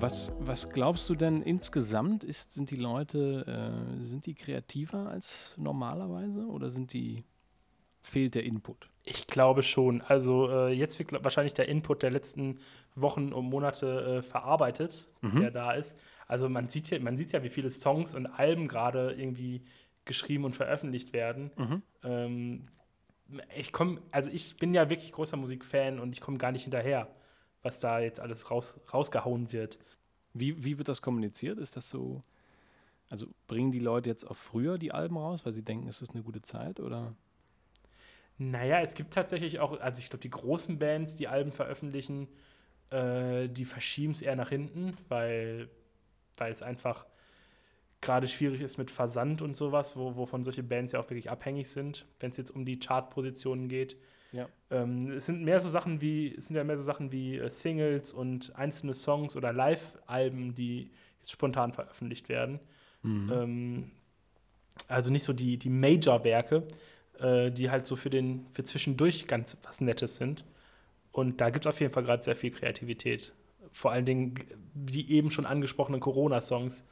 Was, 0.00 0.32
was 0.54 0.70
glaubst 0.70 1.10
du 1.10 1.16
denn 1.16 1.42
insgesamt? 1.42 2.22
Ist, 2.22 2.52
sind 2.52 2.70
die 2.70 2.76
Leute, 2.76 3.44
äh, 3.44 4.04
sind 4.04 4.24
die 4.26 4.34
kreativer 4.34 5.08
als 5.08 5.56
normalerweise 5.58 6.46
oder 6.46 6.70
sind 6.70 6.92
die, 6.92 7.24
fehlt 8.02 8.36
der 8.36 8.44
Input? 8.44 8.88
Ich 9.02 9.26
glaube 9.26 9.64
schon. 9.64 10.00
Also 10.02 10.48
äh, 10.48 10.72
jetzt 10.72 10.96
wird 11.00 11.10
wahrscheinlich 11.24 11.54
der 11.54 11.66
Input 11.66 12.04
der 12.04 12.12
letzten 12.12 12.60
Wochen 12.94 13.32
und 13.32 13.46
Monate 13.46 14.18
äh, 14.18 14.22
verarbeitet, 14.22 15.08
der 15.40 15.50
da 15.50 15.72
ist. 15.72 15.98
Also 16.28 16.48
man 16.48 16.68
sieht 16.68 16.88
ja, 16.88 17.00
man 17.00 17.16
sieht 17.16 17.32
ja, 17.32 17.42
wie 17.42 17.48
viele 17.48 17.72
Songs 17.72 18.14
und 18.14 18.28
Alben 18.28 18.68
gerade 18.68 19.10
irgendwie 19.10 19.64
geschrieben 20.04 20.44
und 20.44 20.54
veröffentlicht 20.54 21.12
werden. 21.12 21.50
Ähm, 22.04 22.68
ich 23.56 23.72
komme, 23.72 24.00
also 24.12 24.30
ich 24.30 24.56
bin 24.56 24.72
ja 24.72 24.88
wirklich 24.88 25.10
großer 25.10 25.36
Musikfan 25.36 25.98
und 25.98 26.12
ich 26.12 26.20
komme 26.20 26.38
gar 26.38 26.52
nicht 26.52 26.62
hinterher, 26.62 27.08
was 27.62 27.80
da 27.80 27.98
jetzt 27.98 28.20
alles 28.20 28.52
raus, 28.52 28.78
rausgehauen 28.92 29.50
wird. 29.50 29.80
Wie, 30.34 30.64
wie 30.64 30.78
wird 30.78 30.88
das 30.88 31.00
kommuniziert? 31.00 31.58
Ist 31.58 31.76
das 31.76 31.88
so, 31.88 32.22
also 33.08 33.26
bringen 33.46 33.72
die 33.72 33.78
Leute 33.78 34.10
jetzt 34.10 34.24
auch 34.24 34.36
früher 34.36 34.78
die 34.78 34.92
Alben 34.92 35.16
raus, 35.16 35.46
weil 35.46 35.52
sie 35.52 35.62
denken, 35.62 35.88
es 35.88 36.02
ist 36.02 36.14
eine 36.14 36.22
gute 36.22 36.42
Zeit 36.42 36.80
oder? 36.80 37.14
Naja, 38.36 38.80
es 38.80 38.94
gibt 38.94 39.14
tatsächlich 39.14 39.60
auch, 39.60 39.80
also 39.80 40.00
ich 40.00 40.10
glaube, 40.10 40.22
die 40.22 40.30
großen 40.30 40.78
Bands, 40.78 41.14
die 41.14 41.28
Alben 41.28 41.52
veröffentlichen, 41.52 42.28
äh, 42.90 43.48
die 43.48 43.64
verschieben 43.64 44.12
es 44.12 44.22
eher 44.22 44.36
nach 44.36 44.48
hinten, 44.48 44.96
weil 45.08 45.68
es 46.38 46.62
einfach 46.62 47.06
gerade 48.00 48.28
schwierig 48.28 48.60
ist 48.60 48.76
mit 48.76 48.90
Versand 48.90 49.40
und 49.40 49.56
sowas, 49.56 49.96
wo, 49.96 50.16
wovon 50.16 50.44
solche 50.44 50.62
Bands 50.62 50.92
ja 50.92 51.00
auch 51.00 51.08
wirklich 51.10 51.30
abhängig 51.30 51.70
sind, 51.70 52.06
wenn 52.20 52.30
es 52.30 52.36
jetzt 52.36 52.50
um 52.50 52.64
die 52.64 52.78
Chartpositionen 52.78 53.68
geht. 53.68 53.96
Ja. 54.34 54.48
Ähm, 54.70 55.12
es 55.12 55.26
sind 55.26 55.44
mehr 55.44 55.60
so 55.60 55.68
Sachen 55.68 56.00
wie, 56.00 56.34
es 56.34 56.46
sind 56.46 56.56
ja 56.56 56.64
mehr 56.64 56.76
so 56.76 56.82
Sachen 56.82 57.12
wie 57.12 57.38
äh, 57.38 57.48
Singles 57.48 58.12
und 58.12 58.54
einzelne 58.56 58.92
Songs 58.92 59.36
oder 59.36 59.52
Live-Alben, 59.52 60.54
die 60.56 60.90
jetzt 61.20 61.30
spontan 61.30 61.72
veröffentlicht 61.72 62.28
werden. 62.28 62.58
Ähm, 63.04 63.90
also 64.88 65.10
nicht 65.10 65.22
so 65.22 65.32
die, 65.32 65.56
die 65.56 65.70
Major-Werke, 65.70 66.66
äh, 67.20 67.52
die 67.52 67.70
halt 67.70 67.86
so 67.86 67.94
für 67.94 68.10
den, 68.10 68.46
für 68.52 68.64
zwischendurch 68.64 69.28
ganz 69.28 69.56
was 69.62 69.80
Nettes 69.80 70.16
sind. 70.16 70.44
Und 71.12 71.40
da 71.40 71.50
gibt 71.50 71.64
es 71.64 71.68
auf 71.68 71.80
jeden 71.80 71.92
Fall 71.92 72.02
gerade 72.02 72.24
sehr 72.24 72.34
viel 72.34 72.50
Kreativität. 72.50 73.34
Vor 73.70 73.92
allen 73.92 74.04
Dingen 74.04 74.34
die 74.74 75.12
eben 75.12 75.30
schon 75.30 75.46
angesprochenen 75.46 76.00
Corona-Songs 76.00 76.84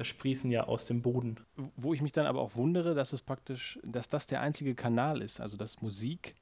äh, 0.00 0.04
sprießen 0.04 0.50
ja 0.50 0.64
aus 0.64 0.86
dem 0.86 1.02
Boden. 1.02 1.36
Wo 1.76 1.94
ich 1.94 2.02
mich 2.02 2.10
dann 2.10 2.26
aber 2.26 2.40
auch 2.40 2.56
wundere, 2.56 2.96
dass 2.96 3.12
es 3.12 3.22
praktisch, 3.22 3.78
dass 3.84 4.08
das 4.08 4.26
der 4.26 4.40
einzige 4.40 4.74
Kanal 4.74 5.22
ist, 5.22 5.38
also 5.38 5.56
dass 5.56 5.80
Musik 5.80 6.34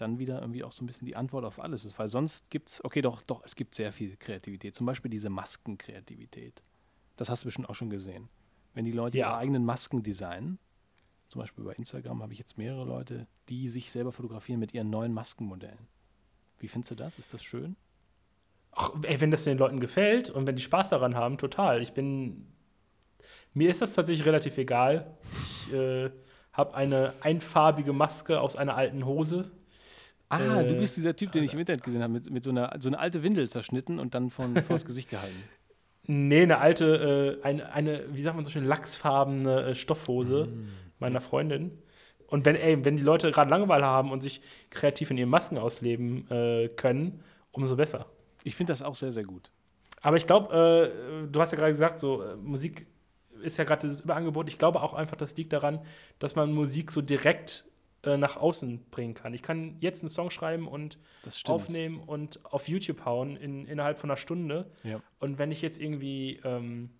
dann 0.00 0.18
wieder 0.18 0.40
irgendwie 0.40 0.64
auch 0.64 0.72
so 0.72 0.82
ein 0.84 0.86
bisschen 0.86 1.06
die 1.06 1.16
Antwort 1.16 1.44
auf 1.44 1.60
alles 1.60 1.84
ist, 1.84 1.98
weil 1.98 2.08
sonst 2.08 2.50
gibt 2.50 2.70
es, 2.70 2.84
okay, 2.84 3.02
doch, 3.02 3.22
doch, 3.22 3.42
es 3.44 3.54
gibt 3.56 3.74
sehr 3.74 3.92
viel 3.92 4.16
Kreativität, 4.16 4.74
zum 4.74 4.86
Beispiel 4.86 5.10
diese 5.10 5.30
Maskenkreativität. 5.30 6.62
Das 7.16 7.28
hast 7.30 7.42
du 7.44 7.46
bestimmt 7.46 7.68
auch 7.68 7.74
schon 7.74 7.90
gesehen. 7.90 8.28
Wenn 8.74 8.84
die 8.84 8.92
Leute 8.92 9.18
Ja. 9.18 9.28
ihre 9.28 9.36
eigenen 9.38 9.64
Masken 9.64 10.02
designen, 10.02 10.58
zum 11.28 11.40
Beispiel 11.40 11.64
bei 11.64 11.72
Instagram 11.74 12.22
habe 12.22 12.32
ich 12.32 12.38
jetzt 12.38 12.58
mehrere 12.58 12.84
Leute, 12.84 13.26
die 13.48 13.68
sich 13.68 13.92
selber 13.92 14.12
fotografieren 14.12 14.58
mit 14.58 14.74
ihren 14.74 14.90
neuen 14.90 15.12
Maskenmodellen. 15.12 15.86
Wie 16.58 16.68
findest 16.68 16.90
du 16.92 16.94
das? 16.96 17.18
Ist 17.18 17.32
das 17.32 17.42
schön? 17.42 17.76
Ach, 18.72 18.92
ey, 19.02 19.20
wenn 19.20 19.30
das 19.30 19.44
den 19.44 19.58
Leuten 19.58 19.80
gefällt 19.80 20.30
und 20.30 20.46
wenn 20.46 20.56
die 20.56 20.62
Spaß 20.62 20.90
daran 20.90 21.14
haben, 21.16 21.38
total. 21.38 21.82
Ich 21.82 21.92
bin. 21.92 22.46
Mir 23.54 23.70
ist 23.70 23.80
das 23.82 23.94
tatsächlich 23.94 24.26
relativ 24.26 24.56
egal. 24.58 25.16
Ich 25.44 25.72
äh, 25.72 26.10
habe 26.52 26.74
eine 26.74 27.14
einfarbige 27.20 27.92
Maske 27.92 28.40
aus 28.40 28.56
einer 28.56 28.76
alten 28.76 29.04
Hose. 29.04 29.50
Ah, 30.30 30.60
Äh, 30.60 30.68
du 30.68 30.76
bist 30.76 30.96
dieser 30.96 31.14
Typ, 31.14 31.32
den 31.32 31.44
ich 31.44 31.52
im 31.52 31.60
Internet 31.60 31.82
gesehen 31.82 32.02
habe, 32.02 32.12
mit, 32.12 32.30
mit 32.30 32.44
so, 32.44 32.50
einer, 32.50 32.74
so 32.80 32.88
eine 32.88 32.98
alte 32.98 33.22
Windel 33.22 33.48
zerschnitten 33.48 33.98
und 33.98 34.14
dann 34.14 34.30
von, 34.30 34.56
vors 34.56 34.84
Gesicht 34.86 35.10
gehalten. 35.10 35.36
Nee, 36.06 36.42
eine 36.42 36.58
alte, 36.58 37.38
äh, 37.40 37.44
eine, 37.44 37.72
eine, 37.72 38.04
wie 38.12 38.22
sagt 38.22 38.34
man 38.34 38.44
so 38.44 38.50
schön, 38.50 38.64
lachsfarbene 38.64 39.62
äh, 39.66 39.74
Stoffhose 39.76 40.48
meiner 40.98 41.20
Freundin. 41.20 41.78
Und 42.26 42.46
wenn, 42.46 42.56
ey, 42.56 42.84
wenn 42.84 42.96
die 42.96 43.02
Leute 43.02 43.30
gerade 43.30 43.50
Langeweile 43.50 43.84
haben 43.84 44.10
und 44.10 44.20
sich 44.20 44.40
kreativ 44.70 45.10
in 45.12 45.18
ihren 45.18 45.28
Masken 45.28 45.58
ausleben 45.58 46.28
äh, 46.30 46.68
können, 46.68 47.22
umso 47.52 47.76
besser. 47.76 48.06
Ich 48.42 48.56
finde 48.56 48.72
das 48.72 48.82
auch 48.82 48.94
sehr, 48.96 49.12
sehr 49.12 49.24
gut. 49.24 49.52
Aber 50.00 50.16
ich 50.16 50.26
glaube, 50.26 51.22
äh, 51.26 51.30
du 51.30 51.40
hast 51.40 51.52
ja 51.52 51.58
gerade 51.58 51.72
gesagt, 51.72 52.00
so 52.00 52.22
äh, 52.22 52.34
Musik 52.36 52.86
ist 53.42 53.58
ja 53.58 53.64
gerade 53.64 53.82
dieses 53.82 54.00
Überangebot. 54.00 54.48
Ich 54.48 54.58
glaube 54.58 54.82
auch 54.82 54.94
einfach, 54.94 55.16
das 55.16 55.36
liegt 55.36 55.52
daran, 55.52 55.80
dass 56.18 56.34
man 56.34 56.52
Musik 56.52 56.90
so 56.90 57.02
direkt 57.02 57.64
äh, 58.04 58.16
nach 58.16 58.36
außen 58.36 58.90
bringen 58.90 59.14
kann. 59.14 59.34
Ich 59.34 59.42
kann 59.42 59.76
jetzt 59.80 60.02
einen 60.02 60.08
Song 60.08 60.30
schreiben 60.30 60.66
und 60.66 60.98
aufnehmen 61.46 62.00
und 62.00 62.44
auf 62.44 62.68
YouTube 62.68 63.04
hauen 63.04 63.36
in, 63.36 63.66
innerhalb 63.66 63.98
von 63.98 64.10
einer 64.10 64.16
Stunde. 64.16 64.70
Ja. 64.82 65.02
Und 65.18 65.38
wenn 65.38 65.52
ich 65.52 65.60
jetzt 65.60 65.80
irgendwie, 65.80 66.40
ähm, 66.44 66.90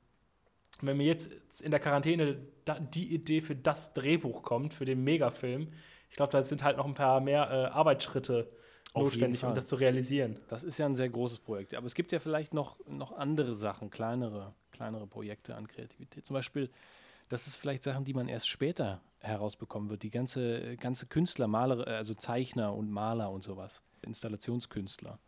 wenn 0.83 0.99
mir 0.99 1.07
jetzt 1.07 1.63
in 1.63 1.71
der 1.71 1.81
Quarantäne 1.81 2.39
da, 2.65 2.79
die 2.79 3.15
Idee 3.15 3.41
für 3.41 3.57
das 3.57 3.95
Drehbuch 3.95 4.43
kommt, 4.43 4.75
für 4.75 4.85
den 4.85 5.03
Megafilm, 5.03 5.69
ich 6.11 6.17
glaube, 6.17 6.33
da 6.33 6.43
sind 6.43 6.63
halt 6.63 6.77
noch 6.77 6.87
ein 6.87 6.95
paar 6.95 7.21
mehr 7.21 7.51
äh, 7.51 7.75
Arbeitsschritte 7.75 8.51
notwendig, 8.95 9.45
um 9.45 9.55
das 9.55 9.67
zu 9.67 9.77
realisieren. 9.77 10.39
Das 10.49 10.65
ist 10.65 10.79
ja 10.79 10.87
ein 10.87 10.97
sehr 10.97 11.09
großes 11.09 11.39
Projekt. 11.39 11.75
Aber 11.75 11.87
es 11.87 11.95
gibt 11.95 12.13
ja 12.13 12.19
vielleicht 12.19 12.53
noch, 12.53 12.77
noch 12.87 13.13
andere 13.13 13.55
Sachen, 13.55 13.91
kleinere, 13.91 14.55
kleinere 14.73 15.07
Projekte 15.07 15.55
an 15.55 15.67
Kreativität. 15.67 16.27
Zum 16.27 16.35
Beispiel, 16.35 16.71
das 17.31 17.47
ist 17.47 17.57
vielleicht 17.57 17.85
Sachen, 17.85 18.05
die 18.05 18.13
man 18.13 18.29
erst 18.29 18.49
später 18.49 19.01
herausbekommen 19.21 19.89
wird. 19.89 20.03
Die 20.03 20.11
ganze, 20.11 20.77
ganze 20.77 21.07
Künstler, 21.07 21.47
Maler, 21.47 21.87
also 21.87 22.13
Zeichner 22.13 22.75
und 22.75 22.91
Maler 22.91 23.31
und 23.31 23.43
sowas, 23.43 23.83
Installationskünstler. 24.03 25.19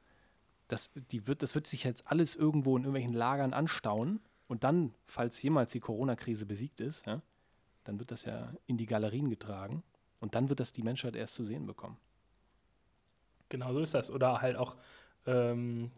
Das, 0.66 0.90
die 0.94 1.26
wird, 1.28 1.42
das 1.42 1.54
wird 1.54 1.66
sich 1.66 1.84
jetzt 1.84 2.08
alles 2.08 2.34
irgendwo 2.34 2.76
in 2.76 2.82
irgendwelchen 2.82 3.12
Lagern 3.14 3.54
anstauen. 3.54 4.20
Und 4.48 4.64
dann, 4.64 4.94
falls 5.06 5.40
jemals 5.42 5.70
die 5.70 5.80
Corona-Krise 5.80 6.44
besiegt 6.44 6.80
ist, 6.80 7.06
ja, 7.06 7.22
dann 7.84 8.00
wird 8.00 8.10
das 8.10 8.24
ja 8.24 8.52
in 8.66 8.78
die 8.78 8.86
Galerien 8.86 9.30
getragen. 9.30 9.84
Und 10.20 10.34
dann 10.34 10.48
wird 10.48 10.58
das 10.58 10.72
die 10.72 10.82
Menschheit 10.82 11.14
erst 11.14 11.34
zu 11.34 11.44
sehen 11.44 11.66
bekommen. 11.66 11.98
Genau 13.48 13.72
so 13.72 13.80
ist 13.80 13.94
das. 13.94 14.10
Oder 14.10 14.40
halt 14.40 14.56
auch 14.56 14.76
ähm, 15.26 15.92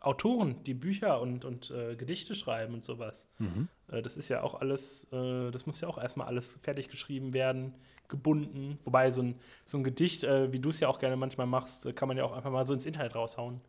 Autoren, 0.00 0.62
die 0.64 0.74
Bücher 0.74 1.20
und, 1.20 1.44
und 1.44 1.70
äh, 1.70 1.96
Gedichte 1.96 2.34
schreiben 2.34 2.74
und 2.74 2.84
sowas. 2.84 3.28
Mhm. 3.38 3.68
Äh, 3.88 4.00
das 4.02 4.16
ist 4.16 4.28
ja 4.28 4.42
auch 4.42 4.54
alles, 4.60 5.04
äh, 5.12 5.50
das 5.50 5.66
muss 5.66 5.80
ja 5.80 5.88
auch 5.88 5.98
erstmal 5.98 6.26
alles 6.28 6.58
fertig 6.62 6.88
geschrieben 6.88 7.32
werden, 7.32 7.74
gebunden. 8.08 8.78
Wobei 8.84 9.10
so 9.10 9.22
ein, 9.22 9.34
so 9.64 9.76
ein 9.78 9.84
Gedicht, 9.84 10.24
äh, 10.24 10.52
wie 10.52 10.60
du 10.60 10.70
es 10.70 10.80
ja 10.80 10.88
auch 10.88 10.98
gerne 10.98 11.16
manchmal 11.16 11.46
machst, 11.46 11.84
äh, 11.86 11.92
kann 11.92 12.08
man 12.08 12.16
ja 12.16 12.24
auch 12.24 12.32
einfach 12.32 12.50
mal 12.50 12.64
so 12.64 12.72
ins 12.74 12.86
Internet 12.86 13.14
raushauen. 13.14 13.60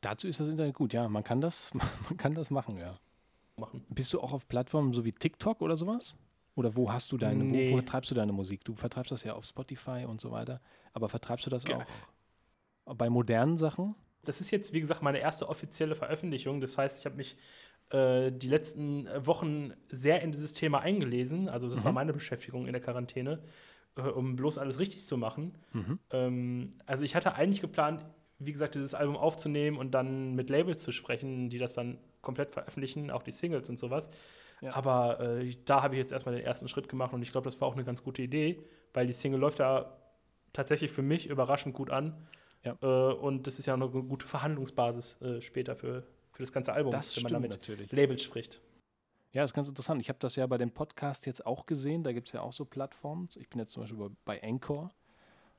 Dazu 0.00 0.26
ist 0.28 0.40
das 0.40 0.48
Internet 0.48 0.74
gut, 0.74 0.92
ja. 0.92 1.08
Man 1.08 1.22
kann 1.24 1.40
das, 1.40 1.72
man 2.08 2.16
kann 2.16 2.34
das 2.34 2.50
machen, 2.50 2.78
ja. 2.78 2.98
Machen. 3.56 3.84
Bist 3.90 4.12
du 4.14 4.20
auch 4.20 4.32
auf 4.32 4.48
Plattformen 4.48 4.92
so 4.94 5.04
wie 5.04 5.12
TikTok 5.12 5.60
oder 5.60 5.76
sowas? 5.76 6.14
Oder 6.54 6.74
wo 6.76 6.90
hast 6.90 7.12
du 7.12 7.18
deine, 7.18 7.44
wo, 7.44 7.48
wo 7.50 7.52
Nee. 7.52 7.74
vertreibst 7.74 8.10
du 8.10 8.14
deine 8.14 8.32
Musik? 8.32 8.64
Du 8.64 8.74
vertreibst 8.74 9.12
das 9.12 9.22
ja 9.24 9.34
auf 9.34 9.44
Spotify 9.44 10.06
und 10.08 10.20
so 10.20 10.30
weiter. 10.30 10.60
Aber 10.94 11.08
vertreibst 11.08 11.44
du 11.46 11.50
das 11.50 11.64
Ge- 11.64 11.76
auch 12.86 12.94
bei 12.94 13.08
modernen 13.10 13.56
Sachen? 13.56 13.94
Das 14.24 14.40
ist 14.40 14.50
jetzt, 14.50 14.72
wie 14.72 14.80
gesagt, 14.80 15.02
meine 15.02 15.18
erste 15.18 15.48
offizielle 15.48 15.94
Veröffentlichung. 15.94 16.60
Das 16.60 16.76
heißt, 16.76 16.98
ich 16.98 17.06
habe 17.06 17.16
mich 17.16 17.36
äh, 17.90 18.30
die 18.32 18.48
letzten 18.48 19.06
äh, 19.06 19.26
Wochen 19.26 19.72
sehr 19.88 20.20
in 20.22 20.32
dieses 20.32 20.52
Thema 20.52 20.80
eingelesen. 20.80 21.48
Also 21.48 21.68
das 21.68 21.84
war 21.84 21.92
Mhm. 21.92 21.96
meine 21.96 22.12
Beschäftigung 22.12 22.66
in 22.66 22.72
der 22.72 22.82
Quarantäne, 22.82 23.42
äh, 23.96 24.02
um 24.02 24.36
bloß 24.36 24.58
alles 24.58 24.78
richtig 24.78 25.04
zu 25.06 25.16
machen. 25.16 25.54
Mhm. 25.72 25.98
Ähm, 26.10 26.70
also 26.86 27.04
ich 27.04 27.14
hatte 27.16 27.34
eigentlich 27.34 27.60
geplant, 27.60 28.04
wie 28.38 28.52
gesagt, 28.52 28.74
dieses 28.74 28.94
Album 28.94 29.16
aufzunehmen 29.16 29.76
und 29.76 29.92
dann 29.92 30.34
mit 30.34 30.50
Labels 30.50 30.82
zu 30.82 30.92
sprechen, 30.92 31.50
die 31.50 31.58
das 31.58 31.74
dann 31.74 31.98
komplett 32.22 32.50
veröffentlichen, 32.50 33.10
auch 33.10 33.22
die 33.22 33.32
Singles 33.32 33.68
und 33.70 33.78
sowas. 33.78 34.10
Ja. 34.60 34.74
Aber 34.74 35.20
äh, 35.20 35.54
da 35.64 35.82
habe 35.82 35.94
ich 35.94 35.98
jetzt 35.98 36.12
erstmal 36.12 36.34
den 36.34 36.44
ersten 36.44 36.68
Schritt 36.68 36.88
gemacht 36.88 37.12
und 37.14 37.22
ich 37.22 37.32
glaube, 37.32 37.46
das 37.46 37.60
war 37.60 37.68
auch 37.68 37.74
eine 37.74 37.84
ganz 37.84 38.02
gute 38.02 38.20
Idee, 38.22 38.62
weil 38.92 39.06
die 39.06 39.12
Single 39.14 39.40
läuft 39.40 39.58
ja 39.58 39.96
tatsächlich 40.52 40.90
für 40.90 41.02
mich 41.02 41.26
überraschend 41.28 41.74
gut 41.74 41.90
an. 41.90 42.26
Ja. 42.64 42.76
Äh, 42.82 43.14
und 43.14 43.46
das 43.46 43.58
ist 43.58 43.66
ja 43.66 43.76
noch 43.76 43.92
eine 43.92 44.02
gute 44.02 44.26
Verhandlungsbasis 44.26 45.20
äh, 45.22 45.40
später 45.40 45.76
für, 45.76 46.02
für 46.32 46.42
das 46.42 46.52
ganze 46.52 46.72
Album, 46.72 46.92
Das 46.92 47.16
wenn 47.16 47.24
man 47.24 47.32
damit 47.32 47.50
natürlich. 47.50 47.90
Labels 47.92 48.22
spricht. 48.22 48.60
Ja, 49.32 49.42
das 49.42 49.52
ist 49.52 49.54
ganz 49.54 49.68
interessant. 49.68 50.00
Ich 50.00 50.08
habe 50.08 50.18
das 50.18 50.34
ja 50.36 50.46
bei 50.46 50.58
dem 50.58 50.72
Podcast 50.72 51.24
jetzt 51.26 51.46
auch 51.46 51.66
gesehen. 51.66 52.02
Da 52.02 52.12
gibt 52.12 52.28
es 52.28 52.32
ja 52.32 52.40
auch 52.40 52.52
so 52.52 52.64
Plattformen. 52.64 53.28
Ich 53.36 53.48
bin 53.48 53.60
jetzt 53.60 53.70
zum 53.72 53.82
Beispiel 53.82 54.10
bei, 54.24 54.42
Anchor. 54.42 54.90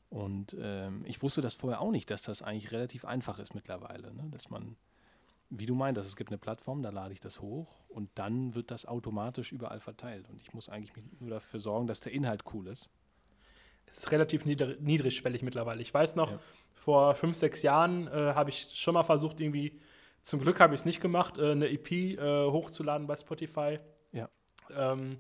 Und 0.10 0.58
ähm, 0.60 1.06
ich 1.06 1.24
wusste 1.24 1.40
das 1.40 1.54
vorher 1.54 1.80
auch 1.80 1.92
nicht, 1.92 2.12
dass 2.12 2.22
das 2.22 2.42
eigentlich 2.42 2.74
relativ 2.74 3.06
einfach 3.06 3.40
ist 3.40 3.56
mittlerweile. 3.56 4.14
Ne? 4.14 4.28
Dass 4.30 4.50
man, 4.50 4.76
wie 5.50 5.66
du 5.66 5.74
meintest, 5.74 6.10
es 6.10 6.18
gibt 6.18 6.32
eine 6.32 6.38
Plattform, 6.38 6.84
da 6.84 6.90
lade 6.90 7.14
ich 7.14 7.22
das 7.22 7.40
hoch 7.40 7.80
und 7.88 8.10
dann 8.16 8.56
wird 8.56 8.72
das 8.72 8.86
automatisch 8.86 9.54
überall 9.54 9.80
verteilt. 9.80 10.30
Und 10.30 10.42
ich 10.42 10.54
muss 10.54 10.68
eigentlich 10.68 10.92
nur 11.22 11.30
dafür 11.30 11.62
sorgen, 11.62 11.88
dass 11.88 12.02
der 12.02 12.12
Inhalt 12.12 12.44
cool 12.54 12.68
ist. 12.68 12.90
Es 13.92 13.98
ist 14.00 14.12
relativ 14.12 14.46
niedr 14.46 14.78
niedrigschwellig 14.80 15.44
mittlerweile. 15.44 15.82
Ich 15.82 15.94
weiß 15.94 16.16
noch, 16.16 16.32
Ja. 16.32 16.40
vor 16.74 17.14
fünf, 17.14 17.36
sechs 17.38 17.62
Jahren 17.62 18.08
äh, 18.08 18.12
habe 18.34 18.50
ich 18.50 18.70
schon 18.74 18.94
mal 18.96 19.04
versucht, 19.04 19.40
irgendwie, 19.40 19.80
zum 20.24 20.40
Glück 20.40 20.60
habe 20.60 20.74
ich 20.74 20.80
es 20.80 20.86
nicht 20.86 21.02
gemacht, 21.02 21.38
äh, 21.38 21.52
eine 21.52 21.70
EP 21.70 21.92
äh, 21.92 22.18
hochzuladen 22.18 23.06
bei 23.06 23.16
Spotify. 23.16 23.80
Ja. 24.14 24.30
Ähm, 24.76 25.18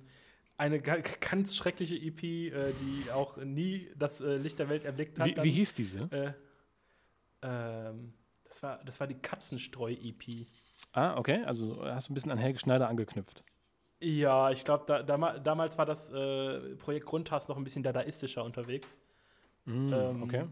eine 0.57 0.79
ga- 0.79 1.01
ganz 1.19 1.55
schreckliche 1.55 1.95
EP, 1.95 2.23
äh, 2.23 2.71
die 2.79 3.11
auch 3.11 3.37
nie 3.37 3.89
das 3.97 4.21
äh, 4.21 4.37
Licht 4.37 4.57
der 4.59 4.69
Welt 4.69 4.85
erblickt 4.85 5.19
hat. 5.19 5.27
Wie, 5.27 5.33
dann. 5.33 5.43
wie 5.43 5.51
hieß 5.51 5.73
diese? 5.73 5.99
Äh, 6.11 6.33
ähm, 7.43 8.13
das, 8.45 8.63
war, 8.63 8.79
das 8.85 8.99
war 8.99 9.07
die 9.07 9.15
Katzenstreu-EP. 9.15 10.47
Ah, 10.93 11.17
okay. 11.17 11.43
Also 11.45 11.83
hast 11.85 12.09
du 12.09 12.11
ein 12.11 12.15
bisschen 12.15 12.31
an 12.31 12.37
Helge 12.37 12.59
Schneider 12.59 12.87
angeknüpft. 12.89 13.43
Ja, 14.01 14.49
ich 14.51 14.65
glaube, 14.65 14.83
da, 14.87 15.03
dama- 15.03 15.37
damals 15.39 15.77
war 15.77 15.85
das 15.85 16.09
äh, 16.11 16.75
Projekt 16.77 17.05
Grundhass 17.05 17.47
noch 17.47 17.57
ein 17.57 17.63
bisschen 17.63 17.83
dadaistischer 17.83 18.43
unterwegs. 18.43 18.97
Mm, 19.65 19.93
Ähm, 19.93 20.23
okay. 20.23 20.45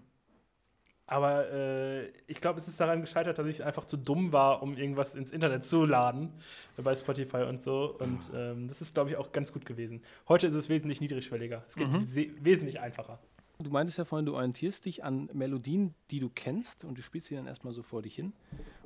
Aber 1.08 1.52
äh, 1.52 2.10
ich 2.28 2.40
glaube, 2.40 2.60
es 2.60 2.68
ist 2.68 2.80
daran 2.80 3.02
gescheitert, 3.02 3.40
dass 3.40 3.48
ich 3.48 3.64
einfach 3.64 3.86
zu 3.86 3.98
dumm 3.98 4.32
war, 4.32 4.62
um 4.62 4.78
irgendwas 4.78 5.16
ins 5.16 5.32
Internet 5.32 5.66
zu 5.66 5.84
laden 5.86 6.32
bei 6.78 6.96
Spotify 6.96 7.38
und 7.50 7.64
so. 7.64 7.96
Und 7.98 8.30
ähm, 8.36 8.68
das 8.68 8.80
ist, 8.84 8.94
glaube 8.94 9.10
ich, 9.10 9.18
auch 9.18 9.32
ganz 9.32 9.52
gut 9.52 9.66
gewesen. 9.66 10.04
Heute 10.28 10.46
ist 10.46 10.54
es 10.54 10.70
wesentlich 10.70 11.02
niedrigschwelliger. 11.02 11.64
Es 11.68 11.76
geht 11.76 11.92
Mhm. 11.92 12.04
se- 12.04 12.30
wesentlich 12.42 12.80
einfacher. 12.80 13.18
Du 13.58 13.72
meintest 13.72 13.98
ja 13.98 14.06
vorhin, 14.06 14.28
du 14.28 14.36
orientierst 14.36 14.86
dich 14.86 15.04
an 15.04 15.30
Melodien, 15.34 15.96
die 16.12 16.20
du 16.20 16.30
kennst 16.30 16.86
und 16.86 16.96
du 16.98 17.02
spielst 17.02 17.28
sie 17.28 17.36
dann 17.36 17.48
erstmal 17.48 17.74
so 17.74 17.82
vor 17.82 18.04
dich 18.04 18.14
hin. 18.14 18.32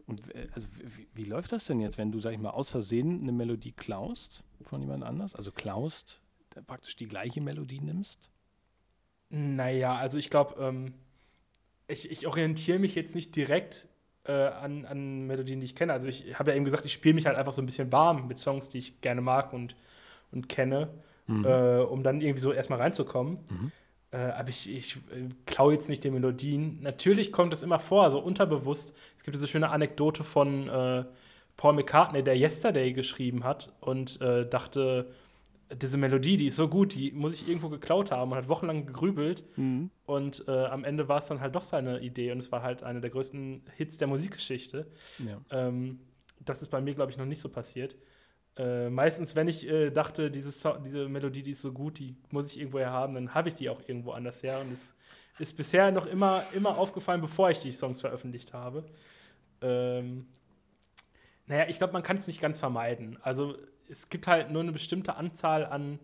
Und 0.05 0.21
also 0.53 0.67
wie, 0.97 1.07
wie 1.13 1.23
läuft 1.23 1.51
das 1.51 1.65
denn 1.65 1.79
jetzt, 1.79 1.97
wenn 1.97 2.11
du, 2.11 2.19
sag 2.19 2.33
ich 2.33 2.39
mal, 2.39 2.49
aus 2.49 2.71
Versehen 2.71 3.21
eine 3.21 3.31
Melodie 3.31 3.71
klaust 3.71 4.43
von 4.63 4.81
jemand 4.81 5.03
anders? 5.03 5.33
Also 5.35 5.51
klaust, 5.51 6.19
äh, 6.55 6.61
praktisch 6.61 6.95
die 6.95 7.07
gleiche 7.07 7.41
Melodie 7.41 7.79
nimmst? 7.79 8.29
Naja, 9.29 9.95
also 9.95 10.17
ich 10.17 10.29
glaube, 10.29 10.55
ähm, 10.59 10.93
ich, 11.87 12.11
ich 12.11 12.27
orientiere 12.27 12.79
mich 12.79 12.95
jetzt 12.95 13.15
nicht 13.15 13.35
direkt 13.35 13.87
äh, 14.25 14.31
an, 14.31 14.85
an 14.85 15.25
Melodien, 15.25 15.59
die 15.59 15.65
ich 15.65 15.75
kenne. 15.75 15.93
Also 15.93 16.07
ich 16.07 16.37
habe 16.37 16.51
ja 16.51 16.55
eben 16.57 16.65
gesagt, 16.65 16.85
ich 16.85 16.93
spiele 16.93 17.15
mich 17.15 17.25
halt 17.25 17.37
einfach 17.37 17.53
so 17.53 17.61
ein 17.61 17.65
bisschen 17.65 17.91
warm 17.91 18.27
mit 18.27 18.37
Songs, 18.37 18.69
die 18.69 18.77
ich 18.79 19.01
gerne 19.01 19.21
mag 19.21 19.53
und, 19.53 19.75
und 20.31 20.49
kenne, 20.49 20.89
Mhm. 21.25 21.45
äh, 21.45 21.79
um 21.79 22.03
dann 22.03 22.19
irgendwie 22.19 22.41
so 22.41 22.51
erstmal 22.51 22.81
reinzukommen. 22.81 23.37
Mhm. 23.49 23.71
Äh, 24.14 24.18
aber 24.18 24.49
ich, 24.49 24.70
ich 24.70 24.95
äh, 24.95 25.30
klaue 25.45 25.74
jetzt 25.74 25.89
nicht 25.89 26.03
die 26.03 26.11
Melodien. 26.11 26.80
Natürlich 26.82 27.32
kommt 27.32 27.51
es 27.53 27.64
immer 27.64 27.80
vor, 27.80 28.11
so 28.11 28.20
unterbewusst. 28.20 28.95
Es 29.18 29.24
gibt 29.24 29.36
diese 29.36 29.47
schöne 29.47 29.72
Anekdote 29.72 30.24
von 30.24 30.70
äh, 30.70 31.03
Paul 31.57 31.74
McCartney, 31.74 32.24
der 32.24 32.38
Yesterday 32.38 32.93
geschrieben 32.93 33.43
hat 33.43 33.74
und 33.82 34.22
äh, 34.22 34.47
dachte, 34.47 35.11
diese 35.76 35.97
Melodie, 35.97 36.38
die 36.38 36.47
ist 36.47 36.55
so 36.55 36.68
gut, 36.68 36.93
die 36.93 37.11
muss 37.11 37.34
ich 37.34 37.47
irgendwo 37.47 37.70
geklaut 37.70 38.11
haben 38.11 38.32
und 38.32 38.38
hat 38.38 38.47
wochenlang 38.47 38.86
gegrübelt. 38.86 39.43
Mhm. 39.55 39.89
Und 40.05 40.43
äh, 40.47 40.66
am 40.66 40.84
Ende 40.84 41.07
war 41.07 41.18
es 41.18 41.26
dann 41.26 41.39
halt 41.39 41.55
doch 41.55 41.64
seine 41.64 41.99
Idee 42.01 42.32
und 42.32 42.39
es 42.39 42.51
war 42.51 42.61
halt 42.61 42.84
einer 42.84 42.99
der 43.01 43.09
größten 43.09 43.64
Hits 43.76 43.97
der 43.97 44.07
Musikgeschichte. 44.07 44.86
Ja. 45.26 45.41
Ähm, 45.49 45.99
das 46.39 46.61
ist 46.61 46.70
bei 46.70 46.82
mir, 46.82 46.93
glaube 46.93 47.11
ich, 47.11 47.18
noch 47.18 47.26
nicht 47.26 47.39
so 47.39 47.49
passiert. 47.49 47.95
Äh, 48.55 48.89
meistens, 48.89 49.35
wenn 49.35 49.47
ich 49.47 49.67
äh, 49.67 49.89
dachte, 49.89 50.29
diese, 50.29 50.51
so 50.51 50.73
diese 50.77 51.09
Melodie, 51.09 51.43
die 51.43 51.51
ist 51.51 51.61
so 51.61 51.71
gut, 51.71 51.97
die 51.99 52.15
muss 52.29 52.51
ich 52.51 52.59
irgendwoher 52.59 52.91
haben, 52.91 53.15
dann 53.15 53.33
habe 53.33 53.49
ich 53.49 53.55
die 53.55 53.69
auch 53.69 53.81
irgendwo 53.87 54.11
anders 54.11 54.43
her. 54.43 54.59
Und 54.61 54.71
es 54.71 54.93
ist 55.39 55.57
bisher 55.57 55.91
noch 55.91 56.05
immer, 56.05 56.43
immer 56.53 56.77
aufgefallen, 56.77 57.21
bevor 57.21 57.49
ich 57.49 57.59
die 57.59 57.71
Songs 57.71 58.01
veröffentlicht 58.01 58.53
habe. 58.53 58.85
Ähm, 59.61 60.27
naja, 61.47 61.65
ich 61.67 61.77
glaube, 61.77 61.93
man 61.93 62.03
kann 62.03 62.17
es 62.17 62.27
nicht 62.27 62.41
ganz 62.41 62.59
vermeiden. 62.59 63.17
Also 63.21 63.57
es 63.89 64.09
gibt 64.09 64.27
halt 64.27 64.51
nur 64.51 64.61
eine 64.61 64.71
bestimmte 64.71 65.15
Anzahl 65.15 65.65
an, 65.65 65.99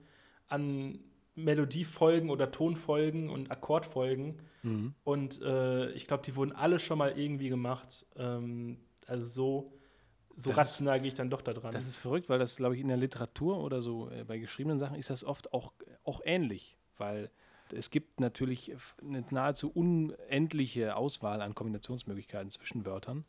an 0.48 1.00
Melodiefolgen 1.36 2.30
oder 2.30 2.52
Tonfolgen 2.52 3.30
und 3.30 3.52
Akkordfolgen. 3.52 4.42
Mhm. 4.64 4.94
Und 5.04 5.42
äh, 5.42 5.92
ich 5.92 6.08
glaube, 6.08 6.24
die 6.24 6.36
wurden 6.36 6.52
alle 6.52 6.80
schon 6.80 6.98
mal 6.98 7.18
irgendwie 7.18 7.50
gemacht. 7.50 8.06
Ähm, 8.18 8.78
also 9.06 9.26
so, 9.26 9.79
so 10.40 10.50
Das 10.52 10.58
rational 10.58 11.00
gehe 11.00 11.10
ich 11.10 11.14
dann 11.16 11.30
doch 11.30 11.42
da 11.42 11.54
dran. 11.54 11.72
Das 11.72 11.86
ist 11.86 11.98
verrückt, 11.98 12.30
weil 12.30 12.40
das, 12.40 12.56
glaube 12.58 12.76
ich, 12.76 12.82
in 12.82 12.88
der 12.88 12.98
Literatur 12.98 13.58
oder 13.60 13.82
so 13.82 14.10
äh, 14.10 14.24
bei 14.24 14.38
geschriebenen 14.38 14.80
Sachen 14.80 14.96
ist 14.96 15.10
das 15.10 15.24
oft 15.24 15.54
auch, 15.54 15.74
auch 16.04 16.22
ähnlich, 16.24 16.78
weil 16.98 17.30
es 17.74 17.92
gibt 17.92 18.20
natürlich 18.20 18.74
eine 19.02 19.24
nahezu 19.30 19.70
unendliche 19.70 20.96
Auswahl 20.96 21.42
an 21.42 21.54
Kombinationsmöglichkeiten 21.56 22.50
zwischen 22.50 22.86
Wörtern. 22.86 23.26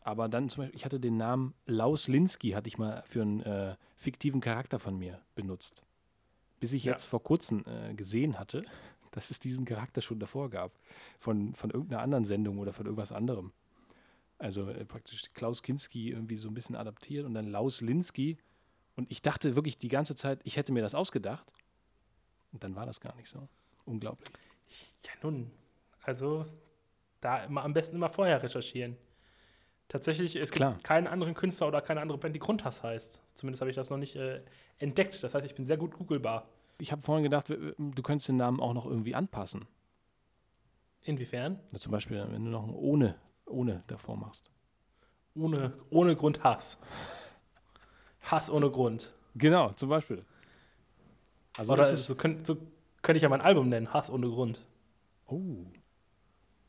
Aber 0.00 0.28
dann 0.28 0.48
zum 0.48 0.62
Beispiel, 0.64 0.76
ich 0.76 0.84
hatte 0.84 1.00
den 1.00 1.16
Namen 1.16 1.54
Laus 1.66 2.08
Linsky, 2.08 2.50
hatte 2.50 2.68
ich 2.68 2.76
mal 2.78 3.02
für 3.06 3.22
einen 3.22 3.40
äh, 3.40 3.76
fiktiven 3.96 4.40
Charakter 4.40 4.78
von 4.78 4.98
mir 4.98 5.20
benutzt. 5.34 5.82
Bis 6.60 6.72
ich 6.72 6.84
Ja. 6.84 6.92
jetzt 6.92 7.04
vor 7.04 7.22
kurzem 7.22 7.64
äh, 7.66 7.94
gesehen 7.94 8.38
hatte, 8.38 8.64
dass 9.12 9.30
es 9.30 9.38
diesen 9.38 9.64
Charakter 9.64 10.02
schon 10.02 10.18
davor 10.18 10.50
gab. 10.50 10.72
Von, 11.18 11.54
von 11.54 11.70
irgendeiner 11.70 12.02
anderen 12.02 12.24
Sendung 12.24 12.58
oder 12.58 12.72
von 12.72 12.86
irgendwas 12.86 13.12
anderem. 13.12 13.52
Also 14.38 14.68
äh, 14.68 14.84
praktisch 14.84 15.32
Klaus 15.32 15.62
Kinski 15.62 16.10
irgendwie 16.10 16.36
so 16.36 16.48
ein 16.48 16.54
bisschen 16.54 16.76
adaptiert 16.76 17.24
und 17.24 17.34
dann 17.34 17.46
Laus 17.46 17.80
Linsky. 17.80 18.38
Und 18.96 19.10
ich 19.10 19.22
dachte 19.22 19.56
wirklich 19.56 19.78
die 19.78 19.88
ganze 19.88 20.14
Zeit, 20.14 20.40
ich 20.44 20.56
hätte 20.56 20.72
mir 20.72 20.82
das 20.82 20.94
ausgedacht. 20.94 21.52
Und 22.52 22.62
dann 22.62 22.76
war 22.76 22.86
das 22.86 23.00
gar 23.00 23.14
nicht 23.16 23.28
so. 23.28 23.48
Unglaublich. 23.84 24.28
ja, 25.02 25.10
nun. 25.22 25.50
Also 26.02 26.46
da 27.20 27.44
immer, 27.44 27.64
am 27.64 27.72
besten 27.72 27.96
immer 27.96 28.10
vorher 28.10 28.42
recherchieren. 28.42 28.96
Tatsächlich, 29.88 30.36
es 30.36 30.50
Klar. 30.50 30.72
gibt 30.72 30.84
keinen 30.84 31.06
anderen 31.06 31.34
Künstler 31.34 31.68
oder 31.68 31.80
keine 31.80 32.00
andere 32.00 32.18
Band, 32.18 32.34
die 32.34 32.40
Grundhass 32.40 32.82
heißt. 32.82 33.20
Zumindest 33.34 33.60
habe 33.60 33.70
ich 33.70 33.76
das 33.76 33.90
noch 33.90 33.98
nicht 33.98 34.16
äh, 34.16 34.42
entdeckt. 34.78 35.22
Das 35.22 35.34
heißt, 35.34 35.44
ich 35.44 35.54
bin 35.54 35.64
sehr 35.64 35.76
gut 35.76 35.94
googelbar. 35.94 36.48
Ich 36.78 36.90
habe 36.90 37.02
vorhin 37.02 37.22
gedacht, 37.22 37.48
du 37.48 38.02
könntest 38.02 38.28
den 38.28 38.36
Namen 38.36 38.60
auch 38.60 38.72
noch 38.72 38.86
irgendwie 38.86 39.14
anpassen. 39.14 39.66
Inwiefern? 41.02 41.60
Na, 41.70 41.78
zum 41.78 41.92
Beispiel, 41.92 42.26
wenn 42.30 42.44
du 42.44 42.50
noch 42.50 42.64
ein 42.64 42.74
ohne, 42.74 43.14
ohne 43.46 43.82
davor 43.86 44.16
machst. 44.16 44.50
Ohne, 45.34 45.72
ohne 45.90 46.14
Grund 46.16 46.44
Hass. 46.44 46.78
Hass 48.22 48.50
ohne 48.50 48.70
Grund. 48.70 49.12
Genau, 49.34 49.70
zum 49.72 49.88
Beispiel. 49.88 50.24
Also 51.56 51.72
Oder 51.72 51.82
das 51.82 51.92
ist, 51.92 52.06
so, 52.06 52.14
könnt, 52.14 52.46
so 52.46 52.56
könnte 53.02 53.16
ich 53.16 53.22
ja 53.22 53.28
mein 53.28 53.40
Album 53.40 53.68
nennen, 53.68 53.92
Hass 53.92 54.10
ohne 54.10 54.28
Grund. 54.28 54.64
oh. 55.26 55.66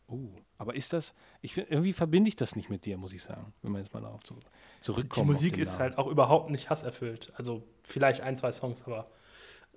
Oh. 0.08 0.30
Aber 0.60 0.76
ist 0.76 0.94
das, 0.94 1.16
ich 1.42 1.58
irgendwie 1.58 1.92
verbinde 1.92 2.30
ich 2.30 2.36
das 2.36 2.56
nicht 2.56 2.70
mit 2.70 2.86
dir, 2.86 2.96
muss 2.96 3.12
ich 3.12 3.24
sagen, 3.24 3.54
wenn 3.64 3.72
man 3.72 3.82
jetzt 3.82 3.92
mal 3.94 4.02
darauf 4.02 4.24
zurück, 4.24 4.44
Die 4.78 4.80
zurückkommt. 4.82 5.22
auf 5.22 5.26
Musik 5.26 5.58
ist 5.58 5.80
halt 5.80 5.98
auch 5.98 6.06
überhaupt 6.06 6.52
nicht 6.52 6.70
hasserfüllt. 6.70 7.34
Also 7.36 7.64
vielleicht 7.82 8.22
ein, 8.22 8.38
zwei 8.38 8.52
Songs, 8.52 8.84
aber 8.86 9.10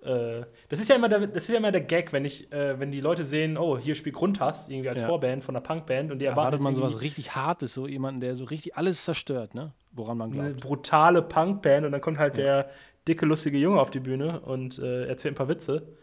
Äh, 0.03 0.45
das, 0.69 0.81
ist 0.81 0.89
ja 0.89 0.97
immer 0.97 1.09
der, 1.09 1.27
das 1.27 1.45
ist 1.45 1.51
ja 1.51 1.57
immer 1.57 1.73
der 1.73 1.81
Gag, 1.81 2.13
wenn, 2.13 2.25
ich, 2.25 2.53
äh, 2.53 2.79
wenn 2.79 2.91
die 2.91 3.01
Leute 3.01 3.25
sehen, 3.25 3.59
oh, 3.59 3.79
hier 3.79 3.95
spielt 3.95 4.15
Grundhass, 4.15 4.69
irgendwie 4.69 4.89
als 4.89 5.01
Ja. 5.01 5.07
Vorband 5.07 5.43
von 5.43 5.57
einer 5.57 5.63
Punkband 5.63 6.13
und 6.13 6.19
die 6.19 6.27
erwarten 6.27 6.39
Erwartet 6.39 6.61
man 6.63 6.75
sowas 6.75 7.01
richtig 7.01 7.35
Hartes, 7.35 7.75
so 7.75 7.87
jemanden, 7.87 8.21
der 8.21 8.37
so 8.37 8.45
richtig 8.45 8.77
alles 8.77 9.05
zerstört, 9.05 9.55
ne? 9.55 9.73
Woran 9.93 10.19
man 10.19 10.33
eine 10.33 10.51
glaubt. 10.51 10.61
brutale 10.61 11.23
Punkband 11.23 11.87
und 11.87 11.93
dann 11.93 12.01
kommt 12.01 12.19
halt 12.19 12.37
der 12.37 12.71
dicke, 13.07 13.27
lustige 13.27 13.59
Junge 13.59 13.81
auf 13.81 13.91
die 13.91 14.01
Bühne 14.01 14.41
und 14.41 14.79
äh, 14.79 15.07
erzählt 15.07 15.35
ein 15.35 15.37
paar 15.37 15.49
Witze. 15.49 15.87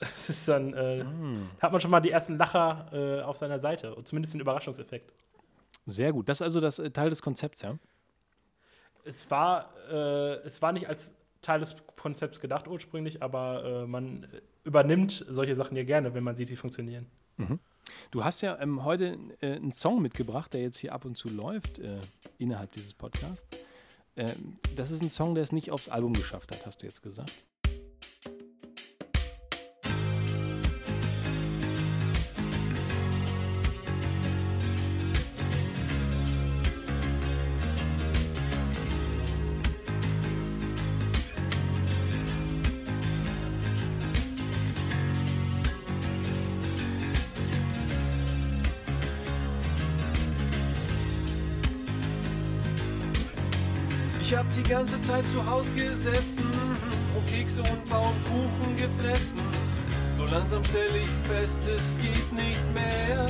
Das 0.00 0.30
ist 0.30 0.46
dann, 0.46 0.70
da 0.70 1.04
hat 1.60 1.72
man 1.72 1.80
schon 1.80 1.90
mal 1.90 1.98
die 1.98 2.12
ersten 2.12 2.38
Lacher 2.38 2.86
äh, 2.92 3.22
auf 3.22 3.36
seiner 3.36 3.58
Seite. 3.58 3.96
Und 3.96 4.06
zumindest 4.06 4.32
den 4.32 4.40
Überraschungseffekt. 4.40 5.12
Sehr 5.86 6.12
gut. 6.12 6.28
Das 6.28 6.38
ist 6.38 6.42
also 6.42 6.60
das 6.60 6.80
Teil 6.92 7.10
des 7.10 7.20
Konzepts, 7.20 7.62
ja? 7.62 7.76
Es 9.02 9.28
war, 9.28 9.74
es 10.44 10.62
war 10.62 10.70
nicht 10.70 10.88
als 10.88 11.12
Teil 11.40 11.60
des 11.60 11.76
Konzepts 11.96 12.40
gedacht 12.40 12.68
ursprünglich, 12.68 13.22
aber 13.22 13.64
äh, 13.64 13.86
man 13.86 14.26
übernimmt 14.64 15.24
solche 15.28 15.54
Sachen 15.54 15.76
ja 15.76 15.84
gerne, 15.84 16.14
wenn 16.14 16.24
man 16.24 16.36
sieht, 16.36 16.48
sie 16.48 16.56
funktionieren. 16.56 17.06
Du 18.10 18.24
hast 18.24 18.40
ja 18.42 18.58
ähm, 18.60 18.84
heute 18.84 19.18
äh, 19.40 19.54
einen 19.54 19.72
Song 19.72 20.02
mitgebracht, 20.02 20.52
der 20.52 20.62
jetzt 20.62 20.78
hier 20.78 20.92
ab 20.92 21.04
und 21.04 21.16
zu 21.16 21.28
läuft, 21.28 21.78
äh, 21.78 22.00
innerhalb 22.38 22.72
dieses 22.72 22.94
Podcasts. 22.94 23.46
Ähm, 24.16 24.54
das 24.76 24.90
ist 24.90 25.02
ein 25.02 25.10
Song, 25.10 25.34
der 25.34 25.42
es 25.42 25.52
nicht 25.52 25.70
aufs 25.70 25.88
Album 25.88 26.12
geschafft 26.12 26.52
hat, 26.52 26.66
hast 26.66 26.82
du 26.82 26.86
jetzt 26.86 27.02
gesagt. 27.02 27.44
Ich 54.30 54.36
hab 54.36 54.52
die 54.52 54.62
ganze 54.62 55.00
Zeit 55.00 55.26
zu 55.26 55.42
Haus 55.46 55.72
gesessen 55.74 56.44
und 57.16 57.26
Kekse 57.28 57.62
und 57.62 57.88
Pfannkuchen 57.88 58.76
gefressen. 58.76 59.40
So 60.14 60.26
langsam 60.26 60.62
stell 60.64 60.90
ich 60.94 61.08
fest, 61.26 61.60
es 61.74 61.96
geht 61.96 62.30
nicht 62.34 62.74
mehr. 62.74 63.26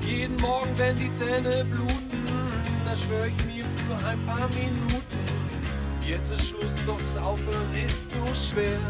Jeden 0.00 0.34
Morgen, 0.38 0.70
wenn 0.78 0.98
die 0.98 1.12
Zähne 1.12 1.64
bluten, 1.66 2.24
da 2.84 2.96
schwör 2.96 3.26
ich 3.26 3.44
mir 3.46 3.64
für 3.86 4.08
ein 4.08 4.18
paar 4.26 4.48
Minuten. 4.48 5.02
Jetzt 6.04 6.32
ist 6.32 6.48
Schluss, 6.48 6.84
doch 6.84 6.98
das 6.98 7.22
Aufhören 7.22 7.72
ist 7.86 8.10
so 8.10 8.34
schwer. 8.34 8.80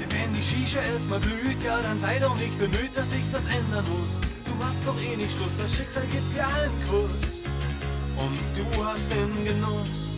Denn 0.00 0.12
wenn 0.12 0.32
die 0.32 0.40
Shisha 0.40 0.82
erstmal 0.82 1.18
blüht, 1.18 1.60
ja, 1.64 1.80
dann 1.82 1.98
sei 1.98 2.20
doch 2.20 2.38
nicht 2.38 2.56
bemüht, 2.60 2.96
dass 2.96 3.12
ich 3.12 3.28
das 3.32 3.44
ändern 3.48 3.84
muss. 4.00 4.20
Du 4.58 4.64
hast 4.64 4.86
doch 4.86 4.98
eh 5.00 5.16
nicht 5.16 5.36
Schluss, 5.36 5.52
das 5.58 5.74
Schicksal 5.74 6.04
gibt 6.06 6.34
dir 6.34 6.46
einen 6.46 6.72
Kuss. 6.88 7.42
Und 8.16 8.38
du 8.56 8.84
hast 8.84 9.04
den 9.10 9.44
Genuss. 9.44 10.08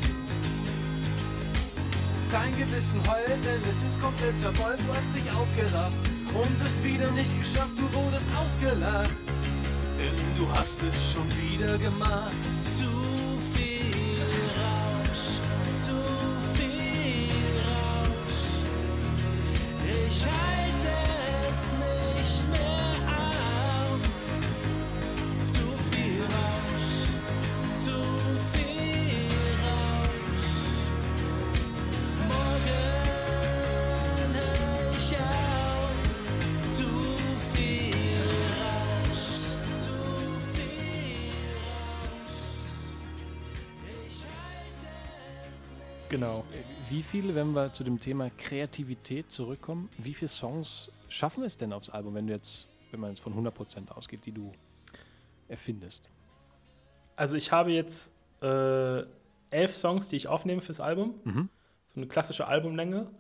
Dein 2.30 2.56
Gewissen 2.56 3.00
heult, 3.08 3.44
denn 3.44 3.62
es 3.68 3.82
ist 3.82 4.00
komplett 4.00 4.38
zerbeult, 4.38 4.78
du 4.78 4.94
hast 4.94 5.08
dich 5.14 5.28
aufgerafft 5.32 5.96
und 6.34 6.66
es 6.66 6.82
wieder 6.84 7.10
nicht 7.12 7.36
geschafft, 7.40 7.72
du 7.76 7.92
wurdest 7.94 8.26
ausgelacht. 8.36 9.10
Denn 9.98 10.36
du 10.36 10.46
hast 10.52 10.82
es 10.82 11.12
schon 11.12 11.26
wieder 11.36 11.76
gemacht. 11.78 12.32
Viele, 47.10 47.34
wenn 47.34 47.52
wir 47.52 47.72
zu 47.72 47.84
dem 47.84 47.98
Thema 48.00 48.30
Kreativität 48.36 49.30
zurückkommen, 49.30 49.88
wie 49.98 50.14
viele 50.14 50.28
Songs 50.28 50.90
schaffen 51.08 51.42
es 51.44 51.56
denn 51.56 51.72
aufs 51.72 51.90
Album, 51.90 52.14
wenn 52.14 52.26
du 52.26 52.32
jetzt, 52.32 52.66
wenn 52.90 53.00
man 53.00 53.10
jetzt 53.10 53.20
von 53.20 53.34
100% 53.34 53.90
ausgeht, 53.92 54.24
die 54.26 54.32
du 54.32 54.52
erfindest? 55.48 56.10
Also 57.16 57.36
ich 57.36 57.50
habe 57.52 57.72
jetzt 57.72 58.12
äh, 58.42 59.02
elf 59.50 59.74
Songs, 59.76 60.08
die 60.08 60.16
ich 60.16 60.28
aufnehme 60.28 60.60
fürs 60.60 60.80
Album. 60.80 61.14
Mhm. 61.24 61.48
So 61.86 61.96
eine 62.00 62.06
klassische 62.06 62.46
Albumlänge. 62.46 63.10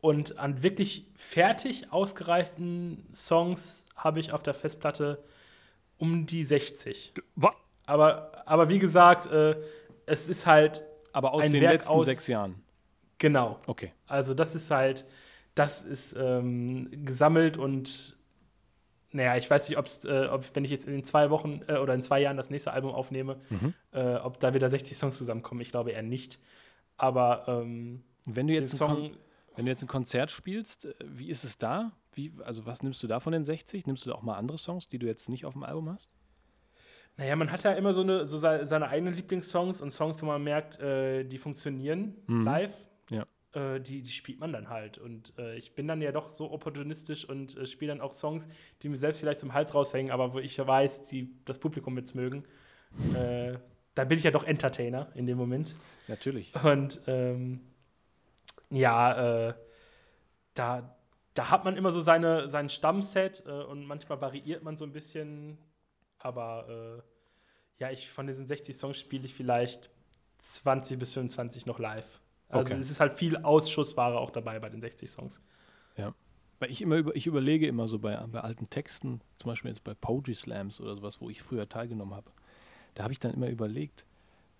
Und 0.00 0.38
an 0.38 0.62
wirklich 0.62 1.06
fertig 1.14 1.92
ausgereiften 1.92 3.06
Songs 3.14 3.86
habe 3.96 4.20
ich 4.20 4.32
auf 4.32 4.42
der 4.42 4.54
Festplatte 4.54 5.22
um 5.98 6.26
die 6.26 6.44
60. 6.44 7.14
Wa- 7.36 7.54
Aber, 7.86 8.42
aber 8.46 8.68
wie 8.68 8.78
gesagt, 8.78 9.26
äh, 9.26 9.56
es 10.06 10.28
ist 10.28 10.46
halt 10.46 10.82
Aber 11.12 11.32
aus 11.32 11.44
Ein 11.44 11.52
den 11.52 11.60
Werk 11.62 11.72
letzten 11.74 11.92
aus- 11.92 12.06
sechs 12.06 12.26
Jahren. 12.26 12.56
Genau. 13.24 13.58
Okay. 13.66 13.90
Also 14.06 14.34
das 14.34 14.54
ist 14.54 14.70
halt, 14.70 15.06
das 15.54 15.80
ist 15.80 16.14
ähm, 16.18 16.90
gesammelt 17.06 17.56
und 17.56 18.18
naja, 19.12 19.36
ich 19.36 19.48
weiß 19.48 19.66
nicht, 19.68 19.78
ob's, 19.78 20.04
äh, 20.04 20.26
ob 20.30 20.44
wenn 20.54 20.64
ich 20.66 20.70
jetzt 20.70 20.86
in 20.86 21.02
zwei 21.04 21.30
Wochen 21.30 21.62
äh, 21.68 21.78
oder 21.78 21.94
in 21.94 22.02
zwei 22.02 22.20
Jahren 22.20 22.36
das 22.36 22.50
nächste 22.50 22.72
Album 22.72 22.90
aufnehme, 22.90 23.40
äh, 23.92 24.16
ob 24.16 24.40
da 24.40 24.52
wieder 24.52 24.68
60 24.68 24.94
Songs 24.96 25.16
zusammenkommen. 25.16 25.62
Ich 25.62 25.70
glaube 25.70 25.92
eher 25.92 26.02
nicht. 26.02 26.38
Aber 26.98 27.44
ähm, 27.48 28.04
Wenn 28.26 28.46
du 28.46 28.52
jetzt, 28.52 28.76
Song, 28.76 29.16
wenn 29.56 29.64
du 29.64 29.70
jetzt 29.70 29.82
ein 29.82 29.88
Konzert 29.88 30.30
spielst, 30.30 30.84
äh, 30.84 30.94
wie 31.06 31.30
ist 31.30 31.44
es 31.44 31.56
da? 31.56 31.92
Wie, 32.12 32.30
also 32.44 32.66
was 32.66 32.82
nimmst 32.82 33.02
du 33.02 33.06
da 33.06 33.20
von 33.20 33.32
den 33.32 33.44
60? 33.46 33.86
Nimmst 33.86 34.04
du 34.04 34.10
da 34.10 34.16
auch 34.16 34.22
mal 34.22 34.36
andere 34.36 34.58
Songs, 34.58 34.86
die 34.86 34.98
du 34.98 35.06
jetzt 35.06 35.30
nicht 35.30 35.46
auf 35.46 35.54
dem 35.54 35.62
Album 35.62 35.88
hast? 35.90 36.10
naja, 37.16 37.36
man 37.36 37.52
hat 37.52 37.62
ja 37.62 37.72
immer 37.72 37.94
so, 37.94 38.00
eine, 38.02 38.24
so 38.26 38.36
seine, 38.38 38.66
seine 38.66 38.88
eigenen 38.88 39.14
Lieblingssongs 39.14 39.80
und 39.80 39.90
Songs, 39.90 40.20
wo 40.20 40.26
man 40.26 40.42
merkt, 40.42 40.80
äh, 40.80 41.22
die 41.24 41.38
funktionieren 41.38 42.16
Mhm. 42.26 42.44
live. 42.44 42.74
Äh, 43.54 43.80
die, 43.80 44.02
die 44.02 44.10
spielt 44.10 44.40
man 44.40 44.52
dann 44.52 44.68
halt. 44.68 44.98
Und 44.98 45.32
äh, 45.38 45.56
ich 45.56 45.74
bin 45.74 45.86
dann 45.86 46.00
ja 46.02 46.12
doch 46.12 46.30
so 46.30 46.50
opportunistisch 46.50 47.28
und 47.28 47.56
äh, 47.56 47.66
spiele 47.66 47.92
dann 47.92 48.00
auch 48.00 48.12
Songs, 48.12 48.48
die 48.82 48.88
mir 48.88 48.96
selbst 48.96 49.20
vielleicht 49.20 49.40
zum 49.40 49.54
Hals 49.54 49.74
raushängen, 49.74 50.10
aber 50.10 50.34
wo 50.34 50.38
ich 50.38 50.58
weiß, 50.58 51.06
die 51.06 51.30
das 51.44 51.58
Publikum 51.58 51.96
jetzt 51.96 52.14
mögen. 52.14 52.44
äh, 53.14 53.54
da 53.94 54.04
bin 54.04 54.18
ich 54.18 54.24
ja 54.24 54.32
doch 54.32 54.44
Entertainer 54.44 55.12
in 55.14 55.26
dem 55.26 55.38
Moment. 55.38 55.76
Natürlich. 56.08 56.52
Und 56.64 57.00
ähm, 57.06 57.60
ja, 58.70 59.48
äh, 59.48 59.54
da, 60.54 60.96
da 61.34 61.50
hat 61.50 61.64
man 61.64 61.76
immer 61.76 61.92
so 61.92 62.00
seine, 62.00 62.48
sein 62.48 62.68
Stammset 62.68 63.44
äh, 63.46 63.50
und 63.50 63.86
manchmal 63.86 64.20
variiert 64.20 64.64
man 64.64 64.76
so 64.76 64.84
ein 64.84 64.92
bisschen. 64.92 65.58
Aber 66.18 67.02
ja, 67.76 67.90
ich 67.90 68.08
von 68.08 68.26
diesen 68.26 68.46
60 68.46 68.74
Songs 68.74 68.98
spiele 68.98 69.26
ich 69.26 69.34
vielleicht 69.34 69.90
20 70.38 70.98
bis 70.98 71.12
25 71.12 71.66
noch 71.66 71.78
live. 71.78 72.18
Also 72.54 72.70
Okay. 72.70 72.80
es 72.80 72.90
ist 72.90 73.00
halt 73.00 73.18
viel 73.18 73.36
Ausschussware 73.38 74.18
auch 74.18 74.30
dabei 74.30 74.58
bei 74.58 74.68
den 74.68 74.80
60 74.80 75.10
Songs. 75.10 75.40
Weil 76.60 76.70
ich 76.70 76.82
immer 76.82 76.96
über, 76.96 77.14
ich 77.16 77.26
überlege 77.26 77.66
immer 77.66 77.88
so 77.88 77.98
bei, 77.98 78.16
bei 78.16 78.40
alten 78.40 78.70
Texten, 78.70 79.20
zum 79.36 79.50
Beispiel 79.50 79.70
jetzt 79.70 79.84
bei 79.84 79.94
Poetry 79.94 80.34
Slams 80.34 80.80
oder 80.80 80.94
sowas, 80.94 81.20
wo 81.20 81.28
ich 81.28 81.42
früher 81.42 81.68
teilgenommen 81.68 82.14
habe, 82.14 82.30
da 82.94 83.02
habe 83.02 83.12
ich 83.12 83.18
dann 83.18 83.34
immer 83.34 83.48
überlegt, 83.48 84.06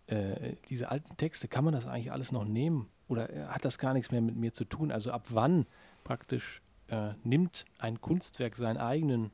äh, 0.06 0.56
diese 0.68 0.90
alten 0.90 1.16
Texte, 1.16 1.48
kann 1.48 1.64
man 1.64 1.72
das 1.72 1.86
eigentlich 1.86 2.12
alles 2.12 2.32
noch 2.32 2.44
nehmen? 2.44 2.90
Oder 3.08 3.30
äh, 3.32 3.46
hat 3.46 3.64
das 3.64 3.78
gar 3.78 3.94
nichts 3.94 4.10
mehr 4.10 4.20
mit 4.20 4.36
mir 4.36 4.52
zu 4.52 4.64
tun? 4.64 4.90
Also 4.90 5.12
ab 5.12 5.28
wann 5.30 5.66
praktisch 6.02 6.62
äh, 6.88 7.12
nimmt 7.22 7.64
ein 7.78 8.00
Kunstwerk 8.00 8.56
seinen 8.56 8.76
eigenen, 8.76 9.30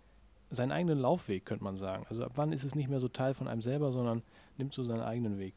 seinen 0.50 0.70
eigenen 0.70 0.98
Laufweg, 0.98 1.46
könnte 1.46 1.64
man 1.64 1.76
sagen. 1.76 2.06
Also 2.08 2.24
ab 2.24 2.32
wann 2.36 2.52
ist 2.52 2.64
es 2.64 2.74
nicht 2.74 2.88
mehr 2.88 3.00
so 3.00 3.08
Teil 3.08 3.34
von 3.34 3.48
einem 3.48 3.62
selber, 3.62 3.90
sondern 3.90 4.22
nimmt 4.58 4.72
so 4.74 4.84
seinen 4.84 5.02
eigenen 5.02 5.38
Weg. 5.38 5.54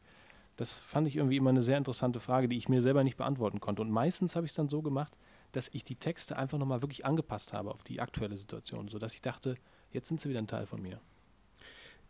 Das 0.56 0.78
fand 0.78 1.08
ich 1.08 1.16
irgendwie 1.16 1.36
immer 1.36 1.50
eine 1.50 1.62
sehr 1.62 1.78
interessante 1.78 2.20
Frage, 2.20 2.48
die 2.48 2.56
ich 2.56 2.68
mir 2.68 2.82
selber 2.82 3.02
nicht 3.02 3.16
beantworten 3.16 3.60
konnte. 3.60 3.82
Und 3.82 3.90
meistens 3.90 4.36
habe 4.36 4.46
ich 4.46 4.52
es 4.52 4.56
dann 4.56 4.68
so 4.68 4.82
gemacht, 4.82 5.12
dass 5.52 5.68
ich 5.72 5.84
die 5.84 5.96
Texte 5.96 6.36
einfach 6.36 6.58
nochmal 6.58 6.82
wirklich 6.82 7.04
angepasst 7.04 7.52
habe 7.52 7.72
auf 7.72 7.82
die 7.82 8.00
aktuelle 8.00 8.36
Situation, 8.36 8.88
sodass 8.88 9.14
ich 9.14 9.22
dachte, 9.22 9.56
jetzt 9.92 10.08
sind 10.08 10.20
sie 10.20 10.28
wieder 10.28 10.40
ein 10.40 10.46
Teil 10.46 10.66
von 10.66 10.82
mir. 10.82 11.00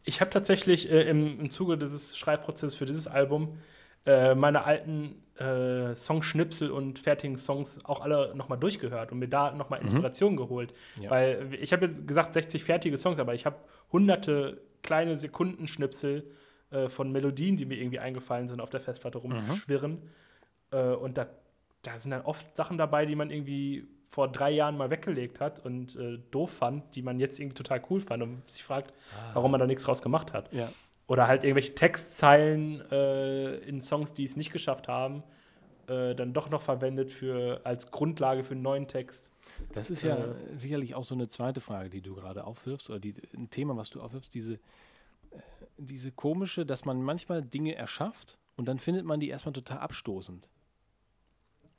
Ich 0.05 0.21
habe 0.21 0.31
tatsächlich 0.31 0.91
äh, 0.91 1.09
im, 1.09 1.41
im 1.41 1.51
Zuge 1.51 1.79
dieses 1.79 2.17
Schreibprozesses 2.17 2.75
für 2.75 2.87
dieses 2.87 3.07
Album 3.07 3.59
äh, 4.07 4.35
meine 4.35 4.65
alten 4.65 5.23
äh, 5.39 5.97
Songschnipsel 5.97 6.71
und 6.71 6.99
fertigen 6.99 7.39
Songs 7.39 7.83
auch 7.85 8.03
alle 8.03 8.35
nochmal 8.35 8.59
durchgehört 8.59 9.13
und 9.13 9.19
mir 9.19 9.29
da 9.29 9.53
nochmal 9.53 9.81
Inspiration 9.81 10.37
geholt. 10.37 10.75
Ja. 11.01 11.11
Weil 11.11 11.55
ich 11.59 11.73
habe 11.73 11.87
jetzt 11.87 12.07
gesagt 12.07 12.35
60 12.35 12.63
fertige 12.63 12.99
Songs, 12.99 13.19
aber 13.19 13.35
ich 13.35 13.47
habe 13.47 13.57
hunderte 13.93 14.61
kleine 14.83 15.17
Sekundenschnipsel 15.17 16.31
äh, 16.75 16.89
von 16.89 17.13
Melodien, 17.13 17.57
die 17.57 17.67
mir 17.67 17.77
irgendwie 17.77 18.01
eingefallen 18.01 18.49
sind, 18.49 18.61
auf 18.61 18.71
der 18.71 18.81
Festplatte 18.81 19.19
rumschwirren. 19.19 20.03
Äh, 20.73 20.89
und 20.89 21.17
da, 21.17 21.27
da 21.83 21.99
sind 21.99 22.11
dann 22.11 22.23
oft 22.23 22.57
Sachen 22.57 22.79
dabei, 22.79 23.07
die 23.07 23.15
man 23.15 23.31
irgendwie 23.31 23.87
vor 24.11 24.29
drei 24.29 24.51
Jahren 24.51 24.77
mal 24.77 24.91
weggelegt 24.91 25.41
hat 25.41 25.65
und 25.65 25.97
äh, 25.97 26.19
doof 26.31 26.51
fand, 26.51 26.95
die 26.95 27.03
man 27.03 27.19
jetzt 27.19 27.39
irgendwie 27.39 27.55
total 27.55 27.83
cool 27.91 28.01
fand 28.01 28.23
und 28.23 28.49
sich 28.49 28.63
fragt, 28.63 28.93
warum 29.35 29.51
man 29.51 29.61
da 29.61 29.67
nichts 29.67 29.85
draus 29.85 30.03
gemacht 30.03 30.33
hat. 30.33 30.53
Ja. 30.53 30.73
Oder 31.07 31.29
halt 31.29 31.45
irgendwelche 31.45 31.75
Textzeilen 31.75 32.81
äh, 32.91 33.57
in 33.57 33.81
Songs, 33.81 34.15
die 34.15 34.25
es 34.25 34.37
nicht 34.37 34.53
geschafft 34.53 34.89
haben, 34.89 35.23
äh, 35.89 36.15
dann 36.15 36.33
doch 36.33 36.49
noch 36.49 36.63
verwendet 36.63 37.11
für, 37.11 37.61
als 37.65 37.91
Grundlage 37.91 38.45
für 38.45 38.55
einen 38.55 38.63
neuen 38.63 38.89
Text. 38.89 39.31
Das 39.73 39.91
ist 39.91 40.03
ja 40.03 40.17
sicherlich 40.55 40.95
auch 40.95 41.05
so 41.05 41.15
eine 41.15 41.29
zweite 41.29 41.61
Frage, 41.61 41.91
die 41.91 42.01
du 42.01 42.15
gerade 42.15 42.45
aufwirfst, 42.45 42.91
oder 42.91 43.01
die, 43.01 43.15
ein 43.37 43.51
Thema, 43.51 43.77
was 43.77 43.91
du 43.91 44.01
aufwirfst, 44.01 44.33
diese, 44.33 44.55
äh, 44.55 44.59
diese 45.77 46.13
komische, 46.13 46.65
dass 46.65 46.85
man 46.85 47.03
manchmal 47.03 47.43
Dinge 47.43 47.75
erschafft 47.75 48.39
und 48.57 48.67
dann 48.67 48.79
findet 48.79 49.05
man 49.05 49.21
die 49.21 49.29
erstmal 49.29 49.53
total 49.53 49.79
abstoßend. 49.79 50.49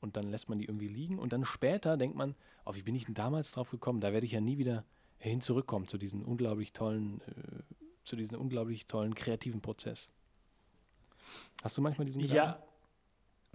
Und 0.02 0.18
dann 0.18 0.30
lässt 0.30 0.50
man 0.50 0.60
die 0.60 0.66
irgendwie 0.66 0.88
liegen 0.88 1.18
und 1.18 1.34
dann 1.34 1.46
später 1.46 1.98
denkt 1.98 2.16
man, 2.16 2.36
oh, 2.66 2.76
wie 2.76 2.84
bin 2.84 2.96
ich 2.96 3.06
denn 3.06 3.16
damals 3.16 3.52
drauf 3.52 3.72
gekommen? 3.72 4.02
Da 4.02 4.14
werde 4.14 4.26
ich 4.26 4.34
ja 4.34 4.42
nie 4.42 4.58
wieder 4.58 4.86
hin 5.18 5.42
zurückkommen 5.42 5.88
zu 5.88 5.98
diesen 5.98 6.24
unglaublich 6.24 6.74
tollen, 6.74 7.22
äh, 7.22 7.64
zu 8.04 8.16
diesem 8.16 8.40
unglaublich 8.40 8.88
tollen 8.88 9.16
kreativen 9.16 9.62
Prozess. 9.62 10.10
Hast 11.64 11.78
du 11.78 11.82
manchmal 11.82 12.06
diesen 12.06 12.22
Gedanken? 12.22 12.60
Ja, 12.60 12.64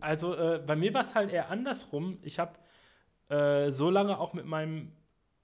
also 0.01 0.35
äh, 0.35 0.63
bei 0.67 0.75
mir 0.75 0.93
war 0.93 1.03
es 1.03 1.15
halt 1.15 1.31
eher 1.31 1.51
andersrum. 1.51 2.19
Ich 2.23 2.39
habe 2.39 2.59
äh, 3.29 3.71
so 3.71 3.91
lange 3.91 4.19
auch 4.19 4.33
mit 4.33 4.47
meinem 4.47 4.91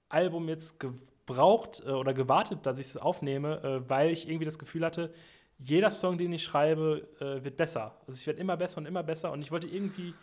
Album 0.09 0.49
jetzt 0.49 0.77
gebraucht 1.27 1.83
äh, 1.85 1.91
oder 1.91 2.13
gewartet, 2.13 2.65
dass 2.65 2.79
ich 2.79 2.87
es 2.87 2.97
aufnehme, 2.97 3.61
äh, 3.63 3.89
weil 3.89 4.11
ich 4.11 4.27
irgendwie 4.27 4.45
das 4.45 4.57
Gefühl 4.57 4.83
hatte, 4.85 5.13
jeder 5.59 5.91
Song, 5.91 6.17
den 6.17 6.31
ich 6.33 6.43
schreibe, 6.43 7.07
äh, 7.19 7.43
wird 7.43 7.57
besser. 7.57 7.97
Also 8.07 8.19
ich 8.19 8.25
werde 8.27 8.39
immer 8.39 8.57
besser 8.57 8.77
und 8.79 8.85
immer 8.85 9.03
besser 9.03 9.31
und 9.31 9.43
ich 9.43 9.51
wollte 9.51 9.67
irgendwie 9.67 10.13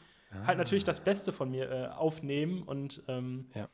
halt 0.47 0.59
natürlich 0.59 0.83
das 0.83 0.99
Beste 1.05 1.31
von 1.31 1.51
mir 1.51 1.71
äh, 1.71 1.87
aufnehmen 1.89 2.63
und 2.63 3.03
ähm, 3.07 3.47
Ja. 3.55 3.69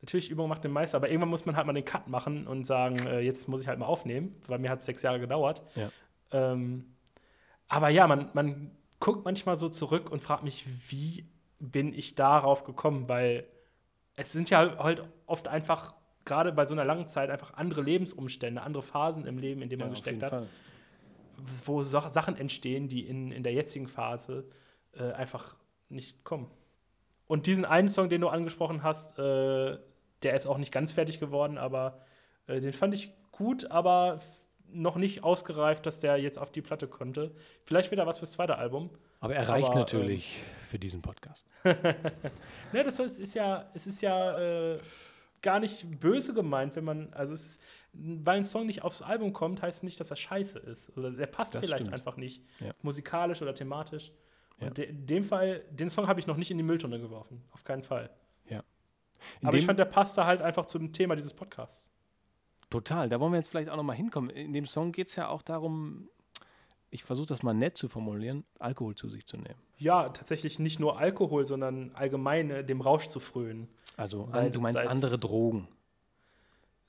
natürlich 0.00 0.30
Übung 0.30 0.48
macht 0.48 0.64
den 0.64 0.72
Meister, 0.72 0.96
aber 0.96 1.08
irgendwann 1.10 1.28
muss 1.28 1.44
man 1.44 1.56
halt 1.56 1.66
mal 1.66 1.74
den 1.74 1.84
Cut 1.84 2.08
machen 2.08 2.46
und 2.46 2.66
sagen, 2.66 3.06
äh, 3.06 3.20
jetzt 3.20 3.48
muss 3.48 3.60
ich 3.60 3.68
halt 3.68 3.78
mal 3.78 3.84
aufnehmen, 3.86 4.34
weil 4.46 4.58
mir 4.58 4.70
hat 4.70 4.78
es 4.80 4.86
sechs 4.86 5.02
Jahre 5.02 5.20
gedauert. 5.20 5.62
Ja. 5.74 5.90
Ähm, 6.32 6.86
aber 7.68 7.90
ja, 7.90 8.06
man, 8.06 8.30
man 8.32 8.70
guckt 8.98 9.26
manchmal 9.26 9.56
so 9.56 9.68
zurück 9.68 10.10
und 10.10 10.22
fragt 10.22 10.42
mich, 10.42 10.64
wie 10.90 11.26
bin 11.58 11.92
ich 11.92 12.14
darauf 12.14 12.64
gekommen, 12.64 13.08
weil 13.08 13.44
es 14.14 14.32
sind 14.32 14.48
ja 14.48 14.78
halt 14.78 15.02
oft 15.26 15.48
einfach, 15.48 15.94
gerade 16.26 16.52
bei 16.52 16.66
so 16.66 16.74
einer 16.74 16.84
langen 16.84 17.08
Zeit, 17.08 17.30
einfach 17.30 17.54
andere 17.54 17.82
Lebensumstände, 17.82 18.60
andere 18.62 18.82
Phasen 18.82 19.26
im 19.26 19.38
Leben, 19.38 19.62
in 19.62 19.68
denen 19.68 19.80
Ja, 19.80 19.86
man 19.86 19.92
auf 19.92 20.02
gesteckt 20.02 20.22
hat, 20.22 20.30
Fall. 20.30 20.48
wo 21.64 21.82
Sa 21.82 22.10
Sachen 22.10 22.36
entstehen, 22.36 22.88
die 22.88 23.06
in, 23.06 23.32
in 23.32 23.42
der 23.42 23.52
jetzigen 23.52 23.88
Phase 23.88 24.44
äh, 24.92 25.12
einfach 25.12 25.56
nicht 25.88 26.24
kommen. 26.24 26.50
Und 27.26 27.46
diesen 27.46 27.64
einen 27.64 27.88
Song, 27.88 28.08
den 28.08 28.20
du 28.20 28.28
angesprochen 28.28 28.82
hast, 28.82 29.18
äh, 29.18 29.78
der 30.22 30.34
ist 30.34 30.46
auch 30.46 30.58
nicht 30.58 30.72
ganz 30.72 30.92
fertig 30.92 31.18
geworden, 31.20 31.58
aber 31.58 32.00
äh, 32.46 32.60
den 32.60 32.72
fand 32.72 32.94
ich 32.94 33.12
gut, 33.32 33.70
aber 33.70 34.20
noch 34.68 34.96
nicht 34.96 35.22
ausgereift, 35.22 35.86
dass 35.86 36.00
der 36.00 36.16
jetzt 36.16 36.38
auf 36.38 36.50
die 36.50 36.62
Platte 36.62 36.88
konnte. 36.88 37.32
Vielleicht 37.64 37.90
wieder 37.90 38.06
was 38.06 38.18
fürs 38.18 38.32
zweite 38.32 38.56
Album. 38.58 38.90
Aber 39.20 39.34
er 39.34 39.48
reicht 39.48 39.68
Aber, 39.68 39.78
natürlich 39.78 40.38
für 40.60 40.78
diesen 40.78 41.02
Podcast. 41.02 41.46
Ne, 42.72 42.84
das 42.84 42.98
ist 42.98 43.34
ja, 43.34 43.70
es 43.74 43.86
ist 43.86 44.02
ja 44.02 44.38
äh, 44.38 44.78
gar 45.42 45.60
nicht 45.60 46.00
böse 46.00 46.34
gemeint, 46.34 46.76
wenn 46.76 46.84
man, 46.84 47.12
also 47.12 47.34
es 47.34 47.46
ist, 47.46 47.62
weil 47.92 48.38
ein 48.38 48.44
Song 48.44 48.66
nicht 48.66 48.82
aufs 48.82 49.02
Album 49.02 49.32
kommt, 49.32 49.62
heißt 49.62 49.84
nicht, 49.84 49.98
dass 50.00 50.10
er 50.10 50.16
scheiße 50.16 50.58
ist. 50.58 50.96
Oder 50.96 51.10
der 51.12 51.26
passt 51.26 51.54
Das 51.54 51.64
vielleicht 51.64 51.82
stimmt. 51.82 51.94
einfach 51.94 52.16
nicht, 52.16 52.42
Ja. 52.60 52.72
musikalisch 52.82 53.42
oder 53.42 53.54
thematisch. 53.54 54.12
Ja. 54.60 54.68
Und 54.68 54.78
de, 54.78 54.86
in 54.88 55.06
dem 55.06 55.22
Fall, 55.24 55.60
den 55.70 55.90
Song 55.90 56.06
habe 56.08 56.18
ich 56.20 56.26
noch 56.26 56.36
nicht 56.36 56.50
in 56.50 56.56
die 56.56 56.62
Mülltonne 56.64 56.98
geworfen, 57.00 57.42
auf 57.52 57.64
keinen 57.64 57.82
Fall. 57.82 58.10
In 59.40 59.48
Aber 59.48 59.56
ich 59.56 59.64
fand, 59.64 59.78
der 59.78 59.86
passte 59.86 60.26
halt 60.26 60.42
einfach 60.42 60.66
zu 60.66 60.78
dem 60.78 60.92
Thema 60.92 61.16
dieses 61.16 61.32
Podcasts. 61.32 61.90
Total, 62.68 63.08
da 63.08 63.18
wollen 63.18 63.32
wir 63.32 63.38
jetzt 63.38 63.48
vielleicht 63.48 63.70
auch 63.70 63.76
nochmal 63.76 63.96
hinkommen. 63.96 64.28
In 64.30 64.52
dem 64.52 64.66
Song 64.66 64.92
geht 64.92 65.08
es 65.08 65.16
ja 65.16 65.28
auch 65.28 65.40
darum, 65.42 66.10
ich 66.90 67.02
versuche 67.02 67.26
das 67.26 67.42
mal 67.42 67.54
nett 67.54 67.76
zu 67.78 67.88
formulieren, 67.88 68.44
Alkohol 68.58 68.94
zu 68.94 69.08
sich 69.08 69.24
zu 69.26 69.36
nehmen. 69.38 69.58
Ja, 69.78 70.10
tatsächlich 70.10 70.58
nicht 70.58 70.80
nur 70.80 70.98
Alkohol, 70.98 71.46
sondern 71.46 71.92
allgemein 71.94 72.50
äh, 72.50 72.64
dem 72.64 72.80
Rausch 72.82 73.06
zu 73.06 73.20
frönen. 73.20 73.68
Also 73.96 74.28
Weil 74.32 74.50
du 74.50 74.60
meinst 74.60 74.82
andere 74.82 75.18
Drogen. 75.18 75.68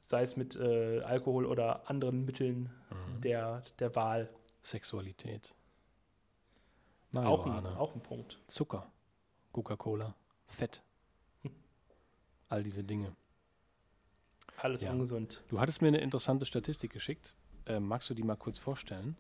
Sei 0.02 0.24
es 0.24 0.36
mit 0.38 0.56
äh, 0.56 1.02
Alkohol 1.02 1.46
oder 1.46 1.90
anderen 1.90 2.26
Mitteln 2.26 2.70
Mhm. 2.90 3.22
der, 3.22 3.64
der 3.80 3.96
Wahl. 3.96 4.30
Sexualität. 4.62 5.54
Auch 7.14 7.46
ein, 7.48 7.66
auch 7.66 7.96
ein 7.96 8.02
Punkt. 8.02 8.40
Zucker, 8.48 8.86
Coca-Cola, 9.52 10.14
Fett. 10.46 10.82
All 12.50 12.64
diese 12.64 12.84
Dinge. 12.84 13.16
Alles 14.58 14.82
Ja. 14.84 14.92
ungesund. 14.92 15.44
Du 15.48 15.60
hattest 15.60 15.82
mir 15.82 15.88
eine 15.90 16.00
interessante 16.00 16.46
Statistik 16.46 16.92
geschickt. 16.94 17.34
Äh, 17.66 17.80
magst 17.80 18.10
du 18.10 18.14
die 18.14 18.24
mal 18.24 18.36
kurz 18.36 18.58
vorstellen? 18.60 19.16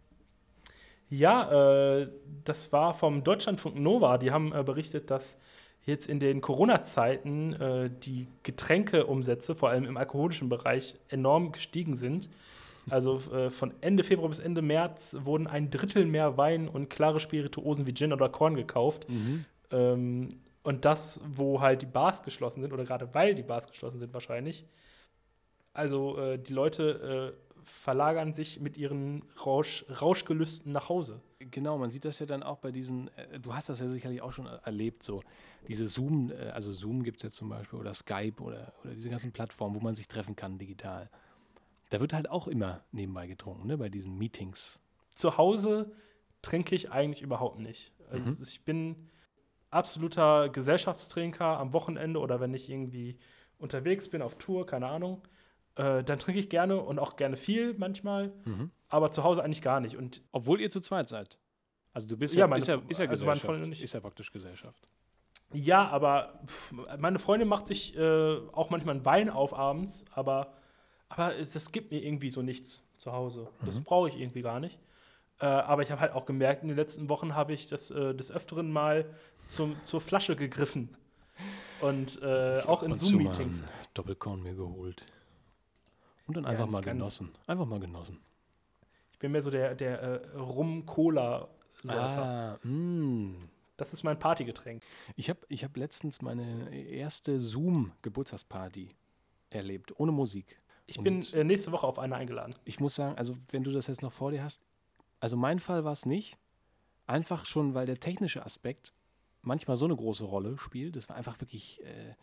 Ja, 1.09 1.99
äh, 2.01 2.09
das 2.43 2.71
war 2.71 2.93
vom 2.93 3.23
Deutschlandfunk 3.23 3.75
Nova. 3.77 4.17
Die 4.17 4.31
haben 4.31 4.53
äh, 4.53 4.63
berichtet, 4.63 5.09
dass 5.09 5.37
jetzt 5.87 6.07
in 6.07 6.19
den 6.19 6.41
Corona-Zeiten 6.41 7.53
äh, 7.53 7.89
die 7.89 8.27
Getränkeumsätze, 8.43 9.55
vor 9.55 9.69
allem 9.69 9.85
im 9.85 9.97
alkoholischen 9.97 10.49
Bereich, 10.49 10.97
enorm 11.09 11.51
gestiegen 11.53 11.95
sind. 11.95 12.29
Also 12.89 13.19
äh, 13.33 13.49
von 13.49 13.73
Ende 13.81 14.03
Februar 14.03 14.29
bis 14.29 14.39
Ende 14.39 14.61
März 14.61 15.17
wurden 15.21 15.47
ein 15.47 15.71
Drittel 15.71 16.05
mehr 16.05 16.37
Wein 16.37 16.67
und 16.67 16.89
klare 16.89 17.19
Spirituosen 17.19 17.87
wie 17.87 17.93
Gin 17.93 18.13
oder 18.13 18.29
Korn 18.29 18.55
gekauft. 18.55 19.07
Ähm, 19.71 20.29
und 20.63 20.85
das, 20.85 21.21
wo 21.25 21.61
halt 21.61 21.81
die 21.81 21.87
Bars 21.87 22.23
geschlossen 22.23 22.61
sind, 22.61 22.73
oder 22.73 22.83
gerade 22.83 23.13
weil 23.13 23.33
die 23.35 23.43
Bars 23.43 23.67
geschlossen 23.67 23.99
sind 23.99 24.13
wahrscheinlich. 24.13 24.65
Also 25.73 26.17
äh, 26.17 26.37
die 26.37 26.53
Leute 26.53 27.33
äh, 27.33 27.46
verlagern 27.67 28.33
sich 28.33 28.59
mit 28.59 28.77
ihren 28.77 29.23
Rausch, 29.45 29.85
Rauschgelüsten 29.89 30.71
nach 30.71 30.89
Hause. 30.89 31.21
Genau, 31.39 31.77
man 31.77 31.91
sieht 31.91 32.05
das 32.05 32.19
ja 32.19 32.25
dann 32.25 32.41
auch 32.41 32.59
bei 32.59 32.71
diesen, 32.71 33.09
äh, 33.17 33.39
du 33.39 33.53
hast 33.53 33.69
das 33.69 33.79
ja 33.79 33.87
sicherlich 33.87 34.21
auch 34.21 34.31
schon 34.31 34.45
er- 34.47 34.61
erlebt, 34.63 35.03
so 35.03 35.21
diese 35.67 35.85
Zoom, 35.87 36.31
äh, 36.31 36.49
also 36.51 36.71
Zoom 36.71 37.03
gibt 37.03 37.17
es 37.17 37.23
jetzt 37.23 37.35
zum 37.35 37.49
Beispiel 37.49 37.77
oder 37.77 37.93
Skype 37.93 38.41
oder, 38.41 38.73
oder 38.83 38.93
diese 38.93 39.09
ganzen 39.09 39.31
Plattformen, 39.31 39.75
wo 39.75 39.79
man 39.79 39.93
sich 39.95 40.07
treffen 40.07 40.35
kann 40.35 40.57
digital. 40.57 41.09
Da 41.89 41.99
wird 41.99 42.13
halt 42.13 42.29
auch 42.29 42.47
immer 42.47 42.81
nebenbei 42.91 43.27
getrunken, 43.27 43.67
ne, 43.67 43.77
bei 43.77 43.89
diesen 43.89 44.17
Meetings. 44.17 44.79
Zu 45.13 45.37
Hause 45.37 45.91
trinke 46.41 46.73
ich 46.75 46.91
eigentlich 46.91 47.21
überhaupt 47.21 47.59
nicht. 47.59 47.91
Also 48.09 48.29
Mhm. 48.29 48.37
ich 48.41 48.61
bin 48.63 49.09
absoluter 49.69 50.49
Gesellschaftstrinker 50.49 51.59
am 51.59 51.73
Wochenende 51.73 52.19
oder 52.19 52.39
wenn 52.39 52.53
ich 52.53 52.69
irgendwie 52.69 53.17
unterwegs 53.59 54.07
bin 54.07 54.21
auf 54.21 54.35
Tour, 54.35 54.65
keine 54.65 54.87
Ahnung. 54.87 55.21
Äh, 55.77 56.03
dann 56.03 56.19
trinke 56.19 56.39
ich 56.39 56.49
gerne 56.49 56.81
und 56.81 56.99
auch 56.99 57.15
gerne 57.15 57.37
viel 57.37 57.75
manchmal, 57.77 58.33
aber 58.89 59.11
zu 59.11 59.23
Hause 59.23 59.43
eigentlich 59.43 59.61
gar 59.61 59.79
nicht. 59.79 59.95
Und 59.95 60.21
Obwohl 60.31 60.59
ihr 60.59 60.69
zu 60.69 60.81
zweit 60.81 61.07
seid. 61.07 61.37
Also 61.93 62.07
du 62.07 62.17
bist 62.17 62.35
Ja, 62.35 62.41
ja, 62.41 62.47
meine 62.47 62.59
ist 62.59 62.67
ja, 62.67 62.75
ist 62.87 62.99
ja 62.99 63.07
also 63.07 63.25
Gesellschaft. 63.25 63.81
Ist 63.81 63.93
ja 63.93 63.99
praktisch 63.99 64.31
Gesellschaft. 64.31 64.87
Ja, 65.53 65.87
aber 65.87 66.39
pff, 66.45 66.73
meine 66.99 67.19
Freundin 67.19 67.47
macht 67.47 67.67
sich 67.67 67.97
äh, 67.97 68.37
auch 68.51 68.69
manchmal 68.69 68.95
einen 68.95 69.05
Wein 69.05 69.29
auf 69.29 69.53
abends, 69.53 70.03
aber, 70.11 70.53
aber 71.09 71.33
das 71.35 71.71
gibt 71.71 71.91
mir 71.91 72.03
irgendwie 72.03 72.29
so 72.29 72.41
nichts 72.41 72.85
zu 72.97 73.13
Hause. 73.13 73.47
Das 73.65 73.79
brauche 73.79 74.09
ich 74.09 74.19
irgendwie 74.19 74.41
gar 74.41 74.59
nicht. 74.59 74.79
Äh, 75.39 75.45
aber 75.45 75.83
ich 75.83 75.91
habe 75.91 76.01
halt 76.01 76.13
auch 76.13 76.25
gemerkt, 76.25 76.63
in 76.63 76.69
den 76.69 76.77
letzten 76.77 77.09
Wochen 77.09 77.35
habe 77.35 77.53
ich 77.53 77.67
das 77.67 77.91
äh, 77.91 78.13
des 78.13 78.31
Öfteren 78.31 78.71
mal 78.71 79.05
zum, 79.47 79.75
zur 79.83 80.01
Flasche 80.01 80.35
gegriffen. 80.35 80.89
Und 81.81 82.21
äh, 82.23 82.61
auch 82.65 82.81
in 82.81 82.95
Zoom-Meetings. 82.95 83.61
Doppelkorn 83.93 84.41
mir 84.41 84.55
geholt. 84.55 85.05
Und 86.27 86.35
dann 86.37 86.43
Ja, 86.43 86.49
einfach 86.51 86.65
nicht 86.65 86.73
mal 86.73 86.81
genossen. 86.81 87.31
Einfach 87.47 87.65
mal 87.65 87.79
genossen. 87.79 88.19
Ich 89.13 89.19
bin 89.19 89.31
mehr 89.31 89.41
so 89.41 89.49
der, 89.49 89.73
der 89.75 89.99
äh, 90.01 90.37
Rum-Cola-Säufer. 90.37 92.23
Ah, 92.23 92.59
mh. 92.63 93.35
Das 93.77 93.93
ist 93.93 94.03
mein 94.03 94.17
Partygetränk. 94.17 94.83
Ich 95.15 95.29
habe 95.29 95.39
ich 95.49 95.63
hab 95.63 95.77
letztens 95.77 96.21
meine 96.21 96.75
erste 96.75 97.39
Zoom-Geburtstagsparty 97.39 98.89
erlebt, 99.51 99.99
ohne 99.99 100.11
Musik. 100.11 100.59
Ich 100.87 100.97
Und- 100.97 101.03
bin 101.03 101.21
äh, 101.33 101.43
nächste 101.43 101.71
Woche 101.71 101.85
auf 101.85 101.99
eine 101.99 102.15
eingeladen. 102.15 102.55
Ich 102.65 102.79
muss 102.79 102.95
sagen, 102.95 103.15
also 103.17 103.35
wenn 103.51 103.63
du 103.63 103.71
das 103.71 103.87
jetzt 103.87 104.01
noch 104.01 104.13
vor 104.13 104.31
dir 104.31 104.43
hast, 104.43 104.63
also 105.19 105.37
mein 105.37 105.59
Fall 105.59 105.83
war 105.83 105.91
es 105.91 106.05
nicht. 106.05 106.37
Einfach 107.05 107.45
schon, 107.45 107.73
weil 107.73 107.85
der 107.85 107.99
technische 107.99 108.45
Aspekt 108.45 108.93
manchmal 109.41 109.77
so 109.77 109.85
eine 109.85 109.95
große 109.95 110.25
Rolle 110.25 110.57
spielt. 110.57 110.95
Das 110.95 111.07
war 111.07 111.15
einfach 111.15 111.39
wirklich, 111.39 111.81
äh, 111.85 112.13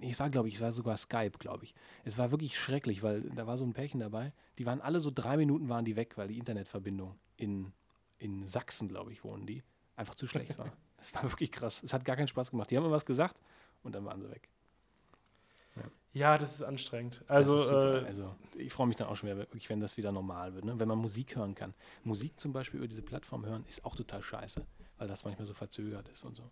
es 0.00 0.20
war, 0.20 0.30
glaube 0.30 0.48
ich, 0.48 0.56
es 0.56 0.60
war 0.60 0.72
sogar 0.72 0.96
Skype, 0.96 1.38
glaube 1.38 1.64
ich. 1.64 1.74
Es 2.04 2.18
war 2.18 2.30
wirklich 2.30 2.58
schrecklich, 2.58 3.02
weil 3.02 3.22
da 3.22 3.46
war 3.46 3.56
so 3.56 3.64
ein 3.64 3.72
Pärchen 3.72 4.00
dabei, 4.00 4.32
die 4.58 4.66
waren 4.66 4.80
alle 4.80 5.00
so 5.00 5.10
drei 5.10 5.36
Minuten 5.36 5.68
waren 5.68 5.84
die 5.84 5.96
weg, 5.96 6.16
weil 6.16 6.28
die 6.28 6.38
Internetverbindung 6.38 7.14
in, 7.36 7.72
in 8.18 8.46
Sachsen, 8.46 8.88
glaube 8.88 9.12
ich, 9.12 9.24
wohnen 9.24 9.46
die, 9.46 9.62
einfach 9.96 10.14
zu 10.14 10.26
schlecht 10.26 10.58
war. 10.58 10.72
Das 10.96 11.14
war 11.14 11.24
wirklich 11.24 11.52
krass. 11.52 11.82
Es 11.84 11.92
hat 11.92 12.06
gar 12.06 12.16
keinen 12.16 12.28
Spaß 12.28 12.50
gemacht. 12.50 12.70
Die 12.70 12.78
haben 12.78 12.84
immer 12.84 12.94
was 12.94 13.04
gesagt 13.04 13.38
und 13.82 13.94
dann 13.94 14.06
waren 14.06 14.22
sie 14.22 14.30
weg. 14.30 14.48
Ja, 16.14 16.38
das 16.38 16.54
ist 16.54 16.62
anstrengend. 16.62 17.24
Also, 17.26 17.56
ist 17.56 17.66
super. 17.66 18.02
äh, 18.02 18.06
also 18.06 18.34
ich 18.56 18.72
freue 18.72 18.86
mich 18.86 18.96
dann 18.96 19.08
auch 19.08 19.16
schon 19.16 19.28
wieder, 19.28 19.38
wirklich, 19.38 19.68
wenn 19.68 19.80
das 19.80 19.96
wieder 19.96 20.12
normal 20.12 20.54
wird. 20.54 20.64
Ne? 20.64 20.78
Wenn 20.78 20.86
man 20.86 20.98
Musik 20.98 21.34
hören 21.34 21.56
kann. 21.56 21.74
Musik 22.04 22.38
zum 22.38 22.52
Beispiel 22.52 22.78
über 22.78 22.86
diese 22.86 23.02
Plattform 23.02 23.44
hören 23.44 23.64
ist 23.68 23.84
auch 23.84 23.96
total 23.96 24.22
scheiße, 24.22 24.64
weil 24.96 25.08
das 25.08 25.24
manchmal 25.24 25.44
so 25.44 25.54
verzögert 25.54 26.08
ist 26.08 26.24
und 26.24 26.36
so. 26.36 26.48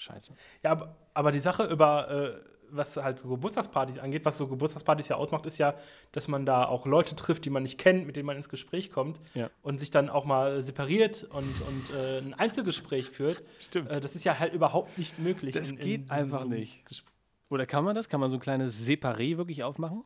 Scheiße. 0.00 0.34
Ja, 0.62 0.70
aber, 0.72 0.96
aber 1.14 1.30
die 1.30 1.40
Sache 1.40 1.64
über, 1.64 2.10
äh, 2.10 2.50
was 2.72 2.96
halt 2.96 3.18
so 3.18 3.28
Geburtstagspartys 3.28 3.98
angeht, 3.98 4.24
was 4.24 4.38
so 4.38 4.46
Geburtstagspartys 4.46 5.08
ja 5.08 5.16
ausmacht, 5.16 5.44
ist 5.44 5.58
ja, 5.58 5.74
dass 6.12 6.28
man 6.28 6.46
da 6.46 6.64
auch 6.66 6.86
Leute 6.86 7.16
trifft, 7.16 7.44
die 7.44 7.50
man 7.50 7.64
nicht 7.64 7.78
kennt, 7.78 8.06
mit 8.06 8.14
denen 8.16 8.26
man 8.26 8.36
ins 8.36 8.48
Gespräch 8.48 8.90
kommt 8.90 9.20
Ja. 9.34 9.50
und 9.62 9.78
sich 9.80 9.90
dann 9.90 10.08
auch 10.08 10.24
mal 10.24 10.62
separiert 10.62 11.24
und, 11.24 11.42
und 11.62 11.94
äh, 11.94 12.18
ein 12.18 12.32
Einzelgespräch 12.34 13.10
führt. 13.10 13.42
Stimmt. 13.58 13.90
Äh, 13.90 14.00
das 14.00 14.14
ist 14.14 14.24
ja 14.24 14.38
halt 14.38 14.54
überhaupt 14.54 14.96
nicht 14.98 15.18
möglich. 15.18 15.52
Das 15.54 15.70
in- 15.72 15.78
in 15.78 15.84
geht 15.84 16.00
diesem 16.02 16.10
einfach 16.12 16.40
Zoom- 16.42 16.50
nicht. 16.50 16.86
Gespr- 16.88 17.02
Oder 17.50 17.66
kann 17.66 17.84
man 17.84 17.94
das? 17.96 18.08
Kann 18.08 18.20
man 18.20 18.30
so 18.30 18.36
ein 18.36 18.40
kleines 18.40 18.86
Separé 18.86 19.36
wirklich 19.36 19.64
aufmachen? 19.64 20.04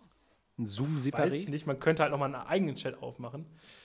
Ein 0.59 0.63
Weiß 0.65 0.71
ich 0.71 0.77
Zoom-Separé? 0.77 1.51
nicht. 1.51 1.67
Man 1.67 1.79
könnte 1.81 2.03
halt 2.03 2.13
noch 2.13 2.19
mal 2.19 2.27
einen 2.27 2.35
eigenen 2.47 2.77
Chat 2.77 3.03
aufmachen. 3.03 3.45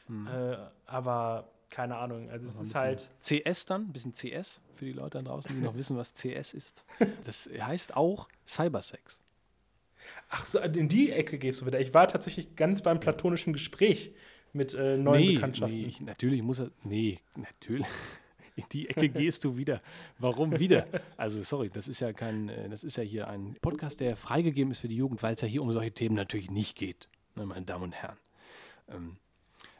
Äh, 0.09 0.55
aber 0.85 1.49
keine 1.69 1.97
Ahnung. 1.97 2.29
Also 2.29 2.49
es 2.49 2.67
ist 2.67 2.75
halt. 2.75 3.09
CS 3.21 3.65
dann, 3.65 3.83
ein 3.83 3.93
bisschen 3.93 4.13
CS 4.13 4.61
für 4.75 4.85
die 4.85 4.93
Leute 4.93 5.19
da 5.19 5.23
draußen, 5.23 5.53
die 5.55 5.61
noch 5.61 5.75
wissen, 5.75 5.97
was 5.97 6.13
CS 6.13 6.53
ist. 6.53 6.83
Das 7.23 7.49
heißt 7.59 7.95
auch 7.95 8.27
Cybersex. 8.47 9.19
Ach 10.29 10.45
so, 10.45 10.59
in 10.59 10.87
die 10.89 11.11
Ecke 11.11 11.37
gehst 11.37 11.61
du 11.61 11.65
wieder. 11.65 11.79
Ich 11.79 11.93
war 11.93 12.07
tatsächlich 12.07 12.55
ganz 12.55 12.81
beim 12.81 12.99
platonischen 12.99 13.53
Gespräch 13.53 14.13
mit 14.53 14.73
äh, 14.73 14.97
neuen 14.97 15.35
Bekanntschaften. 15.35 15.77
nee 15.77 15.85
ich, 15.85 16.01
natürlich 16.01 16.41
muss 16.41 16.59
er. 16.59 16.71
Nee, 16.83 17.19
natürlich. 17.35 17.87
In 18.55 18.65
die 18.73 18.89
Ecke 18.89 19.07
gehst 19.07 19.45
du 19.45 19.55
wieder. 19.55 19.81
Warum 20.17 20.59
wieder? 20.59 20.85
Also, 21.15 21.43
sorry, 21.43 21.69
das 21.69 21.87
ist 21.87 22.01
ja 22.01 22.11
kein, 22.11 22.49
äh, 22.49 22.67
das 22.67 22.83
ist 22.83 22.97
ja 22.97 23.03
hier 23.03 23.29
ein 23.29 23.55
Podcast, 23.61 24.01
der 24.01 24.17
freigegeben 24.17 24.71
ist 24.71 24.81
für 24.81 24.89
die 24.89 24.97
Jugend, 24.97 25.23
weil 25.23 25.35
es 25.35 25.41
ja 25.41 25.47
hier 25.47 25.61
um 25.61 25.71
solche 25.71 25.93
Themen 25.93 26.15
natürlich 26.15 26.51
nicht 26.51 26.77
geht, 26.77 27.07
ne, 27.35 27.45
meine 27.45 27.65
Damen 27.65 27.85
und 27.85 27.95
Herren. 27.95 28.17
Ähm, 28.89 29.15